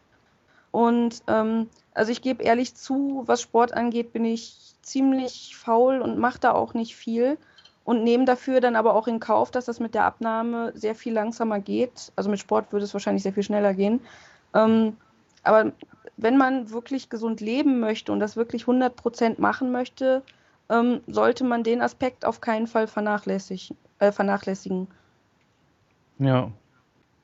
Und 0.71 1.23
ähm, 1.27 1.69
also 1.93 2.11
ich 2.11 2.21
gebe 2.21 2.43
ehrlich 2.43 2.75
zu, 2.75 3.23
was 3.25 3.41
Sport 3.41 3.73
angeht, 3.73 4.11
bin 4.11 4.25
ich 4.25 4.73
ziemlich 4.81 5.55
faul 5.55 6.01
und 6.01 6.17
mache 6.17 6.39
da 6.39 6.51
auch 6.51 6.73
nicht 6.73 6.95
viel 6.95 7.37
und 7.85 8.03
nehme 8.03 8.25
dafür 8.25 8.61
dann 8.61 8.75
aber 8.75 8.95
auch 8.95 9.07
in 9.07 9.19
Kauf, 9.19 9.51
dass 9.51 9.65
das 9.65 9.79
mit 9.79 9.93
der 9.93 10.05
Abnahme 10.05 10.71
sehr 10.75 10.95
viel 10.95 11.13
langsamer 11.13 11.59
geht. 11.59 12.11
Also 12.15 12.29
mit 12.29 12.39
Sport 12.39 12.71
würde 12.71 12.85
es 12.85 12.93
wahrscheinlich 12.93 13.23
sehr 13.23 13.33
viel 13.33 13.43
schneller 13.43 13.73
gehen. 13.73 14.01
Ähm, 14.53 14.97
aber 15.43 15.73
wenn 16.17 16.37
man 16.37 16.69
wirklich 16.71 17.09
gesund 17.09 17.41
leben 17.41 17.79
möchte 17.79 18.11
und 18.11 18.19
das 18.19 18.35
wirklich 18.35 18.63
100 18.63 18.95
Prozent 18.95 19.39
machen 19.39 19.71
möchte, 19.71 20.23
ähm, 20.73 21.01
sollte 21.07 21.43
man 21.43 21.63
den 21.63 21.81
Aspekt 21.81 22.25
auf 22.25 22.41
keinen 22.41 22.67
Fall 22.67 22.87
vernachlässigen. 22.87 23.77
Äh, 23.99 24.11
vernachlässigen. 24.11 24.87
Ja. 26.19 26.51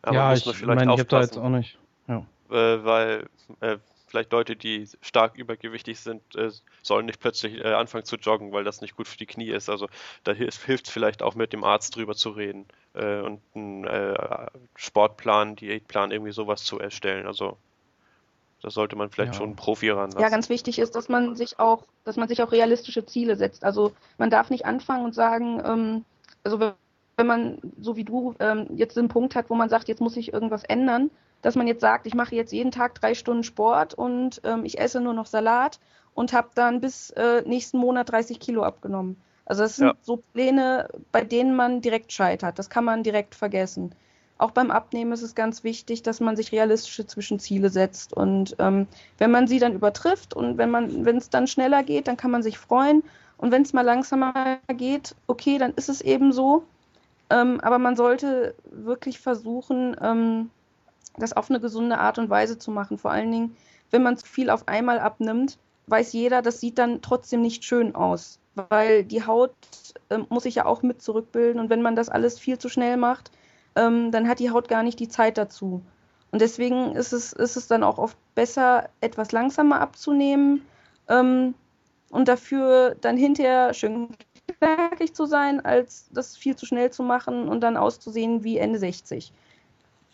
Aber 0.01 0.15
ja, 0.15 0.33
ich 0.33 0.65
meine, 0.65 0.83
ich 0.83 0.89
habe 0.89 1.05
da 1.05 1.21
jetzt 1.21 1.37
auch 1.37 1.49
nicht. 1.49 1.77
Ja. 2.07 2.25
äh, 2.49 2.83
weil 2.83 3.27
äh, 3.59 3.77
vielleicht 4.07 4.31
Leute, 4.31 4.55
die 4.55 4.87
stark 5.01 5.35
übergewichtig 5.35 5.99
sind, 5.99 6.21
äh, 6.35 6.49
sollen 6.81 7.05
nicht 7.05 7.19
plötzlich 7.19 7.63
äh, 7.63 7.73
anfangen 7.73 8.05
zu 8.05 8.15
joggen, 8.15 8.51
weil 8.51 8.63
das 8.63 8.81
nicht 8.81 8.95
gut 8.95 9.07
für 9.07 9.17
die 9.17 9.25
Knie 9.25 9.49
ist. 9.49 9.69
Also 9.69 9.87
da 10.23 10.33
hilft 10.33 10.87
es 10.87 10.89
vielleicht 10.89 11.21
auch 11.21 11.35
mit 11.35 11.53
dem 11.53 11.63
Arzt 11.63 11.95
drüber 11.95 12.15
zu 12.15 12.31
reden 12.31 12.65
äh, 12.93 13.19
und 13.19 13.41
einen 13.55 13.85
äh, 13.85 14.47
Sportplan, 14.75 15.55
Diätplan, 15.55 16.11
irgendwie 16.11 16.31
sowas 16.31 16.63
zu 16.63 16.79
erstellen. 16.79 17.27
Also 17.27 17.57
da 18.61 18.69
sollte 18.69 18.95
man 18.95 19.09
vielleicht 19.09 19.33
Ja. 19.33 19.37
schon 19.37 19.55
Profi 19.55 19.89
ranlassen. 19.89 20.21
Ja, 20.21 20.29
ganz 20.29 20.49
wichtig 20.49 20.79
ist, 20.79 20.95
dass 20.95 21.09
man 21.09 21.35
sich 21.35 21.59
auch, 21.59 21.83
dass 22.03 22.17
man 22.17 22.27
sich 22.27 22.41
auch 22.43 22.51
realistische 22.51 23.05
Ziele 23.05 23.35
setzt. 23.35 23.63
Also 23.63 23.93
man 24.17 24.29
darf 24.29 24.49
nicht 24.49 24.65
anfangen 24.65 25.05
und 25.05 25.15
sagen, 25.15 25.61
ähm, 25.65 26.05
also 26.43 26.59
wenn 26.59 26.73
wenn 27.17 27.27
man, 27.27 27.59
so 27.81 27.97
wie 27.97 28.05
du, 28.05 28.33
ähm, 28.39 28.67
jetzt 28.77 28.97
einen 28.97 29.09
Punkt 29.09 29.35
hat, 29.35 29.49
wo 29.49 29.55
man 29.55 29.67
sagt, 29.67 29.89
jetzt 29.89 29.99
muss 29.99 30.15
ich 30.15 30.31
irgendwas 30.31 30.63
ändern, 30.63 31.11
dass 31.41 31.55
man 31.55 31.67
jetzt 31.67 31.81
sagt, 31.81 32.07
ich 32.07 32.13
mache 32.13 32.33
jetzt 32.33 32.53
jeden 32.53 32.71
Tag 32.71 32.95
drei 32.95 33.13
Stunden 33.13 33.43
Sport 33.43 33.93
und 33.93 34.39
ähm, 34.45 34.63
ich 34.63 34.79
esse 34.79 35.01
nur 35.01 35.13
noch 35.13 35.25
Salat 35.25 35.81
und 36.13 36.31
habe 36.31 36.49
dann 36.55 36.79
bis 36.79 37.09
äh, 37.11 37.41
nächsten 37.45 37.77
Monat 37.77 38.09
30 38.09 38.39
Kilo 38.39 38.63
abgenommen. 38.63 39.21
Also 39.43 39.63
das 39.63 39.75
sind 39.75 39.87
Ja. 39.87 39.95
so 40.01 40.23
Pläne, 40.33 40.87
bei 41.11 41.21
denen 41.25 41.57
man 41.57 41.81
direkt 41.81 42.13
scheitert. 42.13 42.57
Das 42.57 42.69
kann 42.69 42.85
man 42.85 43.03
direkt 43.03 43.35
vergessen. 43.35 43.93
Auch 44.39 44.51
beim 44.51 44.71
Abnehmen 44.71 45.11
ist 45.11 45.21
es 45.21 45.35
ganz 45.35 45.65
wichtig, 45.65 46.01
dass 46.01 46.21
man 46.21 46.37
sich 46.37 46.53
realistische 46.53 47.05
Zwischenziele 47.05 47.69
setzt. 47.69 48.13
Und 48.13 48.55
ähm, 48.57 48.87
wenn 49.17 49.31
man 49.31 49.47
sie 49.47 49.59
dann 49.59 49.73
übertrifft 49.73 50.33
und 50.33 50.57
wenn 50.57 50.71
man, 50.71 51.03
wenn 51.05 51.17
es 51.17 51.29
dann 51.29 51.45
schneller 51.45 51.83
geht, 51.83 52.07
dann 52.07 52.15
kann 52.15 52.31
man 52.31 52.41
sich 52.41 52.57
freuen. 52.57 53.03
Und 53.37 53.51
wenn 53.51 53.63
es 53.63 53.73
mal 53.73 53.83
langsamer 53.83 54.59
geht, 54.69 55.13
okay, 55.27 55.57
dann 55.57 55.73
ist 55.73 55.89
es 55.89 55.99
eben 55.99 56.31
so. 56.31 56.63
Ähm, 57.29 57.59
aber 57.59 57.79
man 57.79 57.97
sollte 57.97 58.55
wirklich 58.71 59.19
versuchen, 59.19 59.97
ähm, 60.01 60.49
das 61.17 61.33
auf 61.33 61.49
eine 61.49 61.59
gesunde 61.59 61.97
Art 61.97 62.17
und 62.17 62.29
Weise 62.29 62.57
zu 62.57 62.71
machen. 62.71 62.97
Vor 62.97 63.11
allen 63.11 63.31
Dingen, 63.31 63.57
wenn 63.91 64.03
man 64.03 64.15
zu 64.15 64.25
viel 64.25 64.49
auf 64.49 64.69
einmal 64.69 64.99
abnimmt, 64.99 65.57
weiß 65.87 66.13
jeder, 66.13 66.41
das 66.41 66.61
sieht 66.61 66.77
dann 66.77 67.01
trotzdem 67.01 67.41
nicht 67.41 67.65
schön 67.65 67.93
aus, 67.93 68.39
weil 68.55 69.03
die 69.03 69.25
Haut 69.25 69.53
ähm, 70.09 70.27
muss 70.29 70.43
sich 70.43 70.55
ja 70.55 70.65
auch 70.65 70.81
mit 70.81 71.01
zurückbilden 71.01 71.59
und 71.59 71.69
wenn 71.69 71.81
man 71.81 71.97
das 71.97 72.07
alles 72.07 72.39
viel 72.39 72.57
zu 72.57 72.69
schnell 72.69 72.95
macht, 72.95 73.31
ähm, 73.75 74.11
dann 74.11 74.27
hat 74.27 74.39
die 74.39 74.51
Haut 74.51 74.67
gar 74.67 74.83
nicht 74.83 74.99
die 74.99 75.07
Zeit 75.07 75.37
dazu. 75.37 75.81
Und 76.31 76.41
deswegen 76.41 76.95
ist 76.95 77.11
es, 77.11 77.33
ist 77.33 77.57
es 77.57 77.67
dann 77.67 77.83
auch 77.83 77.97
oft 77.97 78.17
besser, 78.35 78.89
etwas 79.01 79.31
langsamer 79.31 79.81
abzunehmen 79.81 80.61
ähm, 81.07 81.55
und 82.11 82.27
dafür 82.27 82.95
dann 83.01 83.17
hinterher 83.17 83.73
schön 83.73 84.09
knackig 84.59 85.13
zu 85.13 85.25
sein, 85.25 85.63
als 85.63 86.09
das 86.11 86.37
viel 86.37 86.55
zu 86.55 86.65
schnell 86.65 86.91
zu 86.91 87.03
machen 87.03 87.47
und 87.47 87.61
dann 87.61 87.77
auszusehen 87.77 88.43
wie 88.43 88.57
Ende 88.57 88.79
60. 88.79 89.31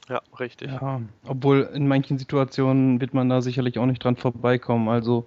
Ja, 0.08 0.22
richtig. 0.40 0.72
Ja, 0.72 1.02
obwohl 1.28 1.70
in 1.74 1.88
manchen 1.88 2.18
Situationen 2.18 3.02
wird 3.02 3.14
man 3.14 3.28
da 3.28 3.42
sicherlich 3.42 3.80
auch 3.80 3.88
nicht 3.88 4.04
dran 4.04 4.16
vorbeikommen. 4.16 4.88
Also 4.88 5.26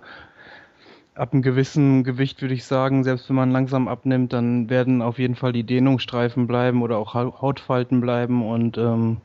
ab 1.19 1.33
einem 1.33 1.43
gewissen 1.43 2.05
Gewicht 2.05 2.41
würde 2.43 2.55
ich 2.55 2.65
sagen, 2.65 3.05
selbst 3.05 3.29
wenn 3.29 3.37
man 3.37 3.51
langsam 3.51 3.89
abnimmt, 3.89 4.33
dann 4.33 4.71
werden 4.71 5.03
auf 5.03 5.19
jeden 5.19 5.35
Fall 5.37 5.53
die 5.53 5.65
Dehnungsstreifen 5.65 6.47
bleiben 6.47 6.83
oder 6.83 6.99
auch 6.99 7.15
Hau- 7.15 7.41
Hautfalten 7.41 8.01
bleiben 8.01 8.47
und 8.49 8.79
ähm, 8.79 9.19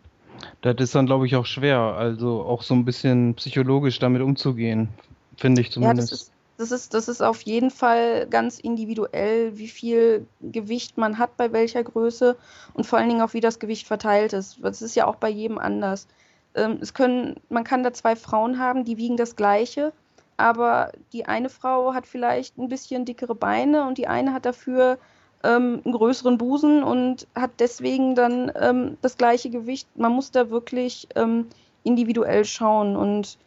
das 0.61 0.75
ist 0.79 0.95
dann, 0.95 1.05
glaube 1.05 1.25
ich, 1.27 1.35
auch 1.35 1.45
schwer. 1.45 1.79
Also 1.79 2.43
auch 2.43 2.63
so 2.63 2.73
ein 2.73 2.85
bisschen 2.85 3.35
psychologisch 3.35 3.99
damit 3.99 4.21
umzugehen, 4.21 4.89
finde 5.37 5.61
ich 5.61 5.71
Ja, 5.79 5.93
das 5.93 6.05
zumindest. 6.05 6.11
ist, 6.11 6.31
das 6.57 6.71
ist, 6.71 6.93
das 6.93 7.07
ist 7.07 7.21
auf 7.21 7.41
jeden 7.43 7.71
Fall 7.71 8.27
ganz 8.29 8.59
individuell, 8.59 9.57
wie 9.57 9.67
viel 9.67 10.27
Gewicht 10.41 10.97
man 10.97 11.17
hat 11.17 11.35
bei 11.37 11.51
welcher 11.51 11.83
Größe 11.83 12.37
und 12.73 12.85
vor 12.85 12.99
allen 12.99 13.09
Dingen 13.09 13.21
auch, 13.21 13.33
wie 13.33 13.41
das 13.41 13.59
Gewicht 13.59 13.87
verteilt 13.87 14.33
ist. 14.33 14.59
Das 14.61 14.81
ist 14.81 14.95
ja 14.95 15.07
auch 15.07 15.15
bei 15.15 15.29
jedem 15.29 15.57
anders. 15.57 16.07
Ähm, 16.55 16.77
es 16.81 16.93
können, 16.93 17.35
man 17.49 17.63
kann 17.63 17.83
da 17.83 17.93
zwei 17.93 18.15
Frauen 18.15 18.59
haben, 18.59 18.85
die 18.85 18.97
wiegen 18.97 19.17
das 19.17 19.35
Gleiche, 19.35 19.93
aber 20.38 20.91
die 21.11 21.25
eine 21.25 21.49
Frau 21.49 21.93
hat 21.93 22.07
vielleicht 22.07 22.57
ein 22.57 22.69
bisschen 22.69 23.05
dickere 23.05 23.36
Beine 23.36 23.86
und 23.86 23.97
die 23.97 24.07
eine 24.07 24.34
hat 24.34 24.45
dafür 24.45 24.97
ähm, 25.43 25.81
einen 25.84 25.93
größeren 25.93 26.38
Busen 26.38 26.84
und 26.84 27.27
hat 27.36 27.51
deswegen 27.59 28.15
dann 28.15 28.51
ähm, 28.55 28.97
das 29.01 29.17
gleiche 29.17 29.49
Gewicht. 29.49 29.88
Man 29.95 30.13
muss 30.13 30.31
da 30.31 30.49
wirklich 30.49 31.07
ähm, 31.15 31.47
individuell 31.84 32.45
schauen 32.45 32.95
und 32.95 33.38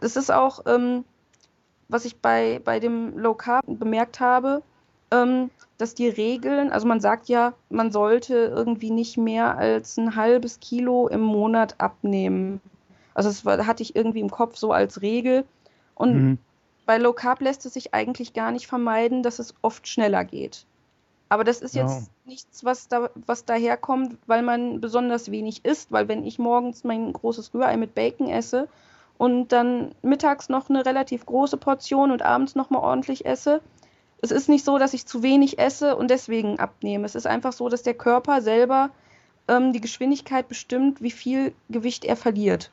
es 0.00 0.16
ist 0.16 0.32
auch, 0.32 0.60
ähm, 0.66 1.04
was 1.88 2.04
ich 2.04 2.20
bei, 2.20 2.60
bei 2.64 2.80
dem 2.80 3.16
Low 3.16 3.34
Carb 3.34 3.64
bemerkt 3.66 4.18
habe, 4.18 4.62
ähm, 5.12 5.50
dass 5.78 5.94
die 5.94 6.08
Regeln, 6.08 6.70
also 6.70 6.86
man 6.86 7.00
sagt 7.00 7.28
ja, 7.28 7.54
man 7.70 7.92
sollte 7.92 8.34
irgendwie 8.34 8.90
nicht 8.90 9.16
mehr 9.16 9.56
als 9.56 9.96
ein 9.96 10.16
halbes 10.16 10.60
Kilo 10.60 11.08
im 11.08 11.20
Monat 11.20 11.76
abnehmen. 11.78 12.60
Also 13.14 13.28
das 13.28 13.66
hatte 13.66 13.82
ich 13.82 13.94
irgendwie 13.94 14.20
im 14.20 14.30
Kopf 14.30 14.56
so 14.56 14.72
als 14.72 15.02
Regel. 15.02 15.44
Und 15.94 16.14
Mhm. 16.14 16.38
bei 16.86 16.98
Low 16.98 17.12
Carb 17.12 17.40
lässt 17.40 17.66
es 17.66 17.74
sich 17.74 17.94
eigentlich 17.94 18.32
gar 18.32 18.50
nicht 18.50 18.66
vermeiden, 18.66 19.22
dass 19.22 19.38
es 19.38 19.54
oft 19.62 19.86
schneller 19.88 20.24
geht. 20.24 20.66
Aber 21.28 21.44
das 21.44 21.62
ist 21.62 21.74
jetzt 21.74 22.10
nichts, 22.26 22.62
was 22.62 22.88
da, 22.88 23.08
was 23.26 23.46
daherkommt, 23.46 24.18
weil 24.26 24.42
man 24.42 24.82
besonders 24.82 25.30
wenig 25.30 25.64
isst, 25.64 25.90
weil 25.90 26.06
wenn 26.06 26.26
ich 26.26 26.38
morgens 26.38 26.84
mein 26.84 27.10
großes 27.10 27.54
Rührei 27.54 27.78
mit 27.78 27.94
Bacon 27.94 28.28
esse 28.28 28.68
und 29.16 29.48
dann 29.50 29.94
mittags 30.02 30.50
noch 30.50 30.68
eine 30.68 30.84
relativ 30.84 31.24
große 31.24 31.56
Portion 31.56 32.10
und 32.10 32.20
abends 32.20 32.54
noch 32.54 32.68
mal 32.68 32.80
ordentlich 32.80 33.24
esse, 33.24 33.62
es 34.20 34.30
ist 34.30 34.50
nicht 34.50 34.64
so, 34.64 34.78
dass 34.78 34.92
ich 34.92 35.06
zu 35.06 35.22
wenig 35.22 35.58
esse 35.58 35.96
und 35.96 36.10
deswegen 36.10 36.58
abnehme. 36.58 37.06
Es 37.06 37.14
ist 37.14 37.26
einfach 37.26 37.54
so, 37.54 37.70
dass 37.70 37.82
der 37.82 37.94
Körper 37.94 38.42
selber 38.42 38.90
ähm, 39.48 39.72
die 39.72 39.80
Geschwindigkeit 39.80 40.48
bestimmt, 40.48 41.00
wie 41.00 41.10
viel 41.10 41.54
Gewicht 41.70 42.04
er 42.04 42.16
verliert. 42.16 42.70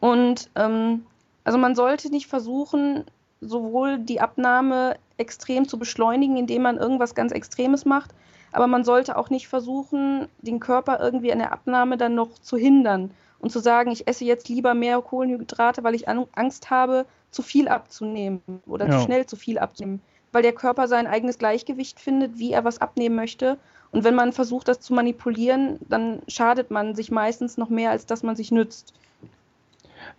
Und 0.00 0.50
ähm, 0.56 1.06
also 1.44 1.58
man 1.58 1.74
sollte 1.74 2.10
nicht 2.10 2.26
versuchen, 2.26 3.04
sowohl 3.40 3.98
die 3.98 4.20
Abnahme 4.20 4.96
extrem 5.18 5.68
zu 5.68 5.78
beschleunigen, 5.78 6.36
indem 6.36 6.62
man 6.62 6.76
irgendwas 6.78 7.14
ganz 7.14 7.32
Extremes 7.32 7.84
macht, 7.84 8.10
aber 8.52 8.66
man 8.66 8.84
sollte 8.84 9.16
auch 9.16 9.30
nicht 9.30 9.48
versuchen, 9.48 10.28
den 10.40 10.60
Körper 10.60 11.00
irgendwie 11.00 11.32
an 11.32 11.38
der 11.38 11.52
Abnahme 11.52 11.96
dann 11.96 12.14
noch 12.14 12.30
zu 12.40 12.56
hindern 12.56 13.10
und 13.40 13.50
zu 13.50 13.58
sagen, 13.58 13.90
ich 13.90 14.06
esse 14.08 14.24
jetzt 14.24 14.48
lieber 14.48 14.74
mehr 14.74 15.00
Kohlenhydrate, 15.02 15.84
weil 15.84 15.94
ich 15.94 16.08
an- 16.08 16.26
Angst 16.34 16.70
habe, 16.70 17.04
zu 17.30 17.42
viel 17.42 17.68
abzunehmen 17.68 18.40
oder 18.66 18.86
Ja. 18.86 18.98
zu 18.98 19.04
schnell 19.04 19.26
zu 19.26 19.36
viel 19.36 19.58
abzunehmen. 19.58 20.00
weil 20.32 20.42
der 20.42 20.52
Körper 20.52 20.88
sein 20.88 21.06
eigenes 21.06 21.38
Gleichgewicht 21.38 22.00
findet, 22.00 22.38
wie 22.40 22.50
er 22.50 22.64
was 22.64 22.80
abnehmen 22.80 23.14
möchte. 23.14 23.56
Und 23.92 24.02
wenn 24.02 24.16
man 24.16 24.32
versucht, 24.32 24.66
das 24.66 24.80
zu 24.80 24.92
manipulieren, 24.92 25.78
dann 25.88 26.22
schadet 26.26 26.72
man 26.72 26.96
sich 26.96 27.12
meistens 27.12 27.56
noch 27.56 27.68
mehr, 27.68 27.92
als 27.92 28.04
dass 28.06 28.24
man 28.24 28.34
sich 28.34 28.50
nützt. 28.50 28.94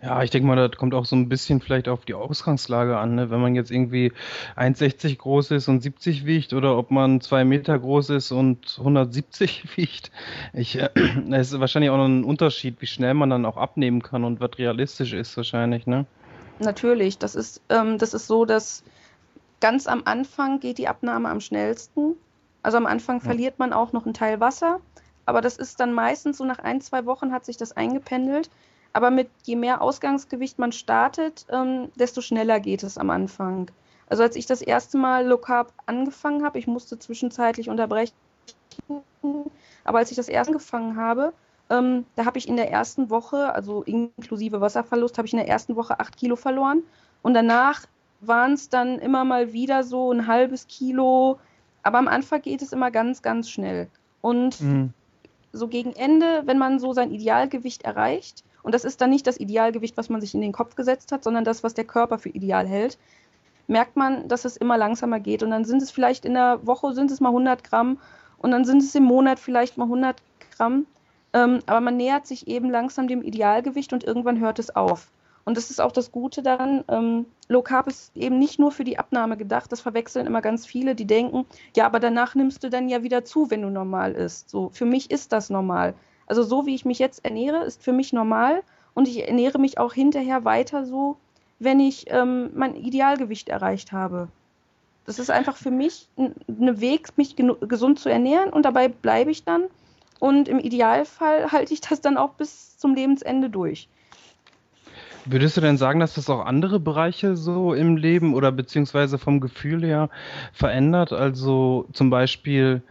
Ja, 0.02 0.22
ich 0.22 0.30
denke 0.30 0.46
mal, 0.46 0.56
das 0.56 0.78
kommt 0.78 0.94
auch 0.94 1.04
so 1.04 1.16
ein 1.16 1.28
bisschen 1.28 1.60
vielleicht 1.60 1.88
auf 1.88 2.04
die 2.04 2.14
Ausgangslage 2.14 2.98
an. 2.98 3.14
Ne? 3.14 3.30
Wenn 3.30 3.40
man 3.40 3.54
jetzt 3.54 3.70
irgendwie 3.70 4.12
1,60 4.56 5.16
groß 5.18 5.50
ist 5.52 5.68
und 5.68 5.82
70 5.82 6.26
wiegt 6.26 6.52
oder 6.52 6.76
ob 6.76 6.90
man 6.90 7.20
2 7.20 7.44
Meter 7.44 7.78
groß 7.78 8.10
ist 8.10 8.32
und 8.32 8.76
170 8.78 9.76
wiegt. 9.76 10.10
Ich, 10.52 10.78
äh, 10.78 10.90
es 11.30 11.52
ist 11.52 11.60
wahrscheinlich 11.60 11.90
auch 11.90 11.96
noch 11.96 12.06
ein 12.06 12.24
Unterschied, 12.24 12.80
wie 12.80 12.86
schnell 12.86 13.14
man 13.14 13.30
dann 13.30 13.46
auch 13.46 13.56
abnehmen 13.56 14.02
kann 14.02 14.24
und 14.24 14.40
was 14.40 14.58
realistisch 14.58 15.12
ist 15.12 15.36
wahrscheinlich. 15.36 15.86
Ne? 15.86 16.06
Natürlich, 16.58 17.18
das 17.18 17.34
ist, 17.34 17.60
ähm, 17.68 17.98
das 17.98 18.14
ist 18.14 18.26
so, 18.26 18.44
dass 18.44 18.82
ganz 19.60 19.86
am 19.86 20.02
Anfang 20.04 20.60
geht 20.60 20.78
die 20.78 20.88
Abnahme 20.88 21.28
am 21.28 21.40
schnellsten. 21.40 22.14
Also 22.62 22.78
am 22.78 22.86
Anfang 22.86 23.18
ja. 23.18 23.24
verliert 23.24 23.58
man 23.58 23.72
auch 23.72 23.92
noch 23.92 24.04
einen 24.04 24.14
Teil 24.14 24.40
Wasser, 24.40 24.80
aber 25.24 25.40
das 25.40 25.56
ist 25.56 25.80
dann 25.80 25.92
meistens 25.92 26.38
so 26.38 26.44
nach 26.44 26.58
ein, 26.58 26.80
zwei 26.80 27.04
Wochen 27.06 27.32
hat 27.32 27.44
sich 27.44 27.56
das 27.56 27.72
eingependelt. 27.72 28.50
Aber 28.96 29.10
mit 29.10 29.28
je 29.42 29.56
mehr 29.56 29.82
Ausgangsgewicht 29.82 30.58
man 30.58 30.72
startet, 30.72 31.44
ähm, 31.50 31.90
desto 31.96 32.22
schneller 32.22 32.60
geht 32.60 32.82
es 32.82 32.96
am 32.96 33.10
Anfang. 33.10 33.70
Also 34.08 34.22
als 34.22 34.36
ich 34.36 34.46
das 34.46 34.62
erste 34.62 34.96
Mal 34.96 35.26
Low 35.26 35.36
Carb 35.36 35.70
angefangen 35.84 36.42
habe, 36.42 36.58
ich 36.58 36.66
musste 36.66 36.98
zwischenzeitlich 36.98 37.68
unterbrechen, 37.68 38.14
aber 39.84 39.98
als 39.98 40.10
ich 40.10 40.16
das 40.16 40.30
erst 40.30 40.48
angefangen 40.48 40.96
habe, 40.96 41.34
ähm, 41.68 42.06
da 42.14 42.24
habe 42.24 42.38
ich 42.38 42.48
in 42.48 42.56
der 42.56 42.70
ersten 42.70 43.10
Woche, 43.10 43.54
also 43.54 43.82
inklusive 43.82 44.62
Wasserverlust, 44.62 45.18
habe 45.18 45.26
ich 45.26 45.34
in 45.34 45.40
der 45.40 45.48
ersten 45.48 45.76
Woche 45.76 46.00
acht 46.00 46.16
Kilo 46.16 46.34
verloren 46.34 46.82
und 47.20 47.34
danach 47.34 47.82
waren 48.22 48.54
es 48.54 48.70
dann 48.70 48.98
immer 48.98 49.26
mal 49.26 49.52
wieder 49.52 49.84
so 49.84 50.10
ein 50.10 50.26
halbes 50.26 50.68
Kilo. 50.68 51.38
Aber 51.82 51.98
am 51.98 52.08
Anfang 52.08 52.40
geht 52.40 52.62
es 52.62 52.72
immer 52.72 52.90
ganz, 52.90 53.20
ganz 53.20 53.50
schnell. 53.50 53.90
Und 54.22 54.58
mhm. 54.62 54.94
so 55.52 55.68
gegen 55.68 55.92
Ende, 55.92 56.44
wenn 56.46 56.56
man 56.56 56.78
so 56.78 56.94
sein 56.94 57.10
Idealgewicht 57.10 57.82
erreicht, 57.82 58.42
und 58.66 58.74
das 58.74 58.84
ist 58.84 59.00
dann 59.00 59.10
nicht 59.10 59.28
das 59.28 59.38
Idealgewicht, 59.38 59.96
was 59.96 60.08
man 60.08 60.20
sich 60.20 60.34
in 60.34 60.40
den 60.40 60.50
Kopf 60.50 60.74
gesetzt 60.74 61.12
hat, 61.12 61.22
sondern 61.22 61.44
das, 61.44 61.62
was 61.62 61.74
der 61.74 61.84
Körper 61.84 62.18
für 62.18 62.30
ideal 62.30 62.66
hält, 62.66 62.98
merkt 63.68 63.94
man, 63.94 64.26
dass 64.26 64.44
es 64.44 64.56
immer 64.56 64.76
langsamer 64.76 65.20
geht. 65.20 65.44
Und 65.44 65.50
dann 65.50 65.64
sind 65.64 65.82
es 65.82 65.92
vielleicht 65.92 66.24
in 66.24 66.34
der 66.34 66.66
Woche 66.66 66.92
sind 66.92 67.12
es 67.12 67.20
mal 67.20 67.28
100 67.28 67.62
Gramm 67.62 68.00
und 68.38 68.50
dann 68.50 68.64
sind 68.64 68.82
es 68.82 68.92
im 68.96 69.04
Monat 69.04 69.38
vielleicht 69.38 69.78
mal 69.78 69.84
100 69.84 70.20
Gramm. 70.56 70.86
Ähm, 71.32 71.60
aber 71.66 71.80
man 71.80 71.96
nähert 71.96 72.26
sich 72.26 72.48
eben 72.48 72.68
langsam 72.68 73.06
dem 73.06 73.22
Idealgewicht 73.22 73.92
und 73.92 74.02
irgendwann 74.02 74.40
hört 74.40 74.58
es 74.58 74.74
auf. 74.74 75.12
Und 75.44 75.56
das 75.56 75.70
ist 75.70 75.80
auch 75.80 75.92
das 75.92 76.10
Gute 76.10 76.42
daran. 76.42 76.82
Ähm, 76.88 77.26
Low 77.46 77.62
Carb 77.62 77.86
ist 77.86 78.16
eben 78.16 78.36
nicht 78.36 78.58
nur 78.58 78.72
für 78.72 78.82
die 78.82 78.98
Abnahme 78.98 79.36
gedacht. 79.36 79.70
Das 79.70 79.80
verwechseln 79.80 80.26
immer 80.26 80.42
ganz 80.42 80.66
viele, 80.66 80.96
die 80.96 81.06
denken, 81.06 81.46
ja, 81.76 81.86
aber 81.86 82.00
danach 82.00 82.34
nimmst 82.34 82.64
du 82.64 82.68
dann 82.68 82.88
ja 82.88 83.04
wieder 83.04 83.24
zu, 83.24 83.48
wenn 83.48 83.62
du 83.62 83.70
normal 83.70 84.10
isst. 84.16 84.50
So, 84.50 84.70
für 84.70 84.86
mich 84.86 85.12
ist 85.12 85.32
das 85.32 85.50
normal. 85.50 85.94
Also 86.26 86.42
so 86.42 86.66
wie 86.66 86.74
ich 86.74 86.84
mich 86.84 86.98
jetzt 86.98 87.24
ernähre, 87.24 87.64
ist 87.64 87.82
für 87.82 87.92
mich 87.92 88.12
normal. 88.12 88.62
Und 88.94 89.08
ich 89.08 89.26
ernähre 89.26 89.58
mich 89.58 89.78
auch 89.78 89.92
hinterher 89.92 90.44
weiter 90.44 90.84
so, 90.84 91.16
wenn 91.58 91.80
ich 91.80 92.06
ähm, 92.08 92.50
mein 92.54 92.74
Idealgewicht 92.74 93.48
erreicht 93.48 93.92
habe. 93.92 94.28
Das 95.04 95.18
ist 95.18 95.30
einfach 95.30 95.56
für 95.56 95.70
mich 95.70 96.08
ein 96.18 96.34
ne 96.48 96.80
Weg, 96.80 97.16
mich 97.16 97.36
gesund 97.36 98.00
zu 98.00 98.08
ernähren 98.08 98.50
und 98.50 98.64
dabei 98.64 98.88
bleibe 98.88 99.30
ich 99.30 99.44
dann. 99.44 99.64
Und 100.18 100.48
im 100.48 100.58
Idealfall 100.58 101.52
halte 101.52 101.74
ich 101.74 101.80
das 101.80 102.00
dann 102.00 102.16
auch 102.16 102.30
bis 102.30 102.76
zum 102.78 102.94
Lebensende 102.94 103.50
durch. 103.50 103.88
Würdest 105.26 105.56
du 105.56 105.60
denn 105.60 105.76
sagen, 105.76 106.00
dass 106.00 106.14
das 106.14 106.30
auch 106.30 106.44
andere 106.44 106.78
Bereiche 106.80 107.36
so 107.36 107.74
im 107.74 107.96
Leben 107.96 108.34
oder 108.34 108.52
beziehungsweise 108.52 109.18
vom 109.18 109.40
Gefühl 109.40 109.84
her 109.84 110.08
verändert? 110.52 111.12
Also 111.12 111.86
zum 111.92 112.10
Beispiel, 112.10 112.82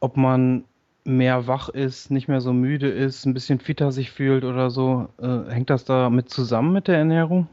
ob 0.00 0.16
man 0.16 0.64
mehr 1.04 1.46
wach 1.46 1.68
ist, 1.68 2.10
nicht 2.10 2.28
mehr 2.28 2.40
so 2.40 2.52
müde 2.52 2.88
ist, 2.88 3.26
ein 3.26 3.34
bisschen 3.34 3.60
fitter 3.60 3.92
sich 3.92 4.10
fühlt 4.10 4.44
oder 4.44 4.70
so. 4.70 5.08
Äh, 5.20 5.50
hängt 5.50 5.70
das 5.70 5.84
da 5.84 6.10
mit 6.10 6.30
zusammen 6.30 6.72
mit 6.72 6.88
der 6.88 6.96
Ernährung? 6.96 7.46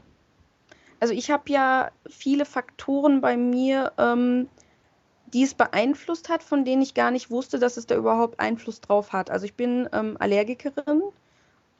Also 1.00 1.14
ich 1.14 1.30
habe 1.30 1.44
ja 1.48 1.90
viele 2.08 2.44
Faktoren 2.44 3.20
bei 3.20 3.36
mir, 3.36 3.92
ähm, 3.98 4.48
die 5.32 5.42
es 5.42 5.54
beeinflusst 5.54 6.28
hat, 6.28 6.42
von 6.42 6.64
denen 6.64 6.82
ich 6.82 6.94
gar 6.94 7.10
nicht 7.10 7.30
wusste, 7.30 7.58
dass 7.58 7.76
es 7.76 7.86
da 7.86 7.96
überhaupt 7.96 8.40
Einfluss 8.40 8.80
drauf 8.80 9.12
hat. 9.12 9.30
Also 9.30 9.44
ich 9.44 9.54
bin 9.54 9.88
ähm, 9.92 10.16
Allergikerin 10.18 11.02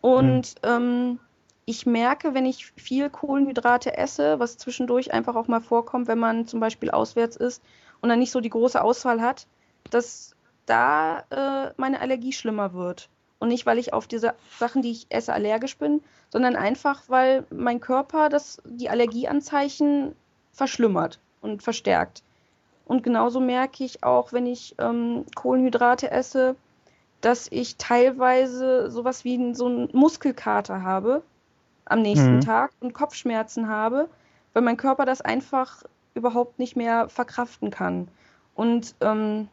und 0.00 0.54
hm. 0.62 0.70
ähm, 0.70 1.18
ich 1.64 1.86
merke, 1.86 2.34
wenn 2.34 2.46
ich 2.46 2.72
viel 2.76 3.08
Kohlenhydrate 3.08 3.96
esse, 3.96 4.38
was 4.40 4.58
zwischendurch 4.58 5.12
einfach 5.12 5.36
auch 5.36 5.48
mal 5.48 5.60
vorkommt, 5.60 6.08
wenn 6.08 6.18
man 6.18 6.46
zum 6.46 6.60
Beispiel 6.60 6.90
auswärts 6.90 7.36
ist 7.36 7.62
und 8.00 8.08
dann 8.08 8.18
nicht 8.18 8.32
so 8.32 8.40
die 8.40 8.50
große 8.50 8.82
Auswahl 8.82 9.20
hat, 9.20 9.46
dass 9.90 10.31
da 10.66 11.24
äh, 11.30 11.72
meine 11.76 12.00
Allergie 12.00 12.32
schlimmer 12.32 12.72
wird. 12.72 13.08
Und 13.38 13.48
nicht, 13.48 13.66
weil 13.66 13.78
ich 13.78 13.92
auf 13.92 14.06
diese 14.06 14.34
Sachen, 14.58 14.82
die 14.82 14.92
ich 14.92 15.06
esse, 15.08 15.32
allergisch 15.32 15.76
bin, 15.76 16.00
sondern 16.30 16.54
einfach, 16.54 17.02
weil 17.08 17.44
mein 17.50 17.80
Körper 17.80 18.28
das, 18.28 18.62
die 18.64 18.88
Allergieanzeichen 18.88 20.14
verschlimmert 20.52 21.18
und 21.40 21.62
verstärkt. 21.62 22.22
Und 22.86 23.02
genauso 23.02 23.40
merke 23.40 23.84
ich 23.84 24.04
auch, 24.04 24.32
wenn 24.32 24.46
ich 24.46 24.74
ähm, 24.78 25.24
Kohlenhydrate 25.34 26.10
esse, 26.10 26.56
dass 27.20 27.48
ich 27.50 27.76
teilweise 27.76 28.90
sowas 28.90 29.24
wie 29.24 29.54
so 29.54 29.66
einen 29.66 29.88
Muskelkater 29.92 30.82
habe, 30.82 31.22
am 31.84 32.02
nächsten 32.02 32.36
mhm. 32.36 32.40
Tag 32.40 32.72
und 32.80 32.94
Kopfschmerzen 32.94 33.68
habe, 33.68 34.08
weil 34.52 34.62
mein 34.62 34.76
Körper 34.76 35.04
das 35.04 35.20
einfach 35.20 35.82
überhaupt 36.14 36.58
nicht 36.58 36.76
mehr 36.76 37.08
verkraften 37.08 37.70
kann. 37.70 38.08
Und 38.54 38.94
ähm, 39.00 39.48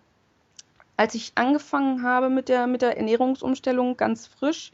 als 1.00 1.16
ich 1.16 1.32
angefangen 1.36 2.04
habe 2.04 2.30
mit 2.30 2.50
der, 2.50 2.68
mit 2.68 2.82
der 2.82 2.98
Ernährungsumstellung 2.98 3.96
ganz 3.96 4.28
frisch, 4.28 4.74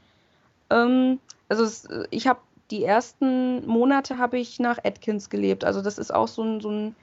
ähm, 0.71 1.19
also 1.49 1.63
es, 1.63 1.87
ich 2.09 2.25
habe 2.25 2.39
die 2.71 2.83
ersten 2.83 3.63
Monate 3.67 4.17
habe 4.17 4.39
ich 4.39 4.59
nach 4.59 4.79
Atkins 4.83 5.29
gelebt. 5.29 5.63
Also 5.63 5.83
das 5.83 5.99
ist 5.99 6.11
auch 6.11 6.27
so 6.27 6.41
ein, 6.41 6.61
so 6.61 6.71
ein 6.71 6.95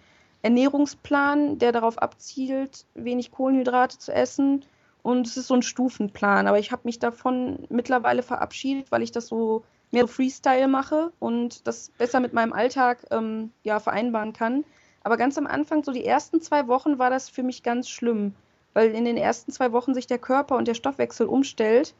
Ernährungsplan, 0.42 1.60
der 1.60 1.70
darauf 1.70 1.98
abzielt, 1.98 2.84
wenig 2.94 3.30
Kohlenhydrate 3.30 3.96
zu 3.96 4.12
essen. 4.12 4.64
Und 5.04 5.28
es 5.28 5.36
ist 5.36 5.46
so 5.46 5.54
ein 5.54 5.62
Stufenplan. 5.62 6.48
Aber 6.48 6.58
ich 6.58 6.72
habe 6.72 6.82
mich 6.82 6.98
davon 6.98 7.64
mittlerweile 7.68 8.24
verabschiedet, 8.24 8.90
weil 8.90 9.02
ich 9.02 9.12
das 9.12 9.28
so 9.28 9.62
mehr 9.92 10.08
Freestyle 10.08 10.66
mache 10.66 11.12
und 11.20 11.64
das 11.68 11.90
besser 11.96 12.18
mit 12.18 12.32
meinem 12.32 12.52
Alltag 12.52 13.06
ähm, 13.12 13.52
ja, 13.62 13.78
vereinbaren 13.78 14.32
kann. 14.32 14.64
Aber 15.04 15.16
ganz 15.16 15.38
am 15.38 15.46
Anfang, 15.46 15.84
so 15.84 15.92
die 15.92 16.04
ersten 16.04 16.40
zwei 16.40 16.66
Wochen, 16.66 16.98
war 16.98 17.10
das 17.10 17.28
für 17.28 17.44
mich 17.44 17.62
ganz 17.62 17.88
schlimm, 17.88 18.34
weil 18.74 18.94
in 18.94 19.04
den 19.04 19.16
ersten 19.16 19.52
zwei 19.52 19.72
Wochen 19.72 19.94
sich 19.94 20.06
der 20.06 20.18
Körper 20.18 20.56
und 20.56 20.68
der 20.68 20.74
Stoffwechsel 20.74 21.26
umstellt 21.26 21.94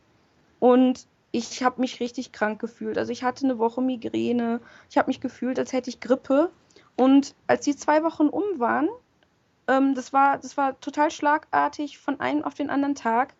und 0.60 1.06
ich 1.32 1.62
habe 1.62 1.80
mich 1.80 1.98
richtig 1.98 2.30
krank 2.32 2.60
gefühlt. 2.60 2.98
Also 2.98 3.10
ich 3.10 3.24
hatte 3.24 3.44
eine 3.44 3.58
Woche 3.58 3.80
Migräne, 3.80 4.60
ich 4.90 4.98
habe 4.98 5.08
mich 5.08 5.20
gefühlt, 5.20 5.58
als 5.58 5.72
hätte 5.72 5.90
ich 5.90 6.00
Grippe. 6.00 6.50
Und 6.94 7.34
als 7.46 7.64
die 7.64 7.74
zwei 7.74 8.04
Wochen 8.04 8.28
um 8.28 8.44
waren, 8.58 8.88
ähm, 9.66 9.94
das, 9.94 10.12
war, 10.12 10.38
das 10.38 10.58
war 10.58 10.78
total 10.80 11.10
schlagartig, 11.10 11.98
von 11.98 12.20
einem 12.20 12.44
auf 12.44 12.54
den 12.54 12.68
anderen 12.68 12.94
Tag 12.94 13.34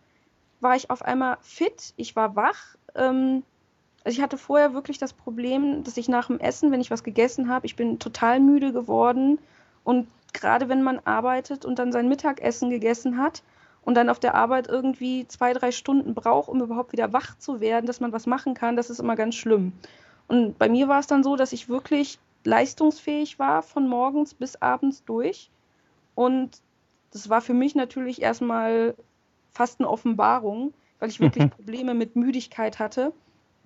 war 0.61 0.75
ich 0.75 0.91
auf 0.91 1.03
einmal 1.03 1.37
fit, 1.43 1.93
ich 1.97 2.17
war 2.17 2.35
wach. 2.35 2.77
Ähm, 2.95 3.43
also 4.05 4.17
ich 4.17 4.23
hatte 4.23 4.39
vorher 4.39 4.75
wirklich 4.75 4.99
das 4.99 5.13
Problem, 5.13 5.85
dass 5.85 5.97
ich 5.97 6.09
nach 6.09 6.29
dem 6.29 6.41
Essen, 6.41 6.73
wenn 6.73 6.81
ich 6.81 6.91
was 6.91 7.05
gegessen 7.05 7.49
habe, 7.51 7.67
ich 7.67 7.77
bin 7.77 7.99
total 7.99 8.41
müde 8.41 8.73
geworden. 8.73 9.39
Und 9.85 10.09
gerade 10.33 10.69
wenn 10.69 10.83
man 10.83 11.01
arbeitet 11.05 11.65
und 11.65 11.79
dann 11.79 11.93
sein 11.93 12.09
Mittagessen 12.09 12.71
gegessen 12.71 13.19
hat 13.19 13.43
und 13.83 13.95
dann 13.95 14.09
auf 14.09 14.21
der 14.21 14.35
Arbeit 14.35 14.69
irgendwie 14.69 15.27
zwei, 15.29 15.53
drei 15.53 15.73
Stunden 15.73 16.15
braucht, 16.15 16.49
um 16.49 16.61
überhaupt 16.61 16.93
wieder 16.93 17.13
wach 17.13 17.37
zu 17.39 17.61
werden, 17.61 17.87
dass 17.87 18.01
man 18.01 18.13
was 18.13 18.27
machen 18.27 18.55
kann, 18.55 18.77
das 18.77 18.91
ist 18.91 19.01
immer 19.01 19.17
ganz 19.17 19.35
schlimm. 19.35 19.73
Und 20.29 20.59
bei 20.59 20.69
mir 20.69 20.89
war 20.89 21.01
es 21.01 21.07
dann 21.07 21.23
so, 21.23 21.37
dass 21.37 21.53
ich 21.53 21.69
wirklich 21.69 22.19
leistungsfähig 22.45 23.39
war 23.39 23.63
von 23.63 23.89
morgens 23.89 24.35
bis 24.35 24.57
abends 24.57 25.05
durch. 25.05 25.51
Und 26.15 26.63
das 27.13 27.29
war 27.29 27.41
für 27.41 27.55
mich 27.55 27.75
natürlich 27.75 28.23
erstmal 28.23 28.95
fast 29.53 29.81
eine 29.81 29.89
Offenbarung, 29.89 30.73
weil 30.99 31.11
ich 31.11 31.21
wirklich 31.21 31.51
Probleme 31.57 31.95
mit 31.95 32.17
Müdigkeit 32.17 32.79
hatte. 32.79 33.13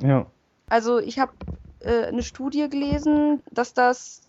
Ja. 0.02 0.26
Also 0.68 0.98
ich 0.98 1.18
habe 1.18 1.32
äh, 1.80 2.06
eine 2.06 2.22
Studie 2.22 2.68
gelesen, 2.68 3.42
dass 3.50 3.72
das 3.72 4.22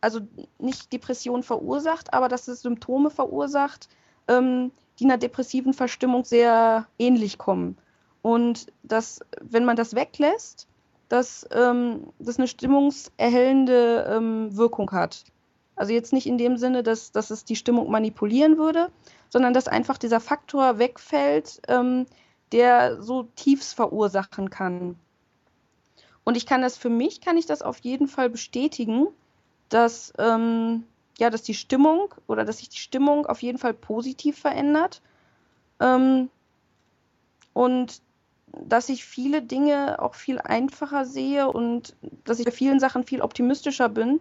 also 0.00 0.20
nicht 0.58 0.92
Depression 0.92 1.42
verursacht, 1.42 2.12
aber 2.14 2.28
dass 2.28 2.48
es 2.48 2.62
Symptome 2.62 3.10
verursacht, 3.10 3.88
ähm, 4.28 4.72
die 4.98 5.04
einer 5.04 5.18
depressiven 5.18 5.72
Verstimmung 5.72 6.24
sehr 6.24 6.86
ähnlich 6.98 7.38
kommen. 7.38 7.76
Und 8.22 8.66
dass, 8.82 9.20
wenn 9.40 9.64
man 9.64 9.76
das 9.76 9.94
weglässt, 9.94 10.68
dass 11.08 11.46
ähm, 11.52 12.12
das 12.18 12.38
eine 12.38 12.48
stimmungserhellende 12.48 14.06
ähm, 14.08 14.56
Wirkung 14.56 14.92
hat. 14.92 15.24
Also 15.74 15.92
jetzt 15.92 16.12
nicht 16.12 16.26
in 16.26 16.38
dem 16.38 16.56
Sinne, 16.56 16.82
dass, 16.82 17.10
dass 17.10 17.30
es 17.30 17.44
die 17.44 17.56
Stimmung 17.56 17.90
manipulieren 17.90 18.58
würde, 18.58 18.90
sondern 19.28 19.54
dass 19.54 19.66
einfach 19.66 19.98
dieser 19.98 20.20
Faktor 20.20 20.78
wegfällt, 20.78 21.62
ähm, 21.68 22.06
der 22.52 23.02
so 23.02 23.24
Tiefs 23.34 23.72
verursachen 23.72 24.50
kann. 24.50 24.96
Und 26.24 26.36
ich 26.36 26.46
kann 26.46 26.62
das 26.62 26.76
für 26.76 26.90
mich, 26.90 27.20
kann 27.20 27.36
ich 27.36 27.46
das 27.46 27.62
auf 27.62 27.78
jeden 27.78 28.06
Fall 28.06 28.28
bestätigen, 28.28 29.08
dass, 29.70 30.12
ähm, 30.18 30.84
ja, 31.18 31.30
dass 31.30 31.42
die 31.42 31.54
Stimmung 31.54 32.14
oder 32.26 32.44
dass 32.44 32.58
sich 32.58 32.68
die 32.68 32.78
Stimmung 32.78 33.26
auf 33.26 33.42
jeden 33.42 33.58
Fall 33.58 33.72
positiv 33.72 34.38
verändert. 34.38 35.00
Ähm, 35.80 36.28
und 37.54 38.02
dass 38.52 38.88
ich 38.88 39.04
viele 39.04 39.42
Dinge 39.42 40.02
auch 40.02 40.14
viel 40.14 40.38
einfacher 40.38 41.04
sehe 41.04 41.48
und 41.48 41.94
dass 42.24 42.38
ich 42.38 42.44
bei 42.44 42.50
vielen 42.50 42.80
Sachen 42.80 43.04
viel 43.04 43.22
optimistischer 43.22 43.88
bin. 43.88 44.20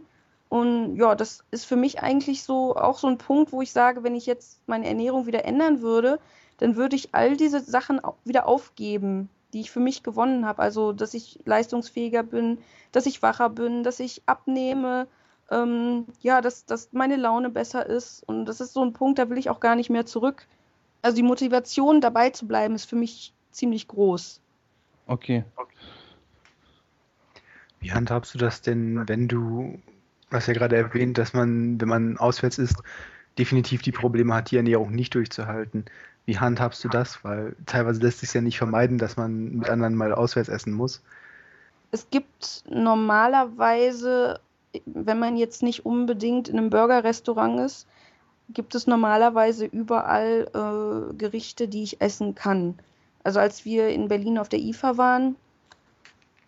Und 0.50 0.96
ja, 0.96 1.16
das 1.16 1.44
ist 1.52 1.66
für 1.66 1.76
mich 1.76 2.02
eigentlich 2.02 2.44
so 2.44 2.76
auch 2.76 2.98
so 2.98 3.08
ein 3.08 3.18
Punkt, 3.18 3.52
wo 3.52 3.62
ich 3.62 3.72
sage, 3.72 4.04
wenn 4.04 4.16
ich 4.16 4.26
jetzt 4.26 4.62
meine 4.68 4.88
Ernährung 4.88 5.26
wieder 5.26 5.46
ändern 5.46 5.82
würde, 5.82 6.20
dann 6.58 6.76
würde 6.76 6.96
ich 6.96 7.14
all 7.14 7.38
diese 7.38 7.62
Sachen 7.62 8.02
wieder 8.24 8.48
aufgeben, 8.48 9.30
die 9.54 9.62
ich 9.62 9.72
für 9.72 9.80
mich 9.80 10.04
gewonnen 10.04 10.46
habe. 10.46 10.62
Also, 10.62 10.92
dass 10.92 11.14
ich 11.14 11.40
leistungsfähiger 11.46 12.24
bin, 12.24 12.60
dass 12.92 13.06
ich 13.06 13.22
wacher 13.22 13.50
bin, 13.50 13.84
dass 13.84 14.00
ich 14.00 14.24
abnehme, 14.26 15.08
ähm, 15.52 16.06
ja, 16.22 16.42
dass, 16.42 16.66
dass 16.66 16.90
meine 16.92 17.16
Laune 17.16 17.50
besser 17.50 17.86
ist. 17.86 18.24
Und 18.28 18.46
das 18.46 18.62
ist 18.62 18.74
so 18.74 18.84
ein 18.84 18.94
Punkt, 18.94 19.20
da 19.20 19.30
will 19.30 19.38
ich 19.38 19.50
auch 19.50 19.60
gar 19.60 19.76
nicht 19.76 19.90
mehr 19.90 20.06
zurück. 20.06 20.46
Also 21.02 21.16
die 21.16 21.24
Motivation 21.24 22.02
dabei 22.02 22.30
zu 22.30 22.48
bleiben, 22.48 22.76
ist 22.76 22.90
für 22.90 22.96
mich 22.96 23.34
ziemlich 23.52 23.88
groß. 23.88 24.42
Okay. 25.08 25.44
Wie 27.80 27.92
handhabst 27.92 28.34
du 28.34 28.38
das 28.38 28.62
denn, 28.62 29.08
wenn 29.08 29.28
du, 29.28 29.80
du 30.30 30.36
hast 30.36 30.48
ja 30.48 30.54
gerade 30.54 30.76
erwähnt, 30.76 31.18
dass 31.18 31.34
man, 31.34 31.80
wenn 31.80 31.88
man 31.88 32.18
auswärts 32.18 32.58
ist, 32.58 32.76
definitiv 33.38 33.82
die 33.82 33.94
Probleme 33.94 34.34
hat, 34.34 34.52
die 34.52 34.58
Ernährung 34.58 34.92
nicht 34.92 35.16
durchzuhalten. 35.16 35.86
Wie 36.26 36.38
handhabst 36.38 36.84
du 36.84 36.90
das? 36.90 37.24
Weil 37.24 37.56
teilweise 37.66 38.02
lässt 38.02 38.20
sich 38.20 38.34
ja 38.34 38.42
nicht 38.42 38.58
vermeiden, 38.58 38.98
dass 38.98 39.18
man 39.18 39.56
mit 39.56 39.70
anderen 39.70 39.96
mal 39.96 40.14
auswärts 40.14 40.50
essen 40.50 40.74
muss. 40.74 41.02
Es 41.92 42.10
gibt 42.12 42.64
normalerweise, 42.70 44.40
wenn 44.86 45.20
man 45.20 45.38
jetzt 45.38 45.64
nicht 45.64 45.86
unbedingt 45.86 46.50
in 46.50 46.58
einem 46.58 46.70
Burgerrestaurant 46.70 47.60
ist, 47.60 47.88
gibt 48.50 48.76
es 48.76 48.88
normalerweise 48.88 49.66
überall 49.66 50.50
äh, 50.54 51.14
Gerichte, 51.16 51.68
die 51.68 51.84
ich 51.84 52.02
essen 52.02 52.36
kann. 52.36 52.80
Also 53.24 53.40
als 53.40 53.66
wir 53.66 53.90
in 53.90 54.08
Berlin 54.08 54.38
auf 54.38 54.50
der 54.50 54.60
IFA 54.60 54.98
waren, 54.98 55.36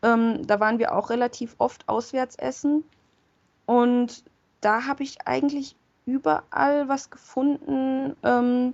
ähm, 0.02 0.46
da 0.48 0.60
waren 0.60 0.80
wir 0.80 0.96
auch 0.96 1.10
relativ 1.10 1.56
oft 1.58 1.88
auswärts 1.88 2.36
essen. 2.36 2.84
Und 3.66 4.24
da 4.62 4.88
habe 4.88 5.04
ich 5.04 5.28
eigentlich 5.28 5.76
überall 6.06 6.88
was 6.90 7.10
gefunden, 7.10 8.16
ähm, 8.24 8.74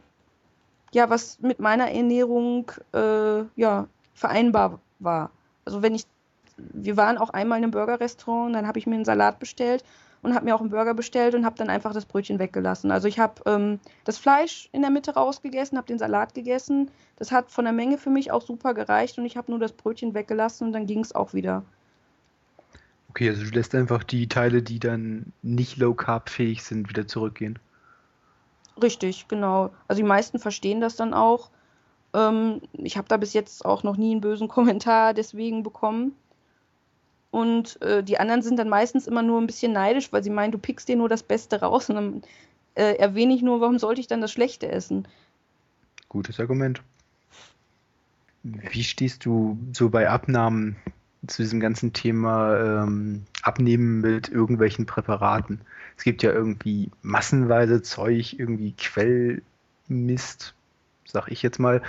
ja, 0.94 1.10
was 1.10 1.40
mit 1.42 1.60
meiner 1.60 1.92
Ernährung 1.92 2.72
äh, 2.94 3.44
ja, 3.56 3.88
vereinbar 4.14 4.80
war. 5.00 5.32
Also 5.66 5.82
wenn 5.82 5.96
ich, 5.96 6.06
wir 6.58 6.98
waren 6.98 7.18
auch 7.18 7.30
einmal 7.30 7.58
in 7.60 7.64
einem 7.64 7.72
Burgerrestaurant, 7.72 8.56
dann 8.56 8.68
habe 8.68 8.80
ich 8.80 8.88
mir 8.88 8.96
einen 8.96 9.06
Salat 9.06 9.40
bestellt 9.40 9.84
und 10.22 10.34
habe 10.34 10.46
mir 10.46 10.56
auch 10.56 10.62
einen 10.62 10.70
Burger 10.70 10.94
bestellt 10.94 11.36
und 11.36 11.46
habe 11.46 11.58
dann 11.58 11.70
einfach 11.70 11.94
das 11.94 12.06
Brötchen 12.06 12.40
weggelassen. 12.40 12.92
Also 12.92 13.08
ich 13.08 13.20
habe 13.20 13.42
ähm, 13.46 13.80
das 14.04 14.18
Fleisch 14.18 14.70
in 14.72 14.82
der 14.82 14.90
Mitte 14.90 15.14
rausgegessen, 15.14 15.78
habe 15.78 15.88
den 15.88 16.00
Salat 16.00 16.34
gegessen. 16.34 16.90
Das 17.18 17.32
hat 17.32 17.52
von 17.52 17.66
der 17.66 17.74
Menge 17.74 17.98
für 17.98 18.10
mich 18.10 18.32
auch 18.32 18.42
super 18.42 18.74
gereicht 18.74 19.18
und 19.18 19.26
ich 19.26 19.38
habe 19.38 19.52
nur 19.52 19.60
das 19.60 19.72
Brötchen 19.72 20.14
weggelassen 20.14 20.68
und 20.68 20.74
dann 20.74 20.86
ging 20.86 21.00
es 21.00 21.14
auch 21.14 21.34
wieder. 21.34 21.64
Okay, 23.10 23.30
also 23.30 23.44
du 23.44 23.52
lässt 23.52 23.74
einfach 23.74 24.04
die 24.04 24.28
Teile, 24.28 24.62
die 24.62 24.80
dann 24.80 25.32
nicht 25.42 25.78
low 25.78 25.94
carb 25.94 26.30
fähig 26.30 26.64
sind, 26.64 26.90
wieder 26.90 27.08
zurückgehen. 27.08 27.58
Richtig, 28.82 29.28
genau. 29.28 29.72
Also 29.88 30.02
die 30.02 30.08
meisten 30.08 30.40
verstehen 30.40 30.82
das 30.82 30.96
dann 30.96 31.14
auch. 31.14 31.50
Ähm, 32.14 32.62
ich 32.74 32.98
habe 32.98 33.08
da 33.08 33.18
bis 33.18 33.34
jetzt 33.34 33.66
auch 33.66 33.84
noch 33.84 33.98
nie 33.98 34.12
einen 34.12 34.22
bösen 34.22 34.48
Kommentar 34.50 35.14
deswegen 35.14 35.64
bekommen. 35.64 36.16
Und 37.38 37.80
äh, 37.84 38.04
die 38.04 38.20
anderen 38.20 38.42
sind 38.42 38.58
dann 38.58 38.68
meistens 38.68 39.06
immer 39.06 39.22
nur 39.22 39.40
ein 39.40 39.46
bisschen 39.46 39.72
neidisch, 39.72 40.12
weil 40.12 40.24
sie 40.24 40.32
meinen, 40.32 40.52
du 40.52 40.58
pickst 40.58 40.88
dir 40.88 40.96
nur 40.96 41.08
das 41.08 41.22
Beste 41.22 41.62
raus 41.62 41.88
und 41.88 41.96
dann 41.96 42.22
äh, 42.74 42.96
erwähne 42.96 43.36
ich 43.36 43.44
nur, 43.44 43.62
warum 43.62 43.78
sollte 43.78 44.02
ich 44.02 44.08
dann 44.08 44.22
das 44.22 44.32
Schlechte 44.32 44.68
essen? 44.72 45.08
Gutes 46.10 46.40
Argument. 46.40 46.82
Wie 48.42 48.84
stehst 48.84 49.24
du 49.24 49.56
so 49.72 49.92
bei 49.92 50.10
Abnahmen 50.10 50.78
zu 51.28 51.44
diesem 51.44 51.60
ganzen 51.60 51.94
Thema 51.94 52.58
ähm, 52.58 53.28
Abnehmen 53.44 54.02
mit 54.02 54.30
irgendwelchen 54.30 54.88
Präparaten? 54.88 55.62
Es 55.96 56.04
gibt 56.04 56.24
ja 56.24 56.32
irgendwie 56.32 56.90
massenweise 57.04 57.84
Zeug, 57.84 58.34
irgendwie 58.40 58.72
Quellmist, 58.72 60.56
sag 61.06 61.28
ich 61.28 61.44
jetzt 61.44 61.60
mal, 61.60 61.84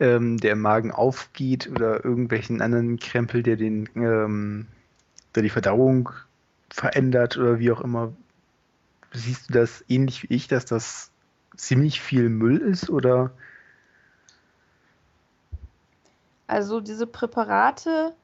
ähm, 0.00 0.38
der 0.38 0.52
im 0.52 0.62
Magen 0.62 0.90
aufgeht 0.90 1.68
oder 1.70 2.02
irgendwelchen 2.02 2.62
anderen 2.62 2.98
Krempel, 2.98 3.42
der 3.42 3.56
den 3.56 3.90
ähm, 3.94 4.68
der 5.36 5.42
die 5.42 5.50
Verdauung 5.50 6.10
verändert 6.70 7.36
oder 7.36 7.58
wie 7.58 7.70
auch 7.70 7.80
immer. 7.80 8.12
Siehst 9.12 9.48
du 9.48 9.52
das 9.52 9.84
ähnlich 9.88 10.24
wie 10.24 10.34
ich, 10.34 10.48
dass 10.48 10.64
das 10.64 11.10
ziemlich 11.56 12.00
viel 12.00 12.28
Müll 12.28 12.58
ist 12.58 12.90
oder? 12.90 13.30
Also 16.46 16.80
diese 16.80 17.06
Präparate, 17.06 18.14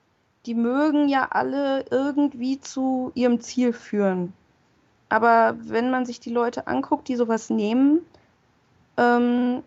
die 0.47 0.55
mögen 0.55 1.09
ja 1.09 1.29
alle 1.31 1.85
irgendwie 1.91 2.61
zu 2.61 3.13
ihrem 3.15 3.41
Ziel 3.41 3.73
führen. 3.73 4.33
Aber 5.09 5.57
wenn 5.61 5.91
man 5.91 6.07
sich 6.07 6.21
die 6.21 6.33
Leute 6.33 6.67
anguckt, 6.67 7.09
die 7.09 7.17
sowas 7.17 7.51
nehmen, 7.51 8.01
ähm, 8.97 9.63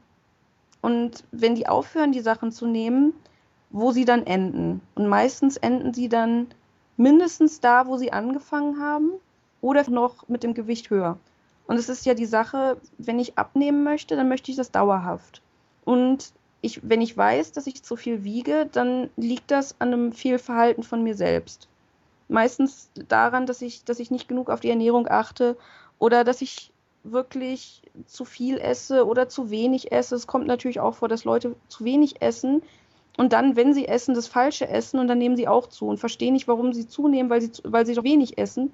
und 0.81 1.23
wenn 1.31 1.55
die 1.55 1.67
aufhören, 1.67 2.11
die 2.11 2.21
Sachen 2.21 2.51
zu 2.51 2.67
nehmen, 2.67 3.13
wo 3.71 3.91
sie 3.91 4.05
dann 4.05 4.25
enden. 4.25 4.81
Und 4.93 5.07
meistens 5.07 5.57
enden 5.57 5.93
sie 5.93 6.09
dann 6.09 6.47
mindestens 6.97 7.59
da, 7.59 7.87
wo 7.87 7.97
sie 7.97 8.11
angefangen 8.11 8.79
haben 8.79 9.11
oder 9.61 9.89
noch 9.89 10.27
mit 10.27 10.43
dem 10.43 10.53
Gewicht 10.53 10.89
höher. 10.89 11.17
Und 11.67 11.77
es 11.77 11.89
ist 11.89 12.05
ja 12.05 12.13
die 12.13 12.25
Sache, 12.25 12.77
wenn 12.97 13.19
ich 13.19 13.37
abnehmen 13.37 13.83
möchte, 13.83 14.15
dann 14.15 14.29
möchte 14.29 14.51
ich 14.51 14.57
das 14.57 14.71
dauerhaft. 14.71 15.41
Und 15.83 16.33
ich, 16.61 16.79
wenn 16.83 17.01
ich 17.01 17.15
weiß, 17.15 17.51
dass 17.51 17.67
ich 17.67 17.83
zu 17.83 17.95
viel 17.95 18.23
wiege, 18.23 18.67
dann 18.71 19.09
liegt 19.17 19.51
das 19.51 19.75
an 19.79 19.93
einem 19.93 20.11
Fehlverhalten 20.11 20.83
von 20.83 21.03
mir 21.03 21.15
selbst. 21.15 21.67
Meistens 22.27 22.89
daran, 23.07 23.45
dass 23.45 23.61
ich, 23.61 23.83
dass 23.83 23.99
ich 23.99 24.09
nicht 24.09 24.27
genug 24.27 24.49
auf 24.49 24.59
die 24.59 24.69
Ernährung 24.69 25.07
achte 25.07 25.57
oder 25.99 26.23
dass 26.23 26.41
ich 26.41 26.71
wirklich 27.03 27.83
zu 28.07 28.25
viel 28.25 28.57
esse 28.57 29.05
oder 29.05 29.29
zu 29.29 29.51
wenig 29.51 29.91
esse. 29.91 30.15
Es 30.15 30.25
kommt 30.25 30.47
natürlich 30.47 30.79
auch 30.79 30.95
vor, 30.95 31.07
dass 31.07 31.23
Leute 31.23 31.55
zu 31.67 31.85
wenig 31.85 32.21
essen, 32.21 32.63
und 33.17 33.33
dann, 33.33 33.55
wenn 33.55 33.73
sie 33.73 33.87
essen, 33.87 34.13
das 34.13 34.27
Falsche 34.27 34.67
essen 34.67 34.99
und 34.99 35.07
dann 35.07 35.17
nehmen 35.17 35.37
sie 35.37 35.47
auch 35.47 35.67
zu 35.67 35.87
und 35.87 35.99
verstehen 35.99 36.33
nicht, 36.33 36.47
warum 36.47 36.73
sie 36.73 36.87
zunehmen, 36.87 37.29
weil 37.29 37.41
sie, 37.41 37.51
weil 37.63 37.85
sie 37.85 37.93
doch 37.93 38.03
wenig 38.03 38.37
essen. 38.37 38.73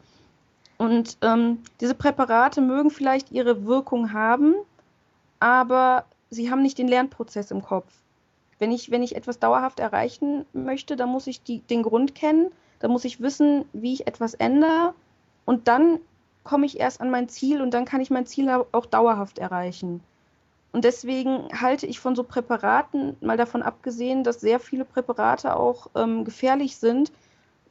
Und 0.77 1.17
ähm, 1.21 1.59
diese 1.79 1.93
Präparate 1.93 2.59
mögen 2.59 2.89
vielleicht 2.89 3.31
ihre 3.31 3.65
Wirkung 3.65 4.13
haben, 4.13 4.55
aber 5.39 6.05
sie 6.31 6.49
haben 6.49 6.63
nicht 6.63 6.79
den 6.79 6.87
Lernprozess 6.87 7.51
im 7.51 7.61
Kopf. 7.61 7.93
Wenn 8.57 8.71
ich, 8.71 8.89
wenn 8.89 9.03
ich 9.03 9.15
etwas 9.15 9.37
dauerhaft 9.37 9.79
erreichen 9.79 10.45
möchte, 10.53 10.95
dann 10.95 11.09
muss 11.09 11.27
ich 11.27 11.43
die, 11.43 11.59
den 11.59 11.83
Grund 11.83 12.15
kennen, 12.15 12.51
dann 12.79 12.91
muss 12.91 13.05
ich 13.05 13.21
wissen, 13.21 13.65
wie 13.73 13.93
ich 13.93 14.07
etwas 14.07 14.33
ändere 14.33 14.95
und 15.45 15.67
dann 15.67 15.99
komme 16.43 16.65
ich 16.65 16.79
erst 16.79 17.01
an 17.01 17.11
mein 17.11 17.29
Ziel 17.29 17.61
und 17.61 17.73
dann 17.73 17.85
kann 17.85 18.01
ich 18.01 18.09
mein 18.09 18.25
Ziel 18.25 18.49
auch 18.49 18.85
dauerhaft 18.87 19.37
erreichen. 19.37 20.01
Und 20.71 20.85
deswegen 20.85 21.49
halte 21.59 21.85
ich 21.85 21.99
von 21.99 22.15
so 22.15 22.23
Präparaten, 22.23 23.17
mal 23.19 23.37
davon 23.37 23.61
abgesehen, 23.61 24.23
dass 24.23 24.39
sehr 24.39 24.59
viele 24.59 24.85
Präparate 24.85 25.55
auch 25.55 25.87
ähm, 25.95 26.23
gefährlich 26.23 26.77
sind, 26.77 27.11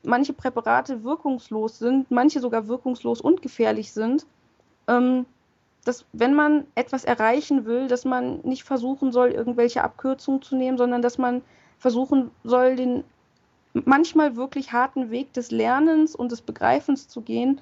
manche 0.02 0.32
Präparate 0.32 1.02
wirkungslos 1.02 1.78
sind, 1.78 2.10
manche 2.10 2.40
sogar 2.40 2.68
wirkungslos 2.68 3.20
und 3.20 3.42
gefährlich 3.42 3.92
sind, 3.92 4.26
ähm, 4.86 5.24
dass 5.84 6.04
wenn 6.12 6.34
man 6.34 6.66
etwas 6.74 7.04
erreichen 7.04 7.64
will, 7.64 7.88
dass 7.88 8.04
man 8.04 8.40
nicht 8.42 8.64
versuchen 8.64 9.12
soll, 9.12 9.30
irgendwelche 9.30 9.82
Abkürzungen 9.82 10.42
zu 10.42 10.56
nehmen, 10.56 10.76
sondern 10.76 11.00
dass 11.00 11.16
man 11.16 11.42
versuchen 11.78 12.30
soll, 12.44 12.76
den 12.76 13.04
manchmal 13.72 14.36
wirklich 14.36 14.72
harten 14.72 15.10
Weg 15.10 15.32
des 15.32 15.50
Lernens 15.50 16.14
und 16.14 16.32
des 16.32 16.42
Begreifens 16.42 17.08
zu 17.08 17.22
gehen, 17.22 17.60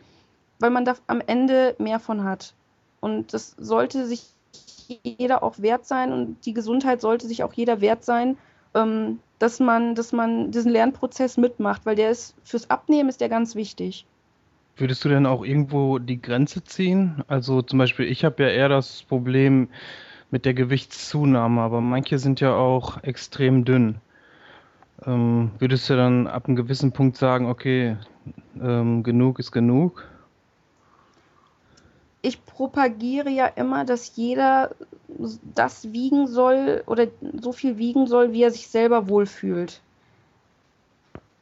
weil 0.59 0.71
man 0.71 0.85
da 0.85 0.97
am 1.07 1.21
Ende 1.25 1.77
mehr 1.79 2.01
von 2.01 2.25
hat. 2.25 2.55
Und 3.01 3.35
das 3.35 3.55
sollte 3.59 4.07
sich 4.07 4.33
jeder 5.03 5.43
auch 5.43 5.59
wert 5.59 5.87
sein 5.87 6.13
und 6.13 6.45
die 6.47 6.55
Gesundheit 6.55 7.01
sollte 7.01 7.27
sich 7.27 7.43
auch 7.43 7.53
jeder 7.53 7.81
wert 7.81 8.05
sein, 8.05 8.37
ähm, 8.75 9.21
dass 9.39 9.61
man, 9.61 9.95
dass 9.95 10.13
man 10.13 10.51
diesen 10.51 10.73
Lernprozess 10.73 11.37
mitmacht, 11.37 11.87
weil 11.87 11.97
der 11.97 12.11
ist 12.11 12.35
fürs 12.43 12.71
Abnehmen 12.71 13.09
ist 13.09 13.21
der 13.21 13.29
ganz 13.29 13.55
wichtig. 13.55 14.07
Würdest 14.77 15.05
du 15.05 15.09
denn 15.09 15.27
auch 15.27 15.45
irgendwo 15.45 15.99
die 15.99 16.23
Grenze 16.23 16.63
ziehen? 16.63 17.23
Also 17.27 17.63
zum 17.63 17.79
Beispiel, 17.79 18.07
ich 18.07 18.25
habe 18.25 18.45
ja 18.45 18.49
eher 18.49 18.69
das 18.69 19.03
Problem 19.03 19.69
mit 20.31 20.45
der 20.45 20.55
Gewichtszunahme, 20.55 21.61
aber 21.61 21.81
manche 21.81 22.19
sind 22.19 22.41
ja 22.41 22.55
auch 22.55 23.03
extrem 23.03 23.65
dünn. 23.65 23.97
Ähm, 25.05 25.53
würdest 25.59 25.89
du 25.91 25.97
dann 25.97 26.27
ab 26.27 26.47
einem 26.47 26.57
gewissen 26.57 26.93
Punkt 26.93 27.17
sagen, 27.17 27.47
okay, 27.47 27.97
ähm, 28.61 29.03
genug 29.03 29.39
ist 29.39 29.53
genug? 29.53 30.05
Ich 32.23 32.45
propagiere 32.45 33.31
ja 33.31 33.47
immer, 33.47 33.85
dass 33.85 34.17
jeder 34.17 34.75
das 35.55 35.93
wiegen 35.93 36.27
soll 36.27 36.83
oder 36.87 37.07
so 37.41 37.53
viel 37.53 37.79
wiegen 37.79 38.07
soll, 38.07 38.33
wie 38.33 38.43
er 38.43 38.51
sich 38.51 38.69
selber 38.69 39.09
wohlfühlt. 39.09 39.81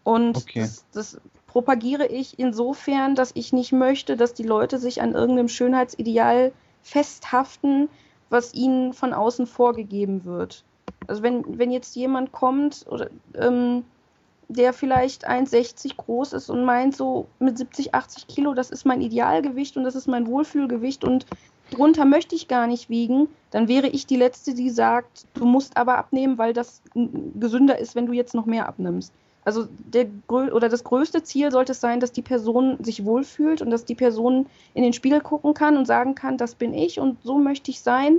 Und 0.05 0.37
okay. 0.37 0.61
das, 0.61 0.85
das, 0.93 1.21
propagiere 1.57 2.07
ich 2.07 2.39
insofern, 2.39 3.15
dass 3.15 3.31
ich 3.33 3.55
nicht 3.55 3.73
möchte, 3.73 4.19
dass 4.19 4.35
die 4.35 4.43
Leute 4.43 4.79
sich 4.79 5.01
an 5.01 5.15
irgendeinem 5.15 5.49
Schönheitsideal 5.49 6.53
festhaften, 6.83 7.89
was 8.29 8.53
ihnen 8.53 8.93
von 8.93 9.15
außen 9.15 9.47
vorgegeben 9.47 10.27
wird. 10.27 10.65
Also 11.07 11.23
wenn, 11.23 11.59
wenn 11.59 11.71
jetzt 11.71 11.97
jemand 11.97 12.33
kommt, 12.33 12.85
oder, 12.91 13.09
ähm, 13.35 13.85
der 14.49 14.73
vielleicht 14.73 15.29
1,60 15.29 15.97
groß 15.97 16.33
ist 16.33 16.51
und 16.51 16.65
meint 16.65 16.97
so 16.97 17.27
mit 17.39 17.59
70, 17.59 17.95
80 17.95 18.27
Kilo, 18.29 18.55
das 18.55 18.71
ist 18.71 18.85
mein 18.85 19.01
Idealgewicht 19.01 19.77
und 19.77 19.85
das 19.85 19.95
ist 19.95 20.07
mein 20.07 20.27
Wohlfühlgewicht 20.27 21.05
und 21.05 21.27
drunter 21.71 22.05
möchte 22.05 22.35
ich 22.35 22.47
gar 22.47 22.67
nicht 22.67 22.89
wiegen, 22.89 23.29
dann 23.51 23.69
wäre 23.69 23.89
ich 23.89 24.07
die 24.07 24.17
Letzte, 24.17 24.55
die 24.55 24.71
sagt, 24.71 25.27
du 25.35 25.45
musst 25.45 25.77
aber 25.77 25.99
abnehmen, 25.99 26.39
weil 26.39 26.53
das 26.53 26.81
gesünder 26.95 27.79
ist, 27.79 27.97
wenn 27.97 28.07
du 28.07 28.13
jetzt 28.13 28.35
noch 28.35 28.47
mehr 28.47 28.69
abnimmst. 28.69 29.13
Also 29.45 29.69
der 29.79 30.09
oder 30.29 30.69
das 30.69 30.83
größte 30.83 31.23
Ziel 31.23 31.53
sollte 31.53 31.71
es 31.73 31.81
sein, 31.81 32.01
dass 32.01 32.11
die 32.11 32.23
Person 32.23 32.83
sich 32.83 33.05
wohlfühlt 33.05 33.63
und 33.63 33.71
dass 33.71 33.85
die 33.85 33.95
Person 33.95 34.47
in 34.75 34.83
den 34.83 34.93
Spiegel 34.93 35.21
gucken 35.21 35.55
kann 35.55 35.77
und 35.77 35.87
sagen 35.87 36.17
kann, 36.17 36.37
das 36.37 36.57
bin 36.57 36.75
ich 36.75 36.99
und 36.99 37.23
so 37.23 37.39
möchte 37.39 37.71
ich 37.71 37.81
sein. 37.81 38.19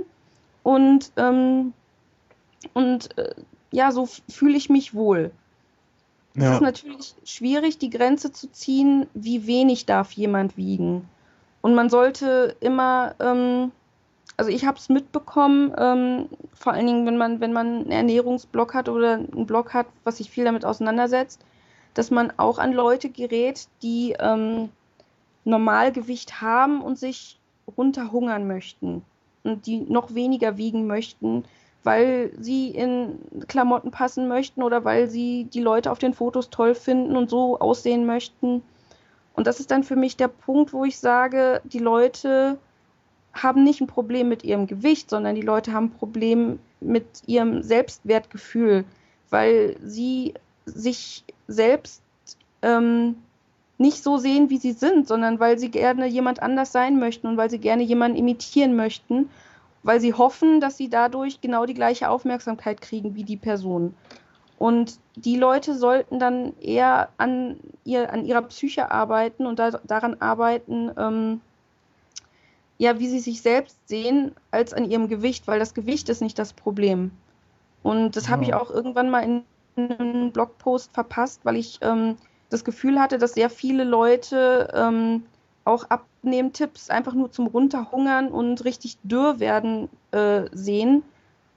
Und, 0.62 1.12
ähm, 1.16 1.74
und 2.72 3.16
äh, 3.18 3.34
ja, 3.72 3.92
so 3.92 4.08
fühle 4.30 4.56
ich 4.56 4.70
mich 4.70 4.94
wohl. 4.94 5.30
Es 6.38 6.44
ja. 6.44 6.54
ist 6.54 6.60
natürlich 6.60 7.14
schwierig, 7.24 7.78
die 7.78 7.90
Grenze 7.90 8.30
zu 8.30 8.50
ziehen, 8.52 9.06
wie 9.12 9.46
wenig 9.46 9.86
darf 9.86 10.12
jemand 10.12 10.56
wiegen. 10.56 11.08
Und 11.62 11.74
man 11.74 11.90
sollte 11.90 12.56
immer, 12.60 13.16
ähm, 13.18 13.72
also 14.36 14.50
ich 14.50 14.64
habe 14.64 14.78
es 14.78 14.88
mitbekommen, 14.88 15.74
ähm, 15.76 16.28
vor 16.54 16.74
allen 16.74 16.86
Dingen, 16.86 17.06
wenn 17.06 17.16
man, 17.16 17.40
wenn 17.40 17.52
man 17.52 17.66
einen 17.66 17.90
Ernährungsblock 17.90 18.72
hat 18.72 18.88
oder 18.88 19.14
einen 19.14 19.46
Blog 19.46 19.74
hat, 19.74 19.86
was 20.04 20.18
sich 20.18 20.30
viel 20.30 20.44
damit 20.44 20.64
auseinandersetzt, 20.64 21.44
dass 21.94 22.12
man 22.12 22.32
auch 22.36 22.58
an 22.58 22.72
Leute 22.72 23.08
gerät, 23.08 23.66
die 23.82 24.14
ähm, 24.20 24.68
Normalgewicht 25.44 26.40
haben 26.40 26.82
und 26.82 26.98
sich 26.98 27.40
runterhungern 27.76 28.46
möchten 28.46 29.02
und 29.42 29.66
die 29.66 29.80
noch 29.80 30.14
weniger 30.14 30.56
wiegen 30.56 30.86
möchten, 30.86 31.44
weil 31.84 32.32
sie 32.38 32.70
in 32.70 33.18
Klamotten 33.46 33.90
passen 33.90 34.28
möchten 34.28 34.62
oder 34.62 34.84
weil 34.84 35.08
sie 35.08 35.44
die 35.44 35.60
Leute 35.60 35.90
auf 35.90 35.98
den 35.98 36.14
Fotos 36.14 36.50
toll 36.50 36.74
finden 36.74 37.16
und 37.16 37.30
so 37.30 37.58
aussehen 37.58 38.06
möchten. 38.06 38.62
Und 39.34 39.46
das 39.46 39.60
ist 39.60 39.70
dann 39.70 39.84
für 39.84 39.96
mich 39.96 40.16
der 40.16 40.28
Punkt, 40.28 40.72
wo 40.72 40.84
ich 40.84 40.98
sage, 40.98 41.60
die 41.64 41.78
Leute 41.78 42.58
haben 43.32 43.62
nicht 43.62 43.80
ein 43.80 43.86
Problem 43.86 44.28
mit 44.28 44.42
ihrem 44.42 44.66
Gewicht, 44.66 45.10
sondern 45.10 45.34
die 45.34 45.42
Leute 45.42 45.72
haben 45.72 45.86
ein 45.86 45.98
Problem 45.98 46.58
mit 46.80 47.06
ihrem 47.26 47.62
Selbstwertgefühl, 47.62 48.84
weil 49.30 49.76
sie 49.84 50.34
sich 50.64 51.24
selbst 51.46 52.02
ähm, 52.62 53.16
nicht 53.78 54.02
so 54.02 54.18
sehen, 54.18 54.50
wie 54.50 54.58
sie 54.58 54.72
sind, 54.72 55.06
sondern 55.06 55.38
weil 55.38 55.58
sie 55.58 55.70
gerne 55.70 56.06
jemand 56.06 56.42
anders 56.42 56.72
sein 56.72 56.98
möchten 56.98 57.28
und 57.28 57.36
weil 57.36 57.48
sie 57.48 57.60
gerne 57.60 57.84
jemanden 57.84 58.18
imitieren 58.18 58.74
möchten 58.74 59.30
weil 59.82 60.00
sie 60.00 60.14
hoffen, 60.14 60.60
dass 60.60 60.76
sie 60.76 60.88
dadurch 60.88 61.40
genau 61.40 61.66
die 61.66 61.74
gleiche 61.74 62.08
Aufmerksamkeit 62.08 62.80
kriegen 62.80 63.14
wie 63.14 63.24
die 63.24 63.36
Person. 63.36 63.94
Und 64.58 64.98
die 65.14 65.36
Leute 65.36 65.74
sollten 65.74 66.18
dann 66.18 66.52
eher 66.60 67.10
an, 67.16 67.58
ihr, 67.84 68.12
an 68.12 68.24
ihrer 68.24 68.42
Psyche 68.42 68.90
arbeiten 68.90 69.46
und 69.46 69.58
da, 69.58 69.70
daran 69.70 70.20
arbeiten, 70.20 70.90
ähm, 70.96 71.40
ja, 72.76 72.98
wie 72.98 73.08
sie 73.08 73.20
sich 73.20 73.40
selbst 73.42 73.76
sehen, 73.88 74.32
als 74.50 74.72
an 74.72 74.88
ihrem 74.90 75.08
Gewicht, 75.08 75.46
weil 75.46 75.58
das 75.58 75.74
Gewicht 75.74 76.08
ist 76.08 76.22
nicht 76.22 76.38
das 76.38 76.52
Problem. 76.52 77.10
Und 77.82 78.16
das 78.16 78.26
ja. 78.26 78.30
habe 78.30 78.44
ich 78.44 78.54
auch 78.54 78.70
irgendwann 78.70 79.10
mal 79.10 79.20
in 79.20 79.44
einem 79.76 80.32
Blogpost 80.32 80.92
verpasst, 80.92 81.40
weil 81.44 81.56
ich 81.56 81.78
ähm, 81.82 82.16
das 82.50 82.64
Gefühl 82.64 83.00
hatte, 83.00 83.18
dass 83.18 83.34
sehr 83.34 83.50
viele 83.50 83.84
Leute 83.84 84.72
ähm, 84.74 85.24
auch 85.68 85.84
Abnehmtipps 85.90 86.90
einfach 86.90 87.14
nur 87.14 87.30
zum 87.30 87.46
Runterhungern 87.46 88.28
und 88.28 88.64
richtig 88.64 88.98
dürr 89.02 89.38
werden 89.38 89.88
äh, 90.10 90.44
sehen. 90.52 91.02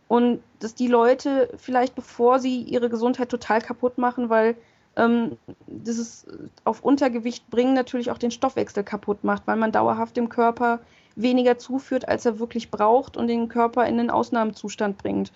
Und 0.08 0.42
dass 0.60 0.76
die 0.76 0.88
Leute 0.88 1.50
vielleicht, 1.58 1.96
bevor 1.96 2.40
sie 2.40 2.62
ihre 2.62 2.90
Gesundheit 2.90 3.30
total 3.30 3.62
kaputt 3.62 3.98
machen, 3.98 4.30
weil 4.30 4.56
ähm, 4.98 5.38
dieses 5.68 6.26
auf 6.66 6.84
Untergewicht 6.84 7.50
bringen 7.50 7.74
natürlich 7.74 8.12
auch 8.12 8.18
den 8.18 8.32
Stoffwechsel 8.32 8.84
kaputt 8.84 9.24
macht, 9.24 9.48
weil 9.48 9.56
man 9.56 9.72
dauerhaft 9.72 10.18
dem 10.18 10.28
Körper 10.28 10.80
weniger 11.16 11.58
zuführt, 11.58 12.08
als 12.10 12.26
er 12.26 12.40
wirklich 12.40 12.70
braucht 12.72 13.16
und 13.16 13.28
den 13.28 13.48
Körper 13.48 13.86
in 13.86 13.98
den 13.98 14.10
Ausnahmezustand 14.10 14.98
bringt. 14.98 15.32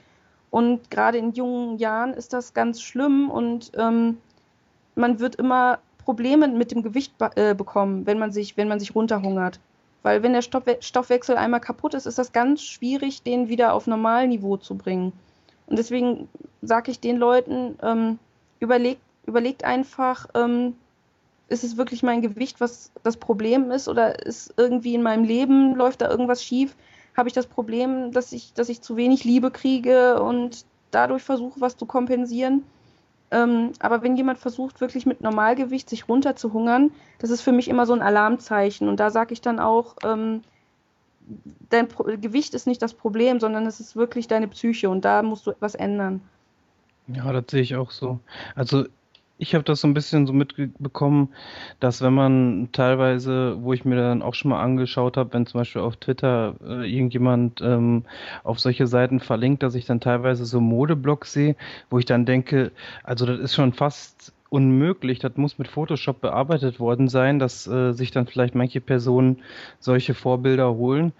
Und 0.51 0.91
gerade 0.91 1.17
in 1.17 1.31
jungen 1.33 1.77
Jahren 1.77 2.13
ist 2.13 2.33
das 2.33 2.53
ganz 2.53 2.81
schlimm 2.81 3.29
und 3.29 3.71
ähm, 3.77 4.17
man 4.95 5.19
wird 5.19 5.35
immer 5.35 5.79
Probleme 6.05 6.47
mit 6.47 6.71
dem 6.71 6.83
Gewicht 6.83 7.13
äh, 7.35 7.53
bekommen, 7.53 8.05
wenn 8.05 8.19
man 8.19 8.31
sich, 8.31 8.55
wenn 8.55 8.67
man 8.67 8.79
sich 8.79 8.95
runterhungert. 8.95 9.59
Weil 10.03 10.21
wenn 10.21 10.33
der 10.33 10.43
Stoffwe 10.43 10.77
Stoffwechsel 10.81 11.35
einmal 11.35 11.59
kaputt 11.59 11.95
ist, 11.95 12.05
ist 12.05 12.19
das 12.19 12.31
ganz 12.31 12.61
schwierig, 12.61 13.23
den 13.23 13.49
wieder 13.49 13.73
auf 13.73 13.87
Normalniveau 13.87 14.57
zu 14.57 14.75
bringen. 14.75 15.11
Und 15.65 15.79
deswegen 15.79 16.29
sage 16.61 16.91
ich 16.91 16.99
den 16.99 17.17
Leuten, 17.17 17.77
ähm, 17.81 18.19
überlegt, 18.59 19.01
überlegt 19.25 19.63
einfach, 19.63 20.27
ähm, 20.35 20.75
ist 21.47 21.63
es 21.63 21.77
wirklich 21.77 22.03
mein 22.03 22.21
Gewicht, 22.21 22.61
was 22.61 22.91
das 23.03 23.17
Problem 23.17 23.71
ist, 23.71 23.87
oder 23.87 24.25
ist 24.25 24.53
irgendwie 24.57 24.93
in 24.95 25.03
meinem 25.03 25.23
Leben, 25.23 25.75
läuft 25.75 26.01
da 26.01 26.09
irgendwas 26.09 26.43
schief? 26.43 26.75
Habe 27.17 27.29
ich 27.29 27.33
das 27.33 27.47
Problem, 27.47 28.11
dass 28.11 28.31
ich, 28.31 28.53
dass 28.53 28.69
ich 28.69 28.81
zu 28.81 28.97
wenig 28.97 29.23
Liebe 29.23 29.51
kriege 29.51 30.21
und 30.21 30.65
dadurch 30.91 31.23
versuche, 31.23 31.61
was 31.61 31.77
zu 31.77 31.85
kompensieren? 31.85 32.63
Ähm, 33.35 33.73
aber 33.79 34.01
wenn 34.01 34.15
jemand 34.15 34.39
versucht, 34.39 34.79
wirklich 34.79 35.05
mit 35.05 35.19
Normalgewicht 35.19 35.89
sich 35.89 36.07
runterzuhungern, 36.07 36.91
das 37.19 37.31
ist 37.31 37.41
für 37.41 37.51
mich 37.51 37.67
immer 37.67 37.85
so 37.85 37.91
ein 37.91 38.01
Alarmzeichen. 38.01 38.87
Und 38.87 38.97
da 39.01 39.09
sage 39.09 39.33
ich 39.33 39.41
dann 39.41 39.59
auch, 39.59 39.97
ähm, 40.05 40.41
dein 41.69 41.89
Pro 41.89 42.03
Gewicht 42.03 42.53
ist 42.53 42.65
nicht 42.65 42.81
das 42.81 42.93
Problem, 42.93 43.41
sondern 43.41 43.65
es 43.65 43.81
ist 43.81 43.97
wirklich 43.97 44.29
deine 44.29 44.47
Psyche 44.47 44.89
und 44.89 45.03
da 45.03 45.21
musst 45.21 45.45
du 45.47 45.51
etwas 45.51 45.75
ändern. 45.75 46.21
Ja, 47.07 47.33
das 47.33 47.43
sehe 47.49 47.61
ich 47.61 47.75
auch 47.75 47.91
so. 47.91 48.19
Also 48.55 48.85
ich 49.37 49.53
habe 49.53 49.63
das 49.63 49.81
so 49.81 49.87
ein 49.87 49.93
bisschen 49.93 50.27
so 50.27 50.33
mitbekommen, 50.33 51.29
dass 51.79 52.01
wenn 52.01 52.13
man 52.13 52.69
teilweise, 52.71 53.57
wo 53.61 53.73
ich 53.73 53.83
mir 53.83 53.97
dann 53.97 54.21
auch 54.21 54.33
schon 54.33 54.49
mal 54.51 54.61
angeschaut 54.61 55.17
habe, 55.17 55.33
wenn 55.33 55.45
zum 55.45 55.59
Beispiel 55.59 55.81
auf 55.81 55.97
Twitter 55.97 56.55
äh, 56.65 56.89
irgendjemand 56.89 57.61
ähm, 57.61 58.03
auf 58.43 58.59
solche 58.59 58.87
Seiten 58.87 59.19
verlinkt, 59.19 59.63
dass 59.63 59.75
ich 59.75 59.85
dann 59.85 59.99
teilweise 59.99 60.45
so 60.45 60.61
Modeblogs 60.61 61.33
sehe, 61.33 61.55
wo 61.89 61.99
ich 61.99 62.05
dann 62.05 62.25
denke, 62.25 62.71
also 63.03 63.25
das 63.25 63.39
ist 63.39 63.55
schon 63.55 63.73
fast 63.73 64.33
unmöglich, 64.49 65.19
das 65.19 65.35
muss 65.35 65.57
mit 65.57 65.67
Photoshop 65.67 66.21
bearbeitet 66.21 66.79
worden 66.79 67.09
sein, 67.09 67.39
dass 67.39 67.67
äh, 67.67 67.91
sich 67.91 68.11
dann 68.11 68.27
vielleicht 68.27 68.55
manche 68.55 68.79
Personen 68.79 69.41
solche 69.79 70.13
Vorbilder 70.13 70.73
holen. 70.75 71.11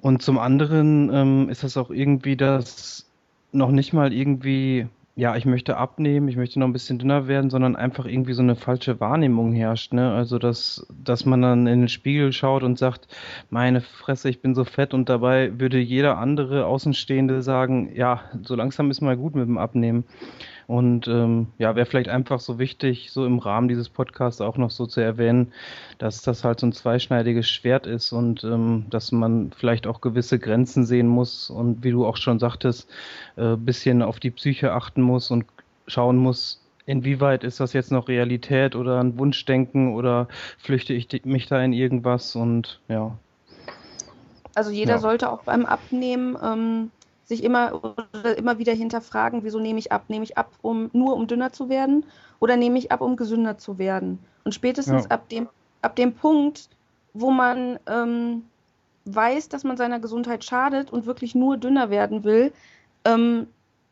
Und 0.00 0.22
zum 0.22 0.38
anderen 0.38 1.12
ähm, 1.12 1.48
ist 1.50 1.64
das 1.64 1.76
auch 1.76 1.90
irgendwie 1.90 2.36
das 2.36 3.06
noch 3.52 3.70
nicht 3.70 3.92
mal 3.92 4.12
irgendwie 4.12 4.86
ja, 5.18 5.34
ich 5.34 5.46
möchte 5.46 5.76
abnehmen, 5.76 6.28
ich 6.28 6.36
möchte 6.36 6.60
noch 6.60 6.68
ein 6.68 6.72
bisschen 6.72 7.00
dünner 7.00 7.26
werden, 7.26 7.50
sondern 7.50 7.74
einfach 7.74 8.06
irgendwie 8.06 8.34
so 8.34 8.42
eine 8.42 8.54
falsche 8.54 9.00
Wahrnehmung 9.00 9.52
herrscht, 9.52 9.92
ne? 9.92 10.12
Also 10.12 10.38
dass, 10.38 10.86
dass 10.96 11.24
man 11.24 11.42
dann 11.42 11.66
in 11.66 11.80
den 11.80 11.88
Spiegel 11.88 12.32
schaut 12.32 12.62
und 12.62 12.78
sagt, 12.78 13.08
meine 13.50 13.80
Fresse, 13.80 14.28
ich 14.28 14.40
bin 14.40 14.54
so 14.54 14.62
fett 14.62 14.94
und 14.94 15.08
dabei 15.08 15.58
würde 15.58 15.80
jeder 15.80 16.18
andere 16.18 16.66
Außenstehende 16.66 17.42
sagen, 17.42 17.90
ja, 17.96 18.20
so 18.44 18.54
langsam 18.54 18.92
ist 18.92 19.00
mal 19.00 19.16
gut 19.16 19.34
mit 19.34 19.48
dem 19.48 19.58
Abnehmen. 19.58 20.04
Und 20.68 21.08
ähm, 21.08 21.46
ja, 21.56 21.76
wäre 21.76 21.86
vielleicht 21.86 22.10
einfach 22.10 22.40
so 22.40 22.58
wichtig, 22.58 23.10
so 23.10 23.24
im 23.24 23.38
Rahmen 23.38 23.68
dieses 23.68 23.88
Podcasts 23.88 24.42
auch 24.42 24.58
noch 24.58 24.70
so 24.70 24.84
zu 24.84 25.00
erwähnen, 25.00 25.50
dass 25.96 26.20
das 26.20 26.44
halt 26.44 26.60
so 26.60 26.66
ein 26.66 26.74
zweischneidiges 26.74 27.48
Schwert 27.48 27.86
ist 27.86 28.12
und 28.12 28.44
ähm, 28.44 28.84
dass 28.90 29.10
man 29.10 29.50
vielleicht 29.56 29.86
auch 29.86 30.02
gewisse 30.02 30.38
Grenzen 30.38 30.84
sehen 30.84 31.08
muss 31.08 31.48
und 31.48 31.84
wie 31.84 31.90
du 31.90 32.04
auch 32.04 32.18
schon 32.18 32.38
sagtest, 32.38 32.86
äh, 33.36 33.56
bisschen 33.56 34.02
auf 34.02 34.20
die 34.20 34.30
Psyche 34.30 34.74
achten 34.74 35.00
muss 35.00 35.30
und 35.30 35.46
schauen 35.86 36.18
muss, 36.18 36.60
inwieweit 36.84 37.44
ist 37.44 37.60
das 37.60 37.72
jetzt 37.72 37.90
noch 37.90 38.08
Realität 38.08 38.76
oder 38.76 39.00
ein 39.00 39.18
Wunschdenken 39.18 39.94
oder 39.94 40.28
flüchte 40.58 40.92
ich 40.92 41.24
mich 41.24 41.46
da 41.46 41.62
in 41.62 41.72
irgendwas 41.72 42.36
und 42.36 42.78
ja. 42.88 43.16
Also 44.54 44.70
jeder 44.70 44.94
ja. 44.94 44.98
sollte 44.98 45.32
auch 45.32 45.44
beim 45.44 45.64
Abnehmen 45.64 46.36
ähm, 46.44 46.90
sich 47.28 47.44
immer 47.44 47.94
immer 48.38 48.58
wieder 48.58 48.72
hinterfragen, 48.72 49.44
wieso 49.44 49.60
nehme 49.60 49.78
ich 49.78 49.92
ab? 49.92 50.04
Nehme 50.08 50.24
ich 50.24 50.38
ab, 50.38 50.50
um 50.62 50.88
nur 50.94 51.14
um 51.14 51.26
dünner 51.26 51.52
zu 51.52 51.68
werden 51.68 52.04
oder 52.40 52.56
nehme 52.56 52.78
ich 52.78 52.90
ab, 52.90 53.02
um 53.02 53.16
gesünder 53.16 53.58
zu 53.58 53.78
werden? 53.78 54.18
Und 54.44 54.54
spätestens 54.54 55.04
ja. 55.04 55.10
ab 55.10 55.28
dem 55.28 55.48
ab 55.82 55.94
dem 55.94 56.14
Punkt, 56.14 56.70
wo 57.12 57.30
man 57.30 57.78
ähm, 57.86 58.44
weiß, 59.04 59.50
dass 59.50 59.62
man 59.62 59.76
seiner 59.76 60.00
Gesundheit 60.00 60.42
schadet 60.42 60.90
und 60.90 61.04
wirklich 61.04 61.34
nur 61.34 61.58
dünner 61.58 61.90
werden 61.90 62.24
will, 62.24 62.50
ähm, 63.04 63.46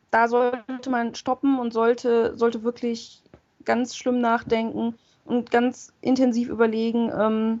da 0.09 0.27
sollte 0.27 0.89
man 0.89 1.13
stoppen 1.13 1.59
und 1.59 1.73
sollte 1.73 2.35
sollte 2.35 2.63
wirklich 2.63 3.21
ganz 3.65 3.95
schlimm 3.95 4.19
nachdenken 4.19 4.95
und 5.25 5.51
ganz 5.51 5.93
intensiv 6.01 6.49
überlegen, 6.49 7.11
ähm, 7.15 7.59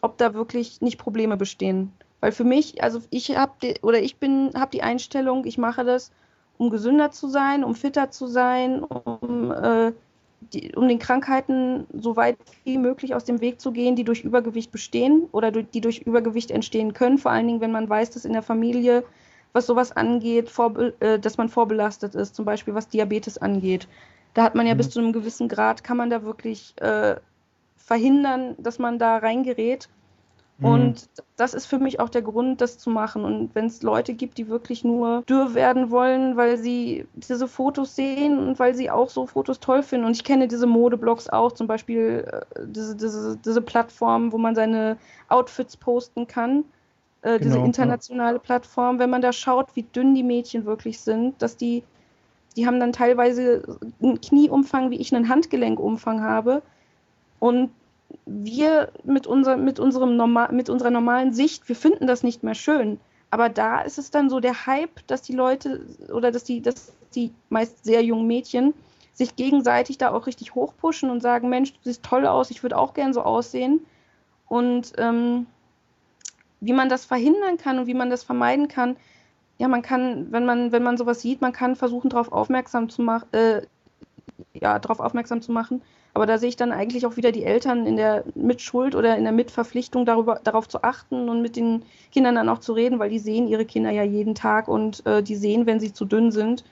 ob 0.00 0.18
da 0.18 0.34
wirklich 0.34 0.80
nicht 0.80 0.98
Probleme 0.98 1.36
bestehen. 1.36 1.92
Weil 2.22 2.30
für 2.30 2.44
mich, 2.44 2.80
also 2.84 3.02
ich 3.10 3.36
habe 3.36 3.74
oder 3.82 4.00
ich 4.00 4.16
bin, 4.16 4.52
habe 4.54 4.70
die 4.70 4.84
Einstellung, 4.84 5.44
ich 5.44 5.58
mache 5.58 5.84
das, 5.84 6.12
um 6.56 6.70
gesünder 6.70 7.10
zu 7.10 7.26
sein, 7.28 7.64
um 7.64 7.74
fitter 7.74 8.12
zu 8.12 8.28
sein, 8.28 8.84
um 8.84 9.50
äh, 9.50 9.92
die, 10.52 10.72
um 10.76 10.86
den 10.86 11.00
Krankheiten 11.00 11.84
so 11.92 12.14
weit 12.14 12.38
wie 12.62 12.78
möglich 12.78 13.16
aus 13.16 13.24
dem 13.24 13.40
Weg 13.40 13.60
zu 13.60 13.72
gehen, 13.72 13.96
die 13.96 14.04
durch 14.04 14.22
Übergewicht 14.22 14.70
bestehen 14.70 15.28
oder 15.32 15.50
die 15.50 15.80
durch 15.80 15.98
Übergewicht 15.98 16.52
entstehen 16.52 16.92
können. 16.92 17.18
Vor 17.18 17.32
allen 17.32 17.48
Dingen, 17.48 17.60
wenn 17.60 17.72
man 17.72 17.88
weiß, 17.88 18.10
dass 18.10 18.24
in 18.24 18.34
der 18.34 18.42
Familie, 18.42 19.02
was 19.52 19.66
sowas 19.66 19.90
angeht, 19.90 20.48
vor, 20.48 20.78
äh, 21.00 21.18
dass 21.18 21.38
man 21.38 21.48
vorbelastet 21.48 22.14
ist, 22.14 22.36
zum 22.36 22.44
Beispiel 22.44 22.74
was 22.74 22.88
Diabetes 22.88 23.36
angeht. 23.38 23.88
Da 24.34 24.44
hat 24.44 24.54
man 24.54 24.68
ja 24.68 24.74
mhm. 24.74 24.78
bis 24.78 24.90
zu 24.90 25.00
einem 25.00 25.12
gewissen 25.12 25.48
Grad, 25.48 25.82
kann 25.82 25.96
man 25.96 26.08
da 26.08 26.22
wirklich 26.22 26.74
äh, 26.80 27.16
verhindern, 27.76 28.54
dass 28.58 28.78
man 28.78 29.00
da 29.00 29.16
reingerät. 29.16 29.88
Mhm. 30.58 30.66
Und 30.66 31.08
das 31.36 31.54
ist 31.54 31.66
für 31.66 31.78
mich 31.78 32.00
auch 32.00 32.08
der 32.08 32.22
Grund, 32.22 32.60
das 32.60 32.78
zu 32.78 32.90
machen. 32.90 33.24
Und 33.24 33.54
wenn 33.54 33.66
es 33.66 33.82
Leute 33.82 34.14
gibt, 34.14 34.38
die 34.38 34.48
wirklich 34.48 34.84
nur 34.84 35.22
dürr 35.22 35.54
werden 35.54 35.90
wollen, 35.90 36.36
weil 36.36 36.58
sie 36.58 37.06
diese 37.14 37.48
Fotos 37.48 37.96
sehen 37.96 38.38
und 38.38 38.58
weil 38.58 38.74
sie 38.74 38.90
auch 38.90 39.08
so 39.08 39.26
Fotos 39.26 39.60
toll 39.60 39.82
finden. 39.82 40.06
Und 40.06 40.12
ich 40.12 40.24
kenne 40.24 40.48
diese 40.48 40.66
Modeblogs 40.66 41.28
auch, 41.28 41.52
zum 41.52 41.66
Beispiel 41.66 42.24
äh, 42.30 42.60
diese, 42.66 42.96
diese, 42.96 43.36
diese 43.36 43.62
Plattform, 43.62 44.32
wo 44.32 44.38
man 44.38 44.54
seine 44.54 44.98
Outfits 45.28 45.76
posten 45.76 46.26
kann. 46.26 46.64
Äh, 47.22 47.38
genau, 47.38 47.54
diese 47.54 47.58
internationale 47.58 48.36
ja. 48.36 48.42
Plattform, 48.42 48.98
wenn 48.98 49.10
man 49.10 49.22
da 49.22 49.32
schaut, 49.32 49.74
wie 49.74 49.84
dünn 49.84 50.14
die 50.14 50.24
Mädchen 50.24 50.64
wirklich 50.64 51.00
sind, 51.00 51.40
dass 51.40 51.56
die, 51.56 51.82
die 52.56 52.66
haben 52.66 52.80
dann 52.80 52.92
teilweise 52.92 53.62
einen 54.02 54.20
Knieumfang, 54.20 54.90
wie 54.90 54.96
ich 54.96 55.14
einen 55.14 55.28
Handgelenkumfang 55.28 56.20
habe. 56.20 56.62
Und 57.38 57.70
wir 58.26 58.92
mit, 59.04 59.26
unser, 59.26 59.56
mit, 59.56 59.78
unserem 59.78 60.16
normal, 60.16 60.52
mit 60.52 60.68
unserer 60.68 60.90
normalen 60.90 61.32
Sicht, 61.32 61.68
wir 61.68 61.76
finden 61.76 62.06
das 62.06 62.22
nicht 62.22 62.42
mehr 62.42 62.54
schön. 62.54 63.00
Aber 63.30 63.48
da 63.48 63.80
ist 63.80 63.98
es 63.98 64.10
dann 64.10 64.28
so 64.28 64.40
der 64.40 64.66
Hype, 64.66 65.06
dass 65.06 65.22
die 65.22 65.32
Leute 65.32 65.86
oder 66.12 66.30
dass 66.30 66.44
die, 66.44 66.60
dass 66.60 66.92
die 67.14 67.32
meist 67.48 67.84
sehr 67.84 68.02
jungen 68.02 68.26
Mädchen 68.26 68.74
sich 69.14 69.36
gegenseitig 69.36 69.98
da 69.98 70.12
auch 70.12 70.26
richtig 70.26 70.54
hochpushen 70.54 71.10
und 71.10 71.20
sagen, 71.20 71.48
Mensch, 71.48 71.72
du 71.72 71.78
siehst 71.82 72.02
toll 72.02 72.26
aus, 72.26 72.50
ich 72.50 72.62
würde 72.62 72.78
auch 72.78 72.94
gern 72.94 73.12
so 73.12 73.22
aussehen. 73.22 73.84
Und 74.48 74.92
ähm, 74.98 75.46
wie 76.60 76.72
man 76.72 76.88
das 76.88 77.04
verhindern 77.04 77.56
kann 77.56 77.78
und 77.78 77.86
wie 77.86 77.94
man 77.94 78.10
das 78.10 78.22
vermeiden 78.22 78.68
kann, 78.68 78.96
ja, 79.58 79.68
man 79.68 79.82
kann, 79.82 80.32
wenn 80.32 80.44
man, 80.44 80.72
wenn 80.72 80.82
man 80.82 80.96
sowas 80.96 81.20
sieht, 81.20 81.40
man 81.40 81.52
kann 81.52 81.76
versuchen, 81.76 82.10
darauf 82.10 82.32
aufmerksam 82.32 82.88
zu 82.88 83.02
machen, 83.02 83.28
äh, 83.32 83.62
ja, 84.54 84.78
darauf 84.78 85.00
aufmerksam 85.00 85.40
zu 85.40 85.52
machen 85.52 85.82
aber 86.14 86.26
da 86.26 86.36
sehe 86.36 86.50
ich 86.50 86.56
dann 86.56 86.72
eigentlich 86.72 87.06
auch 87.06 87.16
wieder 87.16 87.32
die 87.32 87.44
Eltern 87.44 87.86
in 87.86 87.96
der 87.96 88.24
Mitschuld 88.34 88.94
oder 88.94 89.16
in 89.16 89.24
der 89.24 89.32
Mitverpflichtung, 89.32 90.04
darüber, 90.04 90.40
darauf 90.44 90.68
zu 90.68 90.82
achten 90.82 91.30
und 91.30 91.40
mit 91.40 91.56
den 91.56 91.84
Kindern 92.10 92.34
dann 92.34 92.50
auch 92.50 92.58
zu 92.58 92.74
reden, 92.74 92.98
weil 92.98 93.08
die 93.08 93.18
sehen 93.18 93.48
ihre 93.48 93.64
Kinder 93.64 93.90
ja 93.90 94.02
jeden 94.02 94.34
Tag 94.34 94.68
und 94.68 95.04
äh, 95.06 95.22
die 95.22 95.36
sehen, 95.36 95.64
wenn 95.64 95.80
sie 95.80 95.92
zu 95.92 96.04
dünn 96.04 96.30
sind. 96.30 96.64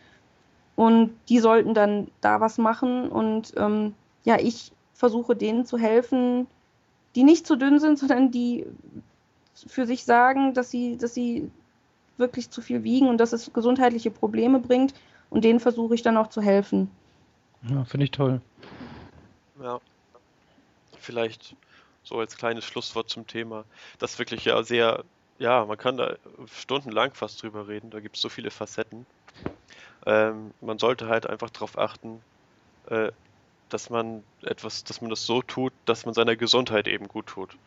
Und 0.76 1.14
die 1.28 1.38
sollten 1.38 1.72
dann 1.72 2.08
da 2.20 2.40
was 2.40 2.58
machen. 2.58 3.08
Und 3.08 3.54
ähm, 3.56 3.94
ja, 4.24 4.38
ich 4.38 4.72
versuche 4.92 5.34
denen 5.34 5.64
zu 5.64 5.78
helfen, 5.78 6.46
die 7.14 7.24
nicht 7.24 7.46
zu 7.46 7.56
dünn 7.56 7.78
sind, 7.78 7.98
sondern 7.98 8.30
die 8.30 8.66
für 9.66 9.86
sich 9.86 10.04
sagen, 10.04 10.52
dass 10.52 10.70
sie, 10.70 10.98
dass 10.98 11.14
sie 11.14 11.50
wirklich 12.18 12.50
zu 12.50 12.60
viel 12.60 12.84
wiegen 12.84 13.08
und 13.08 13.18
dass 13.18 13.32
es 13.32 13.50
gesundheitliche 13.54 14.10
Probleme 14.10 14.58
bringt. 14.58 14.92
Und 15.30 15.44
denen 15.44 15.60
versuche 15.60 15.94
ich 15.94 16.02
dann 16.02 16.18
auch 16.18 16.28
zu 16.28 16.42
helfen. 16.42 16.90
Ja, 17.70 17.84
finde 17.84 18.04
ich 18.04 18.10
toll. 18.10 18.42
Ja. 19.62 19.80
Vielleicht 20.98 21.56
so 22.02 22.18
als 22.18 22.36
kleines 22.36 22.64
Schlusswort 22.64 23.10
zum 23.10 23.26
Thema. 23.26 23.64
Das 23.98 24.18
wirklich 24.18 24.44
ja 24.44 24.62
sehr, 24.62 25.04
ja, 25.38 25.64
man 25.66 25.78
kann 25.78 25.96
da 25.96 26.16
stundenlang 26.46 27.14
fast 27.14 27.42
drüber 27.42 27.68
reden, 27.68 27.90
da 27.90 28.00
gibt 28.00 28.16
es 28.16 28.22
so 28.22 28.28
viele 28.28 28.50
Facetten. 28.50 29.06
Ähm, 30.06 30.52
man 30.60 30.78
sollte 30.78 31.08
halt 31.08 31.26
einfach 31.26 31.50
darauf 31.50 31.78
achten, 31.78 32.22
äh, 32.88 33.12
dass 33.68 33.90
man 33.90 34.24
etwas, 34.42 34.84
dass 34.84 35.00
man 35.00 35.10
das 35.10 35.26
so 35.26 35.42
tut, 35.42 35.72
dass 35.86 36.04
man 36.06 36.14
seiner 36.14 36.36
Gesundheit 36.36 36.88
eben 36.88 37.08
gut 37.08 37.26
tut. 37.28 37.58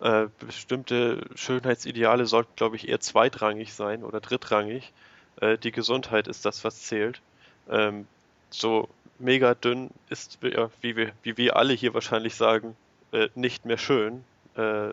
Äh, 0.00 0.28
bestimmte 0.38 1.28
Schönheitsideale 1.36 2.26
sollten, 2.26 2.54
glaube 2.56 2.76
ich, 2.76 2.88
eher 2.88 3.00
zweitrangig 3.00 3.74
sein 3.74 4.04
oder 4.04 4.20
drittrangig. 4.20 4.92
Äh, 5.40 5.58
die 5.58 5.72
Gesundheit 5.72 6.28
ist 6.28 6.44
das, 6.44 6.64
was 6.64 6.82
zählt. 6.82 7.22
Ähm, 7.68 8.08
so 8.50 8.88
mega 9.18 9.54
dünn 9.54 9.90
ist, 10.08 10.38
wie 10.42 10.96
wir, 10.96 11.12
wie 11.22 11.36
wir 11.36 11.56
alle 11.56 11.74
hier 11.74 11.94
wahrscheinlich 11.94 12.34
sagen, 12.34 12.76
äh, 13.12 13.28
nicht 13.34 13.64
mehr 13.64 13.78
schön. 13.78 14.24
Äh, 14.56 14.90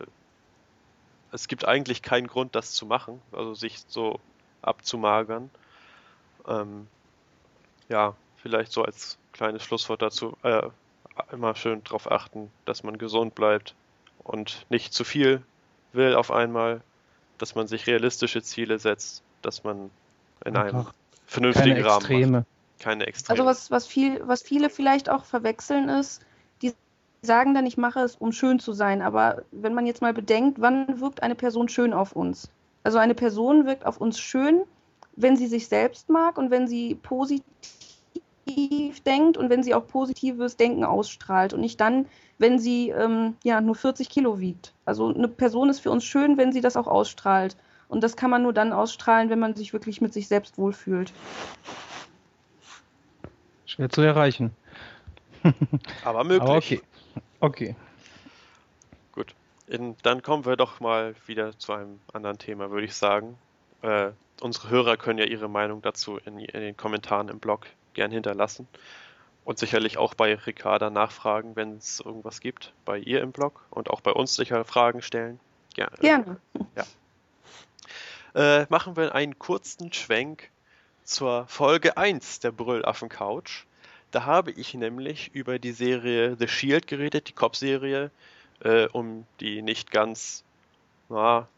es 1.32 1.48
gibt 1.48 1.66
eigentlich 1.66 2.02
keinen 2.02 2.26
Grund, 2.26 2.54
das 2.54 2.72
zu 2.72 2.86
machen, 2.86 3.20
also 3.32 3.54
sich 3.54 3.82
so 3.88 4.20
abzumagern. 4.60 5.50
Ähm, 6.46 6.86
ja, 7.88 8.14
vielleicht 8.36 8.72
so 8.72 8.84
als 8.84 9.18
kleines 9.32 9.64
Schlusswort 9.64 10.02
dazu, 10.02 10.36
äh, 10.42 10.62
immer 11.30 11.54
schön 11.54 11.82
darauf 11.84 12.10
achten, 12.10 12.50
dass 12.64 12.82
man 12.82 12.98
gesund 12.98 13.34
bleibt 13.34 13.74
und 14.24 14.66
nicht 14.70 14.92
zu 14.92 15.04
viel 15.04 15.42
will 15.92 16.14
auf 16.14 16.30
einmal, 16.30 16.80
dass 17.38 17.54
man 17.54 17.66
sich 17.66 17.86
realistische 17.86 18.42
Ziele 18.42 18.78
setzt, 18.78 19.22
dass 19.42 19.64
man 19.64 19.90
in 20.44 20.56
einem 20.56 20.86
vernünftigen 21.26 21.84
Rahmen 21.84 22.30
macht 22.30 22.46
keine 22.82 23.06
Extreme. 23.06 23.38
Also 23.38 23.48
was, 23.48 23.70
was, 23.70 23.86
viel, 23.86 24.20
was 24.26 24.42
viele 24.42 24.68
vielleicht 24.68 25.08
auch 25.08 25.24
verwechseln 25.24 25.88
ist, 25.88 26.22
die 26.60 26.72
sagen 27.22 27.54
dann, 27.54 27.66
ich 27.66 27.78
mache 27.78 28.00
es, 28.00 28.16
um 28.16 28.32
schön 28.32 28.58
zu 28.58 28.72
sein. 28.72 29.00
Aber 29.00 29.42
wenn 29.50 29.74
man 29.74 29.86
jetzt 29.86 30.02
mal 30.02 30.12
bedenkt, 30.12 30.60
wann 30.60 31.00
wirkt 31.00 31.22
eine 31.22 31.34
Person 31.34 31.68
schön 31.68 31.92
auf 31.92 32.12
uns? 32.12 32.50
Also 32.82 32.98
eine 32.98 33.14
Person 33.14 33.66
wirkt 33.66 33.86
auf 33.86 33.98
uns 33.98 34.18
schön, 34.18 34.62
wenn 35.16 35.36
sie 35.36 35.46
sich 35.46 35.68
selbst 35.68 36.08
mag 36.08 36.36
und 36.36 36.50
wenn 36.50 36.66
sie 36.66 36.96
positiv 36.96 37.44
denkt 39.06 39.36
und 39.36 39.50
wenn 39.50 39.62
sie 39.62 39.74
auch 39.74 39.86
positives 39.86 40.56
Denken 40.56 40.84
ausstrahlt 40.84 41.54
und 41.54 41.60
nicht 41.60 41.80
dann, 41.80 42.06
wenn 42.38 42.58
sie 42.58 42.90
ähm, 42.90 43.36
ja 43.44 43.60
nur 43.60 43.76
40 43.76 44.08
Kilo 44.08 44.40
wiegt. 44.40 44.72
Also 44.84 45.14
eine 45.14 45.28
Person 45.28 45.70
ist 45.70 45.80
für 45.80 45.90
uns 45.90 46.04
schön, 46.04 46.36
wenn 46.38 46.52
sie 46.52 46.60
das 46.60 46.76
auch 46.76 46.88
ausstrahlt. 46.88 47.56
Und 47.88 48.02
das 48.02 48.16
kann 48.16 48.30
man 48.30 48.42
nur 48.42 48.54
dann 48.54 48.72
ausstrahlen, 48.72 49.28
wenn 49.28 49.38
man 49.38 49.54
sich 49.54 49.72
wirklich 49.74 50.00
mit 50.00 50.12
sich 50.14 50.26
selbst 50.26 50.56
wohlfühlt. 50.58 51.12
Schwer 53.72 53.88
zu 53.88 54.02
erreichen. 54.02 54.54
Aber 56.04 56.24
möglich. 56.24 56.42
Aber 56.42 56.56
okay. 56.56 56.82
Okay. 57.40 57.76
Gut. 59.12 59.34
In, 59.66 59.96
dann 60.02 60.22
kommen 60.22 60.44
wir 60.44 60.56
doch 60.56 60.80
mal 60.80 61.14
wieder 61.26 61.58
zu 61.58 61.72
einem 61.72 61.98
anderen 62.12 62.36
Thema, 62.36 62.70
würde 62.70 62.84
ich 62.84 62.94
sagen. 62.94 63.38
Äh, 63.80 64.10
unsere 64.42 64.68
Hörer 64.68 64.98
können 64.98 65.18
ja 65.18 65.24
ihre 65.24 65.48
Meinung 65.48 65.80
dazu 65.80 66.18
in, 66.18 66.38
in, 66.38 66.60
den 66.60 66.76
Kommentaren 66.76 67.30
im 67.30 67.40
Blog 67.40 67.66
gern 67.94 68.10
hinterlassen. 68.10 68.68
Und 69.46 69.58
sicherlich 69.58 69.96
auch 69.96 70.12
bei 70.12 70.34
Ricarda 70.34 70.90
nachfragen, 70.90 71.56
wenn 71.56 71.78
es 71.78 72.00
irgendwas 72.00 72.40
gibt, 72.40 72.74
bei 72.84 72.98
ihr 72.98 73.22
im 73.22 73.32
Blog 73.32 73.64
und 73.70 73.88
auch 73.88 74.02
bei 74.02 74.12
uns 74.12 74.36
sicher 74.36 74.66
Fragen 74.66 75.00
stellen. 75.00 75.40
Gerne. 75.72 75.96
Gerne. 75.98 76.36
Ja. 76.76 78.60
Äh, 78.60 78.66
machen 78.68 78.96
wir 78.96 79.14
einen 79.14 79.38
kurzen 79.38 79.94
Schwenk 79.94 80.51
zur 81.04 81.46
Folge 81.46 81.96
1 81.96 82.40
der 82.40 82.52
Brüllaffen 82.52 83.08
Couch. 83.08 83.64
Da 84.10 84.24
habe 84.24 84.50
ich 84.50 84.74
nämlich 84.74 85.34
über 85.34 85.58
die 85.58 85.72
Serie 85.72 86.36
The 86.38 86.48
Shield 86.48 86.86
geredet, 86.86 87.28
die 87.28 87.32
Cop-Serie, 87.32 88.10
äh, 88.60 88.86
um 88.88 89.26
die 89.40 89.62
nicht 89.62 89.90
ganz 89.90 90.44
na, 91.08 91.48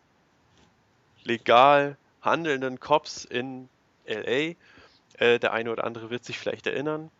legal 1.25 1.97
handelnden 2.23 2.81
Cops 2.81 3.25
in 3.25 3.69
LA. 4.07 4.55
Äh, 5.19 5.39
der 5.39 5.53
eine 5.53 5.71
oder 5.71 5.85
andere 5.85 6.11
wird 6.11 6.25
sich 6.25 6.39
vielleicht 6.39 6.67
erinnern. 6.67 7.11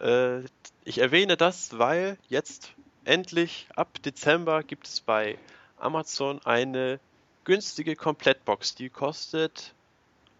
Äh, 0.00 0.40
ich 0.84 0.98
erwähne 0.98 1.36
das, 1.36 1.78
weil 1.78 2.18
jetzt 2.28 2.72
endlich 3.04 3.68
ab 3.74 4.02
Dezember 4.02 4.62
gibt 4.62 4.86
es 4.86 5.00
bei 5.00 5.38
Amazon 5.78 6.40
eine 6.44 7.00
günstige 7.44 7.96
Komplettbox. 7.96 8.74
Die 8.74 8.90
kostet 8.90 9.74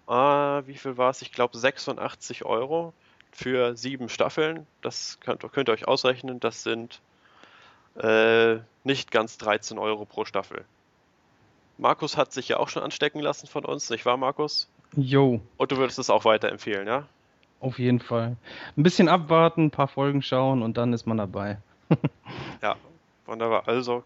ah, 0.06 0.62
wie 0.66 0.76
viel 0.76 0.96
war 0.96 1.10
es? 1.10 1.22
Ich 1.22 1.32
glaube 1.32 1.56
86 1.56 2.44
Euro 2.44 2.92
für 3.32 3.76
sieben 3.76 4.08
Staffeln. 4.08 4.66
Das 4.82 5.18
könnt, 5.20 5.40
könnt 5.52 5.68
ihr 5.68 5.72
euch 5.72 5.88
ausrechnen. 5.88 6.40
Das 6.40 6.62
sind 6.62 7.00
äh, 7.96 8.56
nicht 8.84 9.10
ganz 9.10 9.38
13 9.38 9.78
Euro 9.78 10.04
pro 10.04 10.24
Staffel. 10.24 10.64
Markus 11.78 12.16
hat 12.16 12.32
sich 12.32 12.48
ja 12.48 12.58
auch 12.58 12.68
schon 12.68 12.82
anstecken 12.82 13.20
lassen 13.20 13.46
von 13.46 13.64
uns, 13.64 13.90
nicht 13.90 14.06
wahr, 14.06 14.16
Markus? 14.16 14.68
Jo. 14.94 15.40
Und 15.56 15.72
du 15.72 15.78
würdest 15.78 15.98
es 15.98 16.10
auch 16.10 16.24
weiterempfehlen, 16.24 16.86
ja? 16.86 17.06
Auf 17.60 17.78
jeden 17.78 18.00
Fall. 18.00 18.36
Ein 18.76 18.82
bisschen 18.82 19.08
abwarten, 19.08 19.66
ein 19.66 19.70
paar 19.70 19.88
Folgen 19.88 20.22
schauen 20.22 20.62
und 20.62 20.76
dann 20.76 20.92
ist 20.92 21.06
man 21.06 21.16
dabei. 21.16 21.58
ja, 22.62 22.76
wunderbar. 23.26 23.66
Also 23.66 24.04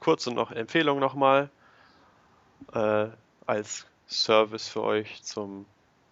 kurze 0.00 0.32
noch 0.32 0.50
Empfehlung 0.50 0.98
nochmal. 0.98 1.50
Äh, 2.72 3.06
als 3.46 3.86
Service 4.08 4.68
für 4.68 4.82
euch 4.82 5.22
zum 5.22 5.66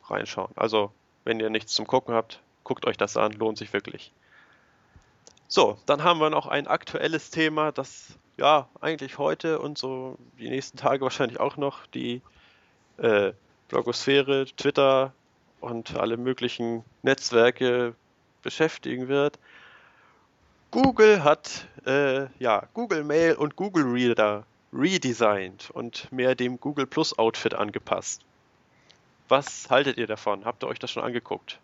Reinschauen. 0.05 0.51
Also, 0.57 0.93
wenn 1.25 1.41
ihr 1.41 1.51
nichts 1.51 1.73
zum 1.75 1.87
Gucken 1.87 2.15
habt, 2.15 2.41
guckt 2.65 2.87
euch 2.87 2.97
das 2.97 3.17
an, 3.17 3.33
lohnt 3.33 3.59
sich 3.59 3.73
wirklich. 3.73 4.13
So, 5.49 5.79
dann 5.87 6.03
haben 6.03 6.21
wir 6.21 6.31
noch 6.31 6.47
ein 6.47 6.67
aktuelles 6.67 7.31
Thema, 7.31 7.73
das 7.73 8.17
ja 8.39 8.69
eigentlich 8.81 9.19
heute 9.19 9.59
und 9.59 9.77
so 9.77 10.17
die 10.39 10.49
nächsten 10.49 10.79
Tage 10.79 11.03
wahrscheinlich 11.03 11.39
auch 11.39 11.57
noch 11.57 11.87
die 11.87 12.23
äh, 12.97 13.33
Blogosphäre, 13.69 14.47
Twitter 14.57 15.13
und 15.61 15.97
alle 15.97 16.17
möglichen 16.17 16.85
Netzwerke 17.03 17.95
beschäftigen 18.43 19.09
wird. 19.09 19.39
Google 20.71 21.23
hat 21.23 21.67
äh, 21.87 22.27
ja, 22.39 22.67
Google 22.73 23.05
Mail 23.05 23.35
und 23.35 23.57
Google 23.57 23.85
Reader 23.85 24.45
redesigned 24.73 25.71
und 25.71 26.11
mehr 26.13 26.35
dem 26.35 26.59
Google 26.59 26.87
Plus 26.87 27.19
Outfit 27.19 27.55
angepasst. 27.55 28.23
Was 29.29 29.71
haltet 29.71 29.99
ihr 29.99 30.07
davon? 30.07 30.45
Habt 30.45 30.65
ihr 30.65 30.69
euch 30.69 30.79
das 30.79 30.91
schon 30.91 31.03
angeguckt? 31.03 31.59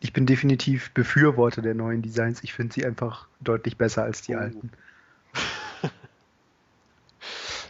Ich 0.00 0.12
bin 0.12 0.26
definitiv 0.26 0.90
Befürworter 0.92 1.62
der 1.62 1.74
neuen 1.74 2.02
Designs. 2.02 2.44
Ich 2.44 2.52
finde 2.52 2.74
sie 2.74 2.84
einfach 2.84 3.28
deutlich 3.40 3.76
besser 3.76 4.04
als 4.04 4.22
die 4.22 4.34
oh. 4.34 4.38
alten. 4.38 4.70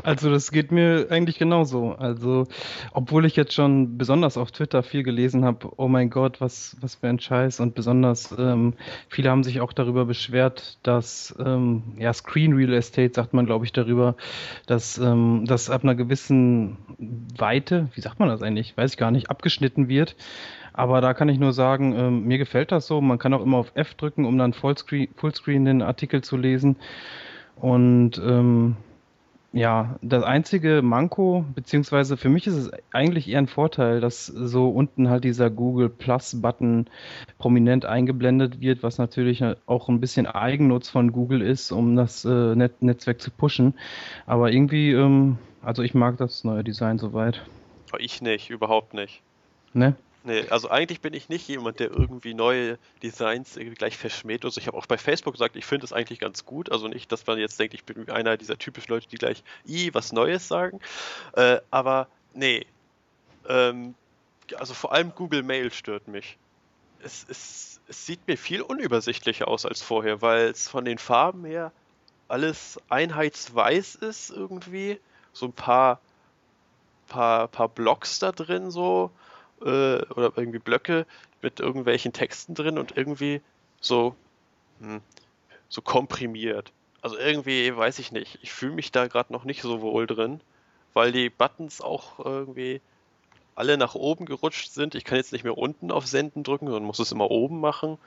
Also 0.07 0.31
das 0.31 0.53
geht 0.53 0.71
mir 0.71 1.09
eigentlich 1.11 1.37
genauso. 1.37 1.97
Also, 1.99 2.47
obwohl 2.93 3.27
ich 3.27 3.35
jetzt 3.35 3.55
schon 3.55 3.99
besonders 3.99 4.37
auf 4.37 4.53
Twitter 4.53 4.85
viel 4.85 5.03
gelesen 5.03 5.45
habe, 5.45 5.69
oh 5.79 5.89
mein 5.89 6.11
Gott, 6.11 6.41
was, 6.41 6.77
was 6.81 6.95
für 6.95 7.09
ein 7.09 7.19
Scheiß. 7.19 7.59
Und 7.59 7.75
besonders 7.75 8.33
ähm, 8.39 8.75
viele 9.09 9.31
haben 9.31 9.43
sich 9.43 9.61
auch 9.61 9.73
darüber 9.73 10.05
beschwert, 10.05 10.79
dass 10.85 11.35
ähm, 11.45 11.83
ja, 11.99 12.13
Screen 12.13 12.53
Real 12.53 12.73
Estate, 12.75 13.15
sagt 13.15 13.35
man, 13.35 13.47
glaube 13.47 13.65
ich, 13.65 13.73
darüber, 13.73 14.15
dass 14.67 14.97
ähm, 14.97 15.43
das 15.45 15.71
ab 15.71 15.83
einer 15.83 15.97
gewissen 15.97 16.77
Weite, 17.37 17.89
wie 17.95 18.01
sagt 18.01 18.21
man 18.21 18.29
das 18.29 18.43
eigentlich, 18.43 18.77
weiß 18.77 18.93
ich 18.93 18.99
gar 18.99 19.11
nicht, 19.11 19.29
abgeschnitten 19.29 19.89
wird. 19.89 20.15
Aber 20.73 21.01
da 21.01 21.15
kann 21.15 21.29
ich 21.29 21.41
nur 21.41 21.53
sagen, 21.53 21.97
ähm, 21.99 22.29
mir 22.29 22.39
gefällt 22.39 22.71
das 22.71 22.87
so. 22.87 23.01
Man 23.01 23.19
kann 23.19 23.35
auch 23.35 23.43
immer 23.43 23.57
auf 23.57 23.73
F 23.75 23.95
drücken, 23.95 24.25
um 24.25 24.39
dann 24.39 24.53
Fullscreen, 24.53 25.09
Fullscreen 25.17 25.65
den 25.65 25.83
Artikel 25.83 26.23
zu 26.23 26.37
lesen. 26.37 26.77
Und 27.57 28.19
ähm, 28.25 28.77
ja, 29.53 29.97
das 30.03 30.23
einzige 30.23 30.83
Manko, 30.83 31.45
beziehungsweise 31.55 32.17
für 32.17 32.29
mich 32.29 32.47
ist 32.47 32.57
es 32.57 32.71
eigentlich 32.93 33.29
eher 33.29 33.39
ein 33.39 33.47
Vorteil, 33.47 34.01
dass 34.01 34.27
so 34.27 34.69
unten 34.69 35.09
halt 35.09 35.25
dieser 35.25 35.51
Google 35.51 35.89
Plus 35.89 36.41
Button 36.43 36.87
prominent 37.39 37.87
eingeblendet 37.87 38.61
wird, 38.61 38.83
was 38.83 38.99
natürlich 38.99 39.43
auch 39.67 39.89
ein 39.89 40.01
bisschen 40.01 40.27
Eigennutz 40.27 40.91
von 40.91 41.13
Google 41.13 41.41
ist, 41.41 41.73
um 41.73 41.97
das 41.97 42.25
äh, 42.25 42.55
Net 42.55 42.83
Netzwerk 42.83 43.21
zu 43.21 43.31
pushen. 43.31 43.75
Aber 44.27 44.53
irgendwie, 44.53 44.93
ähm, 44.93 45.39
also 45.63 45.83
ich 45.83 45.95
mag 45.95 46.19
das 46.19 46.45
neue 46.45 46.65
Design 46.65 46.99
soweit. 46.99 47.43
Ich 47.99 48.21
nicht, 48.21 48.51
überhaupt 48.51 48.95
nicht. 48.95 49.23
Ne? 49.73 49.95
Nee, 50.27 50.49
also 50.49 50.69
eigentlich 50.69 51.01
bin 51.01 51.15
ich 51.15 51.29
nicht 51.29 51.47
jemand, 51.47 51.79
der 51.79 51.89
irgendwie 51.89 52.35
neue 52.35 52.79
Designs 53.01 53.57
irgendwie 53.57 53.77
gleich 53.77 53.97
verschmäht. 53.97 54.45
Also 54.45 54.61
ich 54.61 54.67
habe 54.67 54.77
auch 54.77 54.87
bei 54.87 54.99
Facebook 54.99 55.35
gesagt, 55.35 55.55
ich 55.55 55.65
finde 55.65 55.87
es 55.87 55.93
eigentlich 55.93 56.19
ganz 56.19 56.45
gut. 56.45 56.73
Also 56.73 56.89
nicht, 56.89 57.13
dass 57.13 57.25
man 57.29 57.39
jetzt 57.39 57.61
denkt, 57.61 57.75
ich 57.75 57.85
bin 57.85 58.11
einer 58.11 58.37
dieser 58.37 58.59
typischen 58.59 58.93
Leute, 58.93 59.07
die 59.07 59.19
gleich 59.19 59.45
i 59.69 59.95
was 59.95 60.11
Neues 60.11 60.49
sagen. 60.49 60.81
Äh, 61.35 61.61
aber 61.71 62.09
nee. 62.35 62.67
Ähm, 63.49 63.95
also 64.57 64.75
vor 64.75 64.91
allem 64.93 65.15
Google 65.15 65.45
Mail 65.45 65.73
stört 65.73 66.09
mich. 66.09 66.39
Es, 67.05 67.25
es, 67.29 67.81
es 67.87 68.05
sieht 68.05 68.27
mir 68.27 68.37
viel 68.37 68.63
unübersichtlicher 68.63 69.47
aus 69.47 69.65
als 69.65 69.81
vorher, 69.81 70.23
weil 70.23 70.47
es 70.49 70.69
von 70.69 70.85
den 70.85 70.99
Farben 70.99 71.45
her 71.45 71.71
alles 72.27 72.81
einheitsweiß 72.89 73.95
ist 73.95 74.31
irgendwie. 74.31 74.99
So 75.33 75.47
ein 75.47 75.53
paar, 75.53 76.01
paar, 77.07 77.47
paar 77.47 77.69
Blocks 77.69 78.19
da 78.19 78.33
drin 78.33 78.73
so 78.73 79.13
äh, 79.61 80.03
oder 80.05 80.33
irgendwie 80.37 80.59
Blöcke 80.59 81.07
mit 81.43 81.61
irgendwelchen 81.61 82.13
Texten 82.13 82.55
drin 82.55 82.79
und 82.79 82.97
irgendwie 82.97 83.41
so, 83.81 84.15
hm, 84.81 85.01
so 85.69 85.83
komprimiert. 85.83 86.73
Also 87.03 87.19
irgendwie, 87.19 87.77
weiß 87.77 87.99
ich 87.99 88.13
nicht, 88.13 88.39
ich 88.43 88.53
fühle 88.53 88.75
mich 88.75 88.93
da 88.93 89.07
gerade 89.07 89.33
noch 89.33 89.45
nicht 89.45 89.63
so 89.63 89.81
wohl 89.81 90.07
drin, 90.07 90.41
weil 90.93 91.13
die 91.13 91.31
Buttons 91.31 91.81
auch 91.81 92.19
irgendwie 92.19 92.81
alle 93.55 93.79
nach 93.79 93.95
oben 93.95 94.27
gerutscht 94.27 94.73
sind. 94.73 94.95
Ich 94.95 95.05
kann 95.05 95.17
jetzt 95.17 95.33
nicht 95.33 95.45
mehr 95.45 95.57
unten 95.57 95.91
auf 95.91 96.07
Senden 96.07 96.43
drücken, 96.43 96.67
sondern 96.67 96.85
muss 96.85 96.99
es 96.99 97.13
immer 97.13 97.31
oben 97.31 97.61
machen. 97.61 97.99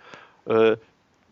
Äh, 0.45 0.77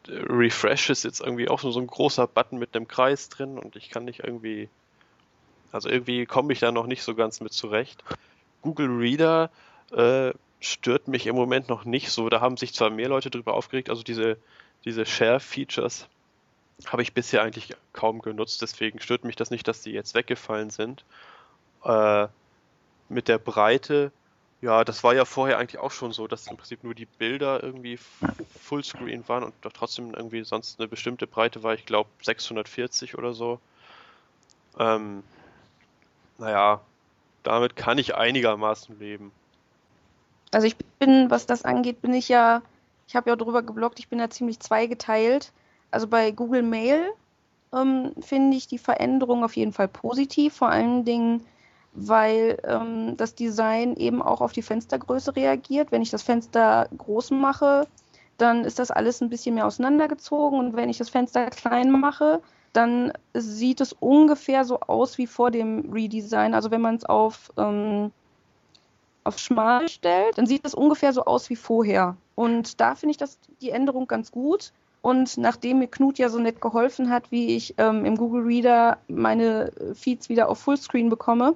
Refresh 0.07 0.89
ist 0.89 1.03
jetzt 1.03 1.21
irgendwie 1.21 1.49
auch 1.49 1.59
so, 1.59 1.71
so 1.71 1.79
ein 1.79 1.87
großer 1.87 2.27
Button 2.27 2.57
mit 2.57 2.75
einem 2.75 2.87
Kreis 2.87 3.29
drin 3.29 3.59
und 3.59 3.75
ich 3.75 3.89
kann 3.89 4.05
nicht 4.05 4.19
irgendwie, 4.23 4.69
also 5.71 5.89
irgendwie 5.89 6.25
komme 6.25 6.53
ich 6.53 6.59
da 6.59 6.71
noch 6.71 6.87
nicht 6.87 7.03
so 7.03 7.15
ganz 7.15 7.41
mit 7.41 7.53
zurecht. 7.53 8.03
Google 8.61 8.87
Reader 8.87 9.49
äh, 9.91 10.33
stört 10.59 11.07
mich 11.07 11.27
im 11.27 11.35
Moment 11.35 11.69
noch 11.69 11.85
nicht 11.85 12.11
so. 12.11 12.29
Da 12.29 12.41
haben 12.41 12.57
sich 12.57 12.73
zwar 12.73 12.89
mehr 12.89 13.09
Leute 13.09 13.29
drüber 13.29 13.53
aufgeregt, 13.53 13.89
also 13.89 14.03
diese, 14.03 14.37
diese 14.85 15.05
Share-Features 15.05 16.07
habe 16.85 17.01
ich 17.01 17.13
bisher 17.13 17.41
eigentlich 17.41 17.75
kaum 17.93 18.21
genutzt, 18.21 18.61
deswegen 18.61 18.99
stört 18.99 19.23
mich 19.23 19.35
das 19.35 19.49
nicht, 19.49 19.67
dass 19.67 19.81
die 19.81 19.91
jetzt 19.91 20.13
weggefallen 20.13 20.69
sind. 20.69 21.03
Äh, 21.83 22.27
mit 23.09 23.27
der 23.27 23.39
Breite, 23.39 24.11
ja, 24.61 24.83
das 24.83 25.03
war 25.03 25.15
ja 25.15 25.25
vorher 25.25 25.57
eigentlich 25.57 25.79
auch 25.79 25.91
schon 25.91 26.11
so, 26.11 26.27
dass 26.27 26.47
im 26.47 26.57
Prinzip 26.57 26.83
nur 26.83 26.93
die 26.93 27.05
Bilder 27.05 27.63
irgendwie 27.63 27.97
Fullscreen 28.61 29.27
waren 29.27 29.43
und 29.43 29.53
doch 29.61 29.71
trotzdem 29.71 30.13
irgendwie 30.13 30.43
sonst 30.43 30.79
eine 30.79 30.87
bestimmte 30.87 31.25
Breite 31.25 31.63
war, 31.63 31.73
ich 31.73 31.85
glaube 31.85 32.09
640 32.21 33.17
oder 33.17 33.33
so. 33.33 33.59
Ähm, 34.77 35.23
naja, 36.37 36.81
damit 37.43 37.75
kann 37.75 37.97
ich 37.97 38.15
einigermaßen 38.15 38.99
leben. 38.99 39.31
Also 40.51 40.67
ich 40.67 40.77
bin, 40.99 41.29
was 41.29 41.45
das 41.45 41.63
angeht, 41.63 42.01
bin 42.01 42.13
ich 42.13 42.29
ja, 42.29 42.61
ich 43.07 43.15
habe 43.15 43.29
ja 43.29 43.35
darüber 43.35 43.63
geblockt, 43.63 43.99
ich 43.99 44.09
bin 44.09 44.19
ja 44.19 44.29
ziemlich 44.29 44.59
zweigeteilt. 44.59 45.51
Also 45.91 46.07
bei 46.07 46.31
Google 46.31 46.63
Mail 46.63 47.01
ähm, 47.73 48.13
finde 48.19 48.57
ich 48.57 48.67
die 48.67 48.77
Veränderung 48.77 49.43
auf 49.43 49.55
jeden 49.55 49.73
Fall 49.73 49.87
positiv, 49.87 50.53
vor 50.55 50.69
allen 50.69 51.05
Dingen, 51.05 51.45
weil 51.93 52.57
ähm, 52.63 53.17
das 53.17 53.35
Design 53.35 53.95
eben 53.95 54.21
auch 54.21 54.41
auf 54.41 54.51
die 54.51 54.61
Fenstergröße 54.61 55.35
reagiert. 55.35 55.91
Wenn 55.91 56.01
ich 56.01 56.11
das 56.11 56.23
Fenster 56.23 56.87
groß 56.97 57.31
mache, 57.31 57.87
dann 58.37 58.65
ist 58.65 58.79
das 58.79 58.91
alles 58.91 59.21
ein 59.21 59.29
bisschen 59.29 59.55
mehr 59.55 59.65
auseinandergezogen 59.65 60.59
und 60.59 60.75
wenn 60.75 60.89
ich 60.89 60.97
das 60.97 61.09
Fenster 61.09 61.49
klein 61.49 61.91
mache, 61.91 62.41
dann 62.73 63.11
sieht 63.33 63.81
es 63.81 63.93
ungefähr 63.93 64.63
so 64.63 64.79
aus 64.81 65.17
wie 65.17 65.25
vor 65.25 65.49
dem 65.49 65.91
Redesign. 65.91 66.53
Also 66.53 66.69
wenn 66.69 66.81
man 66.81 66.95
es 66.95 67.05
auf 67.05 67.51
ähm, 67.57 68.11
auf 69.27 69.39
schmal 69.39 69.89
stellt, 69.89 70.37
dann 70.37 70.47
sieht 70.47 70.65
das 70.65 70.73
ungefähr 70.73 71.13
so 71.13 71.25
aus 71.25 71.49
wie 71.49 71.55
vorher. 71.55 72.15
Und 72.35 72.79
da 72.81 72.95
finde 72.95 73.11
ich 73.11 73.17
das 73.17 73.39
die 73.61 73.71
Änderung 73.71 74.07
ganz 74.07 74.31
gut. 74.31 74.71
Und 75.01 75.37
nachdem 75.37 75.79
mir 75.79 75.87
Knut 75.87 76.17
ja 76.17 76.29
so 76.29 76.39
nett 76.39 76.59
geholfen 76.59 77.09
hat, 77.09 77.31
wie 77.31 77.55
ich 77.55 77.75
ähm, 77.77 78.03
im 78.05 78.17
Google 78.17 78.43
Reader 78.43 78.97
meine 79.07 79.71
Feeds 79.93 80.27
wieder 80.29 80.49
auf 80.49 80.59
Fullscreen 80.59 81.09
bekomme, 81.09 81.55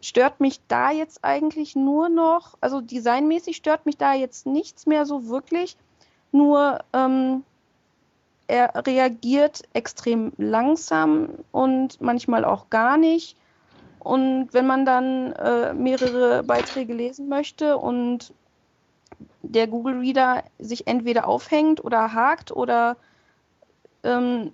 stört 0.00 0.40
mich 0.40 0.60
da 0.68 0.90
jetzt 0.90 1.24
eigentlich 1.24 1.76
nur 1.76 2.08
noch, 2.08 2.56
also 2.60 2.80
designmäßig 2.80 3.56
stört 3.56 3.86
mich 3.86 3.96
da 3.96 4.14
jetzt 4.14 4.46
nichts 4.46 4.86
mehr 4.86 5.06
so 5.06 5.28
wirklich. 5.28 5.76
Nur 6.32 6.78
ähm, 6.92 7.44
er 8.46 8.72
reagiert 8.86 9.62
extrem 9.72 10.32
langsam 10.36 11.28
und 11.52 12.00
manchmal 12.00 12.44
auch 12.44 12.70
gar 12.70 12.96
nicht. 12.96 13.36
Und 14.02 14.48
wenn 14.52 14.66
man 14.66 14.84
dann 14.84 15.32
äh, 15.34 15.72
mehrere 15.74 16.42
Beiträge 16.42 16.92
lesen 16.92 17.28
möchte 17.28 17.78
und 17.78 18.34
der 19.42 19.68
Google 19.68 20.00
Reader 20.00 20.42
sich 20.58 20.88
entweder 20.88 21.28
aufhängt 21.28 21.84
oder 21.84 22.12
hakt 22.12 22.50
oder 22.50 22.96
ähm, 24.02 24.52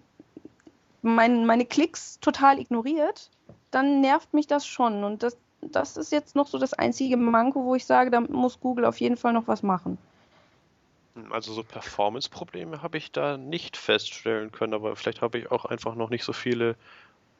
mein, 1.01 1.47
meine 1.47 1.65
Klicks 1.65 2.21
total 2.21 2.59
ignoriert, 2.59 3.31
dann 3.71 4.03
nervt 4.03 4.35
mich 4.35 4.47
das 4.47 4.67
schon. 4.67 5.03
Und 5.03 5.23
das, 5.23 5.39
das 5.63 5.97
ist 5.97 6.13
jetzt 6.13 6.37
noch 6.37 6.47
so 6.47 6.59
das 6.59 6.75
einzige 6.75 7.17
Manko, 7.17 7.65
wo 7.65 7.75
ich 7.75 7.87
sage, 7.87 8.11
da 8.11 8.21
muss 8.21 8.61
Google 8.61 8.85
auf 8.85 9.01
jeden 9.01 9.17
Fall 9.17 9.33
noch 9.33 9.49
was 9.49 9.63
machen. 9.63 9.97
Also 11.31 11.55
so 11.55 11.63
Performance-Probleme 11.63 12.83
habe 12.83 12.99
ich 12.99 13.13
da 13.13 13.39
nicht 13.39 13.79
feststellen 13.79 14.53
können, 14.53 14.75
aber 14.75 14.95
vielleicht 14.95 15.23
habe 15.23 15.39
ich 15.39 15.51
auch 15.51 15.65
einfach 15.65 15.95
noch 15.95 16.11
nicht 16.11 16.25
so 16.25 16.35
viele 16.35 16.77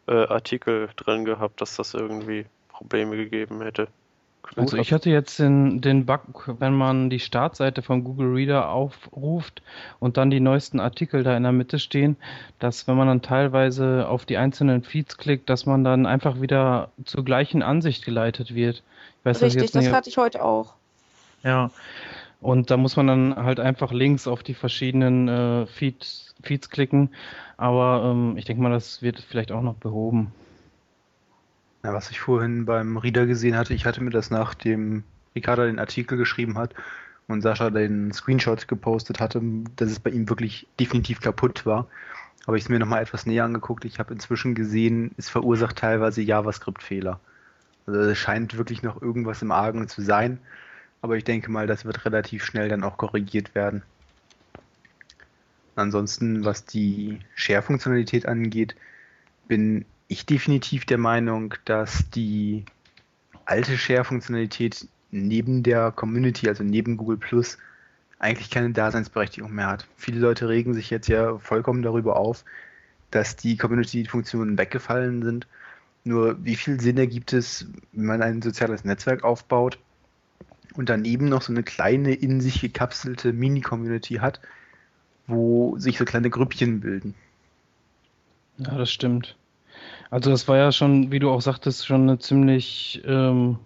äh, 0.09 0.27
Artikel 0.27 0.89
drin 0.97 1.25
gehabt, 1.25 1.61
dass 1.61 1.77
das 1.77 1.95
irgendwie 1.95 2.47
Probleme 2.69 3.17
gegeben 3.17 3.63
hätte. 3.63 3.89
Also 4.57 4.77
ich 4.79 4.93
hatte 4.93 5.11
jetzt 5.11 5.39
den, 5.39 5.81
den 5.81 6.07
Bug, 6.07 6.55
wenn 6.59 6.73
man 6.73 7.11
die 7.11 7.21
Startseite 7.21 7.83
von 7.83 8.03
Google 8.03 8.33
Reader 8.33 8.71
aufruft 8.71 9.63
und 9.99 10.17
dann 10.17 10.31
die 10.31 10.41
neuesten 10.41 10.81
Artikel 10.81 11.23
da 11.23 11.37
in 11.37 11.43
der 11.43 11.53
Mitte 11.53 11.79
stehen, 11.79 12.17
dass 12.59 12.89
wenn 12.89 12.97
man 12.97 13.09
dann 13.09 13.21
teilweise 13.21 14.09
auf 14.09 14.25
die 14.25 14.39
einzelnen 14.39 14.83
Feeds 14.83 15.19
klickt, 15.19 15.51
dass 15.51 15.67
man 15.67 15.85
dann 15.85 16.07
einfach 16.07 16.41
wieder 16.41 16.91
zur 17.05 17.25
gleichen 17.25 17.63
Ansicht 17.63 18.05
geleitet 18.05 18.55
wird. 18.55 18.83
Weiß, 19.25 19.43
Richtig, 19.43 19.71
das 19.73 19.93
hatte 19.93 20.09
ich 20.09 20.17
heute 20.17 20.43
auch. 20.43 20.75
Ja, 21.43 21.71
und 22.41 22.71
da 22.71 22.77
muss 22.77 22.97
man 22.97 23.07
dann 23.07 23.37
halt 23.37 23.61
einfach 23.61 23.93
links 23.93 24.27
auf 24.27 24.43
die 24.43 24.55
verschiedenen 24.55 25.29
äh, 25.29 25.67
Feeds, 25.67 26.35
Feeds 26.43 26.71
klicken 26.71 27.11
aber 27.59 28.05
ähm, 28.05 28.37
ich 28.37 28.47
denke 28.47 28.63
mal, 28.63 28.71
das 28.71 29.03
wird 29.03 29.21
vielleicht 29.21 29.53
auch 29.53 29.63
noch 29.63 29.75
behoben. 29.75 30.33
Ja, 31.83 31.93
was 31.93 32.11
ich 32.11 32.21
vorhin 32.21 32.65
beim 32.65 32.97
Reader 32.97 33.27
gesehen 33.27 33.57
hatte, 33.57 33.75
ich 33.75 33.85
hatte 33.85 34.01
mir 34.01 34.11
das 34.11 34.31
nach 34.31 34.55
dem 34.55 35.03
Ricarda 35.35 35.67
den 35.67 35.81
Artikel 35.81 36.17
geschrieben 36.17 36.57
hat 36.57 36.75
und 37.27 37.43
Sascha 37.43 37.71
den 37.71 38.13
Screenshot 38.13 38.69
gepostet 38.69 39.21
hatte, 39.21 39.43
dass 39.77 39.91
es 39.91 39.99
bei 39.99 40.11
ihm 40.11 40.29
wirklich 40.29 40.69
definitiv 40.79 41.21
kaputt 41.21 41.67
war. 41.67 41.89
Habe 42.47 42.57
ich 42.57 42.65
es 42.65 42.69
mir 42.69 42.79
nochmal 42.79 43.03
etwas 43.03 43.27
näher 43.27 43.45
angeguckt. 43.45 43.85
Ich 43.85 43.99
habe 43.99 44.15
inzwischen 44.15 44.55
gesehen, 44.55 45.11
es 45.19 45.29
verursacht 45.29 45.77
teilweise 45.77 46.23
JavaScript-Fehler. 46.23 47.21
Also 47.87 48.01
es 48.01 48.19
scheint 48.19 48.57
wirklich 48.57 48.83
noch 48.83 49.03
irgendwas 49.03 49.43
im 49.43 49.51
Argen 49.51 49.89
zu 49.89 50.01
sein. 50.01 50.39
Aber 51.01 51.17
ich 51.17 51.25
denke 51.25 51.51
mal, 51.51 51.67
das 51.67 51.85
wird 51.85 52.05
relativ 52.05 52.45
schnell 52.45 52.69
dann 52.69 52.83
auch 52.83 52.97
korrigiert 52.97 53.55
werden. 53.55 53.83
Ansonsten, 55.77 56.45
was 56.45 56.65
die 56.65 57.21
Share-Funktionalität 57.37 58.27
angeht, 58.27 58.75
bin 59.47 59.85
ich 60.09 60.27
definitiv 60.27 60.87
der 60.87 60.99
Meinung, 60.99 61.55
dass 61.65 62.11
die 62.11 62.65
alte 63.45 63.79
Share-Funktionalität 63.79 64.89
neben 65.13 65.63
der 65.63 65.93
Community, 65.93 66.49
also 66.49 66.65
neben 66.65 66.97
Google 66.97 67.17
Plus, 67.17 67.59
eigentlich 68.19 68.51
keine 68.51 68.71
Daseinsberechtigung 68.71 69.53
mehr 69.53 69.69
hat. 69.69 69.87
Viele 69.97 70.19
Leute 70.19 70.49
regen 70.49 70.75
sich 70.75 70.91
jetzt 70.91 71.09
ja 71.09 71.39
vollkommen 71.39 71.83
darüber 71.83 72.17
auf, 72.17 72.45
dass 73.13 73.37
die 73.37 73.57
Community-Funktionen 73.57 74.59
weggefallen 74.59 75.23
sind. 75.23 75.47
Nur 76.03 76.45
wie 76.45 76.57
viel 76.57 76.81
Sinn 76.81 76.99
ergibt 76.99 77.33
es, 77.33 77.67
wenn 77.93 78.07
man 78.07 78.23
ein 78.23 78.43
soziales 78.43 78.85
Netzwerk 78.85 79.23
aufbaut 79.23 79.79
und 80.79 80.89
daneben 80.89 81.29
noch 81.29 81.43
so 81.43 81.53
eine 81.53 81.65
kleine 81.65 82.15
in 82.15 82.41
sich 82.41 82.61
gekapselte 82.61 83.33
Mini-Community 83.33 84.15
hat, 84.15 84.41
wo 85.27 85.77
sich 85.77 85.99
so 85.99 86.05
kleine 86.05 86.31
Grüppchen 86.31 86.79
bilden. 86.79 87.17
Ja, 88.59 88.79
das 88.79 88.89
stimmt. 88.93 89.35
Also 90.09 90.31
das 90.31 90.47
war 90.47 90.57
ja 90.57 90.71
schon, 90.71 91.11
wie 91.11 91.19
du 91.19 91.31
auch 91.31 91.41
sagtest, 91.41 91.85
schon 91.85 92.03
eine 92.03 92.21
ziemlich 92.21 93.03
ähm, 93.05 93.59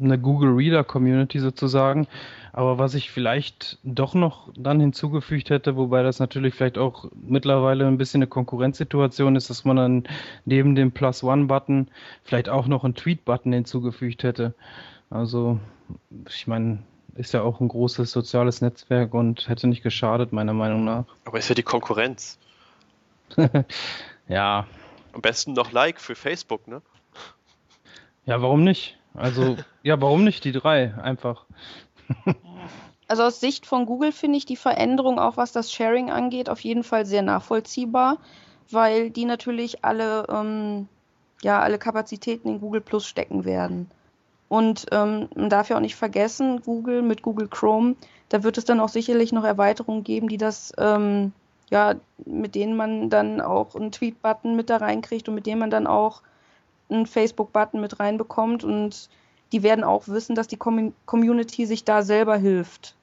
eine 0.00 0.16
Google 0.16 0.50
Reader 0.50 0.84
Community 0.84 1.40
sozusagen. 1.40 2.06
Aber 2.52 2.78
was 2.78 2.94
ich 2.94 3.10
vielleicht 3.10 3.78
doch 3.82 4.14
noch 4.14 4.48
dann 4.56 4.78
hinzugefügt 4.78 5.50
hätte, 5.50 5.76
wobei 5.76 6.04
das 6.04 6.20
natürlich 6.20 6.54
vielleicht 6.54 6.78
auch 6.78 7.10
mittlerweile 7.20 7.88
ein 7.88 7.98
bisschen 7.98 8.18
eine 8.18 8.28
Konkurrenzsituation 8.28 9.34
ist, 9.34 9.50
dass 9.50 9.64
man 9.64 9.76
dann 9.76 10.04
neben 10.44 10.76
dem 10.76 10.92
Plus 10.92 11.24
One 11.24 11.46
Button 11.46 11.88
vielleicht 12.22 12.48
auch 12.48 12.68
noch 12.68 12.84
einen 12.84 12.94
Tweet 12.94 13.24
Button 13.24 13.52
hinzugefügt 13.52 14.22
hätte. 14.22 14.54
Also 15.10 15.58
ich 16.28 16.46
meine, 16.46 16.82
ist 17.14 17.32
ja 17.32 17.42
auch 17.42 17.60
ein 17.60 17.68
großes 17.68 18.10
soziales 18.10 18.60
Netzwerk 18.60 19.14
und 19.14 19.48
hätte 19.48 19.66
nicht 19.66 19.82
geschadet, 19.82 20.32
meiner 20.32 20.52
Meinung 20.52 20.84
nach. 20.84 21.04
Aber 21.24 21.38
ist 21.38 21.48
ja 21.48 21.54
die 21.54 21.62
Konkurrenz. 21.62 22.38
ja. 24.28 24.66
Am 25.12 25.20
besten 25.20 25.52
noch 25.52 25.72
Like 25.72 26.00
für 26.00 26.14
Facebook, 26.14 26.68
ne? 26.68 26.82
Ja, 28.24 28.40
warum 28.42 28.62
nicht? 28.62 28.98
Also, 29.14 29.56
ja, 29.82 30.00
warum 30.00 30.24
nicht 30.24 30.44
die 30.44 30.52
drei? 30.52 30.94
Einfach. 31.02 31.46
Also 33.08 33.22
aus 33.22 33.40
Sicht 33.40 33.66
von 33.66 33.86
Google 33.86 34.12
finde 34.12 34.36
ich 34.36 34.46
die 34.46 34.56
Veränderung, 34.56 35.18
auch 35.18 35.36
was 35.36 35.52
das 35.52 35.72
Sharing 35.72 36.10
angeht, 36.10 36.50
auf 36.50 36.60
jeden 36.60 36.84
Fall 36.84 37.06
sehr 37.06 37.22
nachvollziehbar, 37.22 38.18
weil 38.70 39.10
die 39.10 39.24
natürlich 39.24 39.84
alle, 39.84 40.26
ähm, 40.28 40.88
ja, 41.42 41.60
alle 41.60 41.78
Kapazitäten 41.78 42.48
in 42.48 42.60
Google 42.60 42.82
Plus 42.82 43.06
stecken 43.06 43.44
werden. 43.44 43.90
Und 44.48 44.86
ähm, 44.92 45.28
man 45.34 45.50
darf 45.50 45.68
ja 45.68 45.76
auch 45.76 45.80
nicht 45.80 45.96
vergessen, 45.96 46.62
Google 46.62 47.02
mit 47.02 47.22
Google 47.22 47.48
Chrome, 47.48 47.96
da 48.28 48.42
wird 48.42 48.58
es 48.58 48.64
dann 48.64 48.80
auch 48.80 48.88
sicherlich 48.88 49.32
noch 49.32 49.44
Erweiterungen 49.44 50.04
geben, 50.04 50.28
die 50.28 50.36
das, 50.36 50.72
ähm, 50.78 51.32
ja, 51.70 51.94
mit 52.24 52.54
denen 52.54 52.76
man 52.76 53.10
dann 53.10 53.40
auch 53.40 53.74
einen 53.74 53.92
Tweet-Button 53.92 54.56
mit 54.56 54.70
da 54.70 54.78
reinkriegt 54.78 55.28
und 55.28 55.34
mit 55.34 55.46
denen 55.46 55.60
man 55.60 55.70
dann 55.70 55.86
auch 55.86 56.22
einen 56.90 57.06
Facebook-Button 57.06 57.80
mit 57.80 58.00
reinbekommt. 58.00 58.64
Und 58.64 59.08
die 59.52 59.62
werden 59.62 59.84
auch 59.84 60.08
wissen, 60.08 60.34
dass 60.34 60.48
die 60.48 60.58
Community 60.58 61.66
sich 61.66 61.84
da 61.84 62.02
selber 62.02 62.36
hilft. 62.36 62.94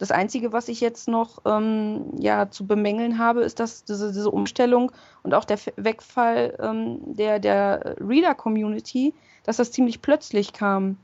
Das 0.00 0.10
Einzige, 0.10 0.50
was 0.54 0.68
ich 0.68 0.80
jetzt 0.80 1.08
noch 1.08 1.40
ähm, 1.44 2.06
ja, 2.18 2.50
zu 2.50 2.66
bemängeln 2.66 3.18
habe, 3.18 3.42
ist, 3.42 3.60
dass 3.60 3.84
diese, 3.84 4.12
diese 4.12 4.30
Umstellung 4.30 4.92
und 5.22 5.34
auch 5.34 5.44
der 5.44 5.58
Wegfall 5.76 6.56
ähm, 6.58 7.00
der, 7.04 7.38
der 7.38 7.96
Reader-Community, 8.00 9.12
dass 9.44 9.58
das 9.58 9.72
ziemlich 9.72 10.00
plötzlich 10.00 10.54
kam. 10.54 10.96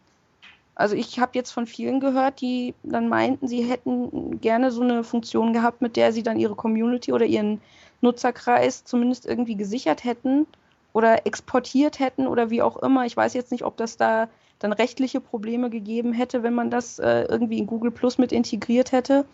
Also 0.75 0.97
ich 0.97 1.21
habe 1.21 1.33
jetzt 1.35 1.51
von 1.51 1.67
vielen 1.67 2.01
gehört, 2.01 2.41
die 2.41 2.75
dann 2.85 3.11
meinten, 3.11 3.49
sie 3.49 3.65
hätten 3.65 4.41
gerne 4.41 4.71
so 4.71 4.81
eine 4.81 5.05
Funktion 5.05 5.53
gehabt, 5.53 5.83
mit 5.83 5.97
der 5.97 6.15
sie 6.15 6.23
dann 6.23 6.41
ihre 6.41 6.55
Community 6.55 7.13
oder 7.13 7.27
ihren 7.27 7.61
Nutzerkreis 8.01 8.85
zumindest 8.85 9.27
irgendwie 9.27 9.57
gesichert 9.57 10.05
hätten 10.05 10.47
oder 10.95 11.27
exportiert 11.27 11.99
hätten 11.99 12.27
oder 12.27 12.49
wie 12.49 12.63
auch 12.63 12.79
immer. 12.79 13.05
Ich 13.05 13.15
weiß 13.15 13.35
jetzt 13.35 13.53
nicht, 13.53 13.65
ob 13.67 13.77
das 13.77 13.99
da 13.99 14.29
dann 14.59 14.73
rechtliche 14.73 15.21
Probleme 15.21 15.71
gegeben 15.71 16.13
hätte, 16.13 16.43
wenn 16.43 16.55
man 16.55 16.71
das 16.71 16.99
äh, 16.99 17.23
irgendwie 17.29 17.59
in 17.59 17.67
Google 17.67 17.91
Plus 17.91 18.19
mit 18.19 18.33
integriert 18.33 18.93
hätte. 18.93 19.25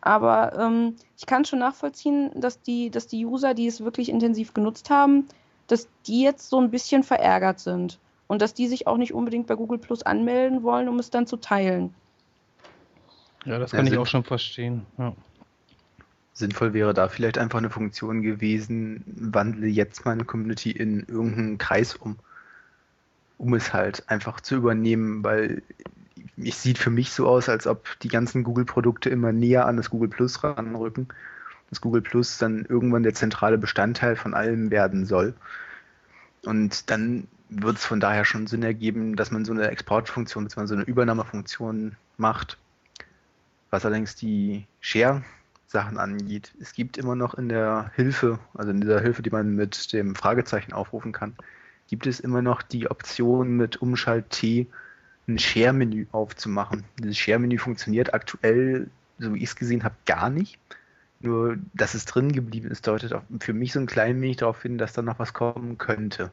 Aber 0.00 0.56
ähm, 0.58 0.96
ich 1.16 1.26
kann 1.26 1.44
schon 1.44 1.58
nachvollziehen, 1.58 2.30
dass 2.34 2.62
die, 2.62 2.90
dass 2.90 3.06
die 3.06 3.26
User, 3.26 3.54
die 3.54 3.66
es 3.66 3.82
wirklich 3.82 4.08
intensiv 4.08 4.54
genutzt 4.54 4.90
haben, 4.90 5.26
dass 5.66 5.88
die 6.06 6.22
jetzt 6.22 6.48
so 6.48 6.60
ein 6.60 6.70
bisschen 6.70 7.02
verärgert 7.02 7.60
sind 7.60 7.98
und 8.26 8.42
dass 8.42 8.54
die 8.54 8.68
sich 8.68 8.86
auch 8.86 8.96
nicht 8.96 9.12
unbedingt 9.12 9.46
bei 9.46 9.54
Google 9.54 9.78
Plus 9.78 10.02
anmelden 10.02 10.62
wollen, 10.62 10.88
um 10.88 10.98
es 10.98 11.10
dann 11.10 11.26
zu 11.26 11.36
teilen. 11.36 11.94
Ja, 13.44 13.58
das 13.58 13.72
kann 13.72 13.86
ja, 13.86 13.92
ich 13.92 13.98
auch 13.98 14.06
schon 14.06 14.24
verstehen. 14.24 14.86
Ja. 14.98 15.14
Sinnvoll 16.32 16.72
wäre 16.72 16.94
da 16.94 17.08
vielleicht 17.08 17.38
einfach 17.38 17.58
eine 17.58 17.70
Funktion 17.70 18.22
gewesen, 18.22 19.02
wandle 19.06 19.66
jetzt 19.66 20.04
meine 20.04 20.24
Community 20.24 20.70
in 20.70 21.00
irgendeinen 21.00 21.58
Kreis 21.58 21.96
um, 21.96 22.16
um 23.38 23.54
es 23.54 23.72
halt 23.72 24.08
einfach 24.08 24.40
zu 24.40 24.56
übernehmen, 24.56 25.24
weil 25.24 25.62
es 26.36 26.62
sieht 26.62 26.78
für 26.78 26.90
mich 26.90 27.12
so 27.12 27.26
aus, 27.28 27.48
als 27.48 27.66
ob 27.66 27.98
die 28.00 28.08
ganzen 28.08 28.44
Google-Produkte 28.44 29.10
immer 29.10 29.32
näher 29.32 29.66
an 29.66 29.76
das 29.76 29.90
Google 29.90 30.08
Plus 30.08 30.42
ranrücken. 30.44 31.08
Das 31.70 31.80
Google 31.80 32.02
Plus 32.02 32.38
dann 32.38 32.64
irgendwann 32.64 33.02
der 33.02 33.14
zentrale 33.14 33.58
Bestandteil 33.58 34.16
von 34.16 34.34
allem 34.34 34.70
werden 34.70 35.04
soll. 35.06 35.34
Und 36.44 36.90
dann 36.90 37.26
wird 37.50 37.78
es 37.78 37.84
von 37.84 38.00
daher 38.00 38.24
schon 38.24 38.46
Sinn 38.46 38.62
ergeben, 38.62 39.16
dass 39.16 39.30
man 39.30 39.44
so 39.44 39.52
eine 39.52 39.68
Exportfunktion 39.68 40.44
bzw. 40.44 40.66
so 40.66 40.74
eine 40.74 40.84
Übernahmefunktion 40.84 41.96
macht. 42.16 42.58
Was 43.70 43.84
allerdings 43.84 44.14
die 44.16 44.66
Share-Sachen 44.80 45.98
angeht, 45.98 46.52
es 46.60 46.72
gibt 46.72 46.96
immer 46.96 47.14
noch 47.14 47.34
in 47.34 47.48
der 47.48 47.90
Hilfe, 47.94 48.38
also 48.54 48.70
in 48.70 48.80
dieser 48.80 49.00
Hilfe, 49.00 49.22
die 49.22 49.30
man 49.30 49.54
mit 49.54 49.92
dem 49.92 50.14
Fragezeichen 50.14 50.72
aufrufen 50.72 51.12
kann, 51.12 51.36
gibt 51.88 52.06
es 52.06 52.20
immer 52.20 52.42
noch 52.42 52.62
die 52.62 52.90
Option 52.90 53.56
mit 53.56 53.82
Umschalt 53.82 54.30
T 54.30 54.66
ein 55.26 55.38
Share-Menü 55.38 56.06
aufzumachen. 56.12 56.84
Dieses 56.98 57.18
Share-Menü 57.18 57.58
funktioniert 57.58 58.14
aktuell, 58.14 58.88
so 59.18 59.34
wie 59.34 59.38
ich 59.38 59.50
es 59.50 59.56
gesehen 59.56 59.84
habe, 59.84 59.94
gar 60.06 60.30
nicht. 60.30 60.58
Nur, 61.20 61.58
dass 61.74 61.94
es 61.94 62.04
drin 62.04 62.32
geblieben 62.32 62.70
ist, 62.70 62.86
deutet 62.86 63.12
für 63.40 63.52
mich 63.52 63.72
so 63.72 63.80
ein 63.80 63.86
klein 63.86 64.20
wenig 64.20 64.36
darauf 64.36 64.62
hin, 64.62 64.78
dass 64.78 64.92
da 64.92 65.02
noch 65.02 65.18
was 65.18 65.32
kommen 65.32 65.76
könnte. 65.76 66.30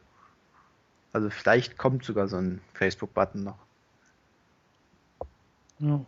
Also 1.11 1.29
vielleicht 1.29 1.77
kommt 1.77 2.05
sogar 2.05 2.27
so 2.27 2.37
ein 2.37 2.61
Facebook-Button 2.73 3.43
noch. 3.43 3.57
Ja. 5.79 6.05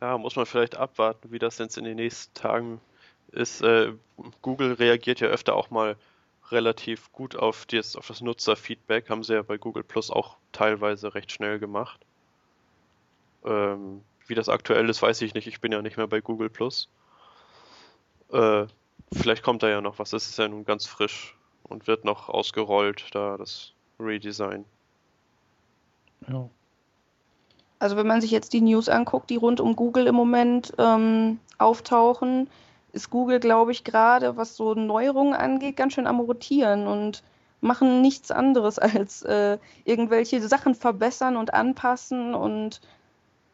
ja, 0.00 0.18
muss 0.18 0.36
man 0.36 0.46
vielleicht 0.46 0.76
abwarten, 0.76 1.32
wie 1.32 1.38
das 1.38 1.58
jetzt 1.58 1.76
in 1.76 1.84
den 1.84 1.96
nächsten 1.96 2.32
Tagen 2.34 2.80
ist. 3.32 3.62
Äh, 3.62 3.92
Google 4.40 4.74
reagiert 4.74 5.20
ja 5.20 5.28
öfter 5.28 5.54
auch 5.54 5.70
mal 5.70 5.96
relativ 6.52 7.12
gut 7.12 7.36
auf 7.36 7.66
das, 7.66 7.96
auf 7.96 8.06
das 8.06 8.20
Nutzerfeedback. 8.20 9.10
Haben 9.10 9.22
sie 9.22 9.34
ja 9.34 9.42
bei 9.42 9.58
Google 9.58 9.84
Plus 9.84 10.10
auch 10.10 10.36
teilweise 10.52 11.14
recht 11.14 11.32
schnell 11.32 11.58
gemacht. 11.58 12.00
Ähm, 13.44 14.02
wie 14.26 14.34
das 14.34 14.48
aktuell 14.48 14.88
ist, 14.88 15.02
weiß 15.02 15.22
ich 15.22 15.34
nicht. 15.34 15.46
Ich 15.46 15.60
bin 15.60 15.72
ja 15.72 15.82
nicht 15.82 15.96
mehr 15.96 16.06
bei 16.06 16.20
Google 16.20 16.50
Plus. 16.50 16.88
Äh, 18.32 18.66
vielleicht 19.12 19.42
kommt 19.42 19.62
da 19.62 19.68
ja 19.68 19.80
noch 19.80 19.98
was. 19.98 20.10
Das 20.10 20.28
ist 20.28 20.38
ja 20.38 20.48
nun 20.48 20.64
ganz 20.64 20.86
frisch 20.86 21.36
und 21.64 21.86
wird 21.86 22.04
noch 22.04 22.28
ausgerollt, 22.28 23.06
da 23.12 23.36
das 23.36 23.72
Redesign. 23.98 24.64
Ja. 26.28 26.48
Also 27.78 27.96
wenn 27.96 28.06
man 28.06 28.20
sich 28.20 28.30
jetzt 28.30 28.52
die 28.52 28.60
News 28.60 28.88
anguckt, 28.88 29.30
die 29.30 29.36
rund 29.36 29.58
um 29.58 29.74
Google 29.74 30.06
im 30.06 30.14
Moment 30.14 30.74
ähm, 30.78 31.40
auftauchen, 31.58 32.48
ist 32.92 33.10
Google, 33.10 33.40
glaube 33.40 33.72
ich, 33.72 33.84
gerade, 33.84 34.36
was 34.36 34.56
so 34.56 34.74
Neuerungen 34.74 35.34
angeht, 35.34 35.76
ganz 35.76 35.94
schön 35.94 36.06
am 36.06 36.20
Rotieren 36.20 36.86
und 36.86 37.22
machen 37.60 38.00
nichts 38.00 38.30
anderes 38.30 38.78
als 38.78 39.22
äh, 39.22 39.58
irgendwelche 39.84 40.40
Sachen 40.46 40.74
verbessern 40.74 41.36
und 41.36 41.54
anpassen. 41.54 42.34
Und 42.34 42.80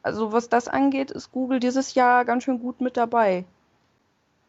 also 0.02 0.32
was 0.32 0.48
das 0.48 0.68
angeht, 0.68 1.10
ist 1.10 1.32
Google 1.32 1.60
dieses 1.60 1.94
Jahr 1.94 2.24
ganz 2.24 2.44
schön 2.44 2.60
gut 2.60 2.80
mit 2.80 2.96
dabei. 2.96 3.44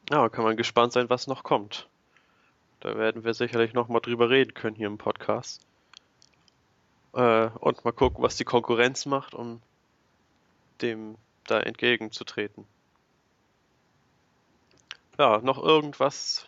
Ja, 0.10 0.30
kann 0.30 0.46
man 0.46 0.56
gespannt 0.56 0.94
sein, 0.94 1.10
was 1.10 1.28
noch 1.28 1.44
kommt. 1.44 1.88
Da 2.80 2.98
werden 2.98 3.24
wir 3.24 3.34
sicherlich 3.34 3.74
noch 3.74 3.88
mal 3.88 4.00
drüber 4.00 4.30
reden 4.30 4.54
können 4.54 4.76
hier 4.76 4.88
im 4.88 4.98
Podcast. 4.98 5.62
Äh, 7.14 7.50
und 7.60 7.84
mal 7.84 7.92
gucken, 7.92 8.24
was 8.24 8.38
die 8.38 8.46
Konkurrenz 8.46 9.06
macht, 9.06 9.34
um 9.34 9.62
dem 10.82 11.16
da 11.48 11.60
entgegenzutreten. 11.60 12.66
Ja, 15.18 15.39
noch 15.39 15.61
irgendwas 15.61 16.45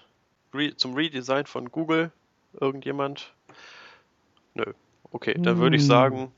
re 0.54 0.76
zum 0.76 0.94
Redesign 0.94 1.46
von 1.46 1.72
Google? 1.72 2.12
Irgendjemand? 2.60 3.34
Nö. 4.54 4.66
Okay, 5.12 5.36
dann 5.38 5.58
würde 5.58 5.76
ich 5.76 5.84
hm. 5.84 5.88
sagen, 5.88 6.32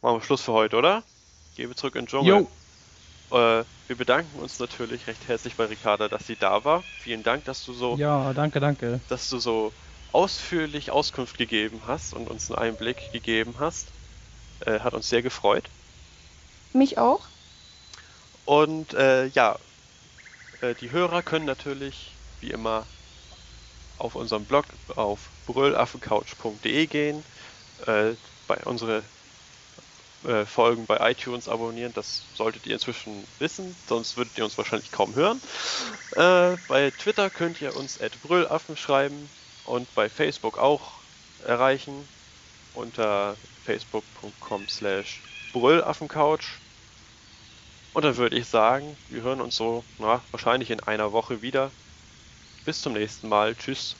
machen 0.00 0.16
wir 0.16 0.22
Schluss 0.22 0.42
für 0.42 0.52
heute, 0.52 0.76
oder? 0.76 1.02
Gehen 1.56 1.68
wir 1.68 1.76
zurück 1.76 1.94
in 1.96 2.02
den 2.02 2.08
Dschungel. 2.08 2.46
Jo. 3.30 3.38
Äh, 3.60 3.64
wir 3.88 3.96
bedanken 3.96 4.38
uns 4.40 4.58
natürlich 4.58 5.06
recht 5.06 5.28
herzlich 5.28 5.54
bei 5.56 5.66
Ricarda, 5.66 6.08
dass 6.08 6.26
sie 6.26 6.36
da 6.36 6.64
war. 6.64 6.82
Vielen 7.00 7.22
Dank, 7.22 7.44
dass 7.44 7.64
du 7.64 7.72
so. 7.72 7.96
Ja, 7.96 8.32
danke, 8.32 8.60
danke. 8.60 9.00
Dass 9.08 9.28
du 9.28 9.38
so 9.38 9.72
ausführlich 10.12 10.90
Auskunft 10.90 11.38
gegeben 11.38 11.80
hast 11.86 12.14
und 12.14 12.30
uns 12.30 12.50
einen 12.50 12.58
Einblick 12.58 13.12
gegeben 13.12 13.54
hast. 13.58 13.88
Äh, 14.60 14.80
hat 14.80 14.94
uns 14.94 15.08
sehr 15.08 15.22
gefreut. 15.22 15.64
Mich 16.72 16.98
auch. 16.98 17.20
Und 18.44 18.94
äh, 18.94 19.26
ja, 19.26 19.58
Äh, 20.62 20.74
die 20.80 20.90
Hörer 20.90 21.22
können 21.22 21.44
natürlich, 21.44 22.12
wie 22.40 22.50
immer, 22.50 22.86
auf 23.98 24.14
unserem 24.14 24.44
Blog 24.44 24.64
auf 24.96 25.28
brüllaffencouch.de 25.46 26.86
gehen, 26.86 27.22
äh, 27.86 28.12
bei 28.48 28.56
unsere 28.64 29.02
äh, 30.24 30.44
Folgen 30.44 30.86
bei 30.86 31.10
iTunes 31.10 31.48
abonnieren, 31.48 31.92
das 31.94 32.22
solltet 32.34 32.66
ihr 32.66 32.74
inzwischen 32.74 33.24
wissen, 33.38 33.76
sonst 33.88 34.16
würdet 34.16 34.38
ihr 34.38 34.44
uns 34.44 34.56
wahrscheinlich 34.56 34.90
kaum 34.92 35.14
hören. 35.14 35.40
Äh, 36.12 36.56
bei 36.68 36.90
Twitter 36.90 37.28
könnt 37.28 37.60
ihr 37.60 37.76
uns 37.76 38.00
at 38.00 38.20
brüllaffen 38.22 38.76
schreiben 38.76 39.28
und 39.66 39.92
bei 39.94 40.08
Facebook 40.08 40.58
auch 40.58 40.92
erreichen 41.44 42.08
unter 42.74 43.36
facebook.com 43.64 44.68
slash 44.68 45.20
brüllaffencouch. 45.52 46.61
Und 47.94 48.04
dann 48.04 48.16
würde 48.16 48.36
ich 48.36 48.46
sagen, 48.46 48.96
wir 49.10 49.22
hören 49.22 49.40
uns 49.40 49.56
so 49.56 49.84
na, 49.98 50.22
wahrscheinlich 50.30 50.70
in 50.70 50.80
einer 50.80 51.12
Woche 51.12 51.42
wieder. 51.42 51.70
Bis 52.64 52.80
zum 52.80 52.94
nächsten 52.94 53.28
Mal. 53.28 53.54
Tschüss. 53.54 53.96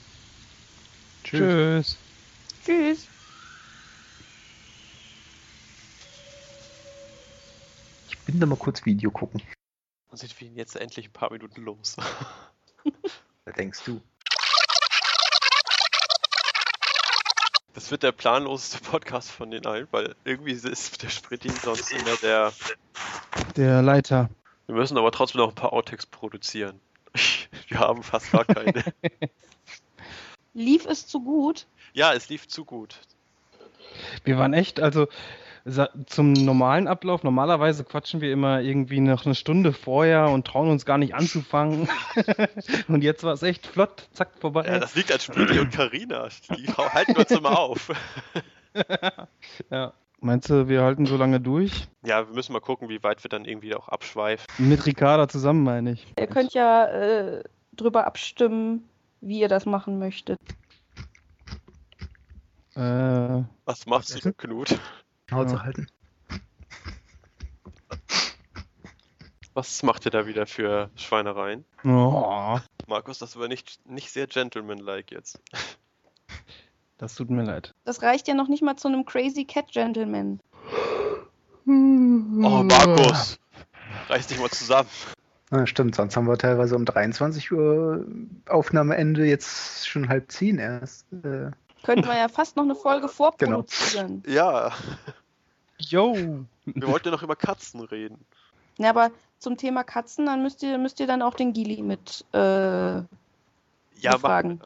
Tschüss. 1.23 1.97
Tschüss. 2.65 3.07
Ich 8.09 8.17
bin 8.19 8.39
da 8.39 8.45
mal 8.45 8.55
kurz 8.55 8.85
Video 8.85 9.11
gucken. 9.11 9.41
Dann 10.09 10.17
sind 10.17 10.39
wir 10.39 10.47
jetzt 10.49 10.75
endlich 10.75 11.07
ein 11.07 11.11
paar 11.11 11.31
Minuten 11.31 11.61
los. 11.61 11.97
Was 13.45 13.55
denkst 13.55 13.81
du? 13.85 14.01
Das 17.73 17.91
wird 17.91 18.03
der 18.03 18.11
planloseste 18.11 18.79
Podcast 18.79 19.31
von 19.31 19.51
den 19.51 19.65
allen, 19.65 19.87
weil 19.91 20.15
irgendwie 20.23 20.51
ist 20.51 21.01
der 21.01 21.09
Spritti 21.09 21.49
sonst 21.49 21.91
immer 21.91 22.15
der. 22.17 22.53
Der 23.55 23.81
Leiter. 23.81 24.29
Wir 24.67 24.75
müssen 24.75 24.97
aber 24.97 25.11
trotzdem 25.11 25.39
noch 25.39 25.49
ein 25.49 25.55
paar 25.55 25.73
Outtakes 25.73 26.05
produzieren. 26.05 26.79
Wir 27.67 27.79
haben 27.79 28.03
fast 28.03 28.31
gar 28.31 28.45
keine. 28.45 28.83
Lief 30.53 30.85
es 30.85 31.07
zu 31.07 31.21
gut? 31.21 31.67
Ja, 31.93 32.13
es 32.13 32.29
lief 32.29 32.47
zu 32.47 32.63
gut. 32.63 32.99
Wir 34.23 34.37
waren 34.37 34.53
echt, 34.53 34.79
also 34.79 35.07
zum 36.05 36.33
normalen 36.33 36.87
Ablauf, 36.87 37.23
normalerweise 37.23 37.83
quatschen 37.83 38.21
wir 38.21 38.31
immer 38.31 38.61
irgendwie 38.61 38.99
noch 38.99 39.25
eine 39.25 39.33
Stunde 39.33 39.71
vorher 39.71 40.27
und 40.27 40.45
trauen 40.45 40.69
uns 40.69 40.85
gar 40.85 40.97
nicht 40.97 41.15
anzufangen. 41.15 41.87
und 42.87 43.03
jetzt 43.03 43.23
war 43.23 43.33
es 43.33 43.43
echt 43.43 43.65
flott, 43.65 44.09
zack, 44.11 44.31
vorbei. 44.39 44.65
Ja, 44.65 44.79
das 44.79 44.93
liegt 44.95 45.11
an 45.11 45.19
Spritti 45.19 45.59
und 45.59 45.71
Karina. 45.71 46.27
Die 46.55 46.67
halten 46.67 47.15
uns 47.15 47.31
immer 47.31 47.57
auf. 47.57 47.91
Ja. 49.71 49.93
Meinst 50.23 50.49
du, 50.49 50.69
wir 50.69 50.83
halten 50.83 51.05
so 51.05 51.17
lange 51.17 51.41
durch? 51.41 51.89
Ja, 52.05 52.25
wir 52.25 52.33
müssen 52.33 52.53
mal 52.53 52.61
gucken, 52.61 52.87
wie 52.87 53.03
weit 53.03 53.21
wir 53.25 53.29
dann 53.29 53.43
irgendwie 53.43 53.75
auch 53.75 53.89
abschweifen. 53.89 54.45
Mit 54.57 54.85
Ricarda 54.85 55.27
zusammen, 55.27 55.63
meine 55.63 55.91
ich. 55.91 56.13
Ihr 56.17 56.27
könnt 56.27 56.53
ja 56.53 56.85
äh, 56.85 57.43
drüber 57.73 58.07
abstimmen, 58.07 58.87
wie 59.19 59.41
ihr 59.41 59.49
das 59.49 59.65
machen 59.65 59.99
möchtet. 59.99 60.39
Äh, 62.75 63.43
Was 63.65 63.85
machst 63.85 64.15
du, 64.15 64.19
denn, 64.21 64.37
Knut? 64.37 64.79
Haut 65.29 65.47
Ja. 65.49 65.57
zu 65.57 65.61
halten. 65.63 65.87
Was 69.53 69.83
macht 69.83 70.05
ihr 70.05 70.11
da 70.11 70.25
wieder 70.25 70.47
für 70.47 70.89
Schweinereien? 70.95 71.65
oh, 71.83 72.59
Markus, 72.87 73.19
das 73.19 73.37
war 73.37 73.49
nicht, 73.49 73.85
nicht 73.85 74.09
sehr 74.09 74.27
gentlemanlike 74.27 75.13
jetzt. 75.13 75.41
Das 77.03 77.15
tut 77.15 77.29
mir 77.29 77.43
leid. 77.43 77.73
Das 77.83 78.01
reicht 78.01 78.29
ja 78.29 78.33
noch 78.33 78.47
nicht 78.47 78.63
mal 78.63 78.77
zu 78.77 78.87
einem 78.87 79.03
Crazy 79.03 79.43
Cat 79.43 79.67
Gentleman. 79.73 80.39
Oh, 81.65 81.69
Markus! 82.63 83.37
Reiß 84.07 84.27
dich 84.27 84.39
mal 84.39 84.49
zusammen. 84.49 84.87
Ja, 85.51 85.67
stimmt, 85.67 85.95
sonst 85.95 86.15
haben 86.15 86.27
wir 86.27 86.37
teilweise 86.37 86.77
um 86.77 86.85
23 86.85 87.51
Uhr 87.51 88.07
Aufnahmeende, 88.47 89.25
jetzt 89.25 89.85
schon 89.85 90.07
halb 90.07 90.31
zehn 90.31 90.59
erst. 90.59 91.05
Äh, 91.25 91.51
Könnten 91.83 92.07
wir 92.07 92.17
ja 92.17 92.29
fast 92.29 92.55
noch 92.55 92.63
eine 92.63 92.75
Folge 92.75 93.07
vorproduzieren. 93.09 94.23
Ja, 94.25 94.71
Yo! 95.77 96.15
wir 96.63 96.87
wollten 96.87 97.09
ja 97.09 97.11
noch 97.11 97.23
über 97.23 97.35
Katzen 97.35 97.81
reden. 97.81 98.23
Ja, 98.77 98.91
aber 98.91 99.11
zum 99.39 99.57
Thema 99.57 99.83
Katzen, 99.83 100.25
dann 100.25 100.41
müsst 100.41 100.63
ihr, 100.63 100.77
müsst 100.77 101.01
ihr 101.01 101.07
dann 101.07 101.21
auch 101.21 101.33
den 101.33 101.51
Gili 101.51 101.81
mit. 101.81 102.23
Äh, 102.33 102.37
Ja, 102.37 103.05
dann. 104.21 104.61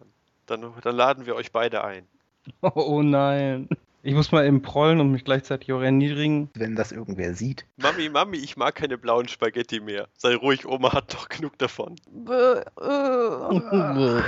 dann. 0.45 0.71
Dann 0.83 0.95
laden 0.95 1.25
wir 1.25 1.35
euch 1.35 1.51
beide 1.51 1.83
ein. 1.83 2.07
Oh 2.61 3.01
nein. 3.01 3.67
Ich 4.03 4.13
muss 4.13 4.31
mal 4.31 4.45
eben 4.45 4.61
prollen 4.61 5.01
und 5.01 5.11
mich 5.11 5.25
gleichzeitig 5.25 5.73
auch 5.73 5.81
erniedrigen. 5.81 6.49
wenn 6.53 6.75
das 6.77 6.93
irgendwer 6.93 7.33
sieht. 7.33 7.65
Mami, 7.75 8.07
Mami, 8.07 8.37
ich 8.37 8.55
mag 8.55 8.75
keine 8.75 8.97
blauen 8.97 9.27
Spaghetti 9.27 9.81
mehr. 9.81 10.07
Sei 10.15 10.33
ruhig, 10.35 10.65
Oma 10.65 10.93
hat 10.93 11.13
doch 11.13 11.27
genug 11.27 11.57
davon. 11.57 11.95
äh, 12.29 12.61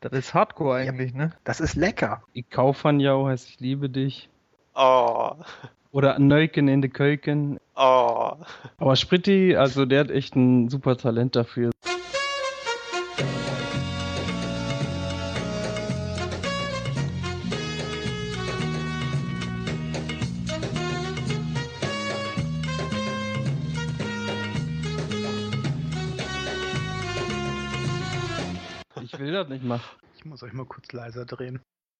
das 0.00 0.12
ist 0.12 0.34
Hardcore 0.34 0.76
eigentlich, 0.76 1.14
ne? 1.14 1.32
Das 1.42 1.58
ist 1.60 1.74
lecker. 1.74 2.22
Ich 2.32 2.48
Kaufernjau 2.50 3.26
heißt 3.26 3.48
ich 3.48 3.58
liebe 3.60 3.88
dich. 3.90 4.28
Oh, 4.74 5.32
Oder 5.90 6.18
Neuken 6.20 6.68
in 6.68 6.82
de 6.82 6.90
Keuken. 6.90 7.58
oh. 7.74 8.32
Aber 8.76 8.94
Spritti, 8.94 9.56
also 9.56 9.84
der 9.84 10.00
hat 10.00 10.10
echt 10.10 10.36
ein 10.36 10.68
super 10.68 10.96
Talent 10.96 11.34
dafür. 11.34 11.70
Muss 30.38 30.48
euch 30.48 30.54
mal 30.54 30.66
kurz 30.66 30.92
leiser 30.92 31.24
drehen. 31.24 31.60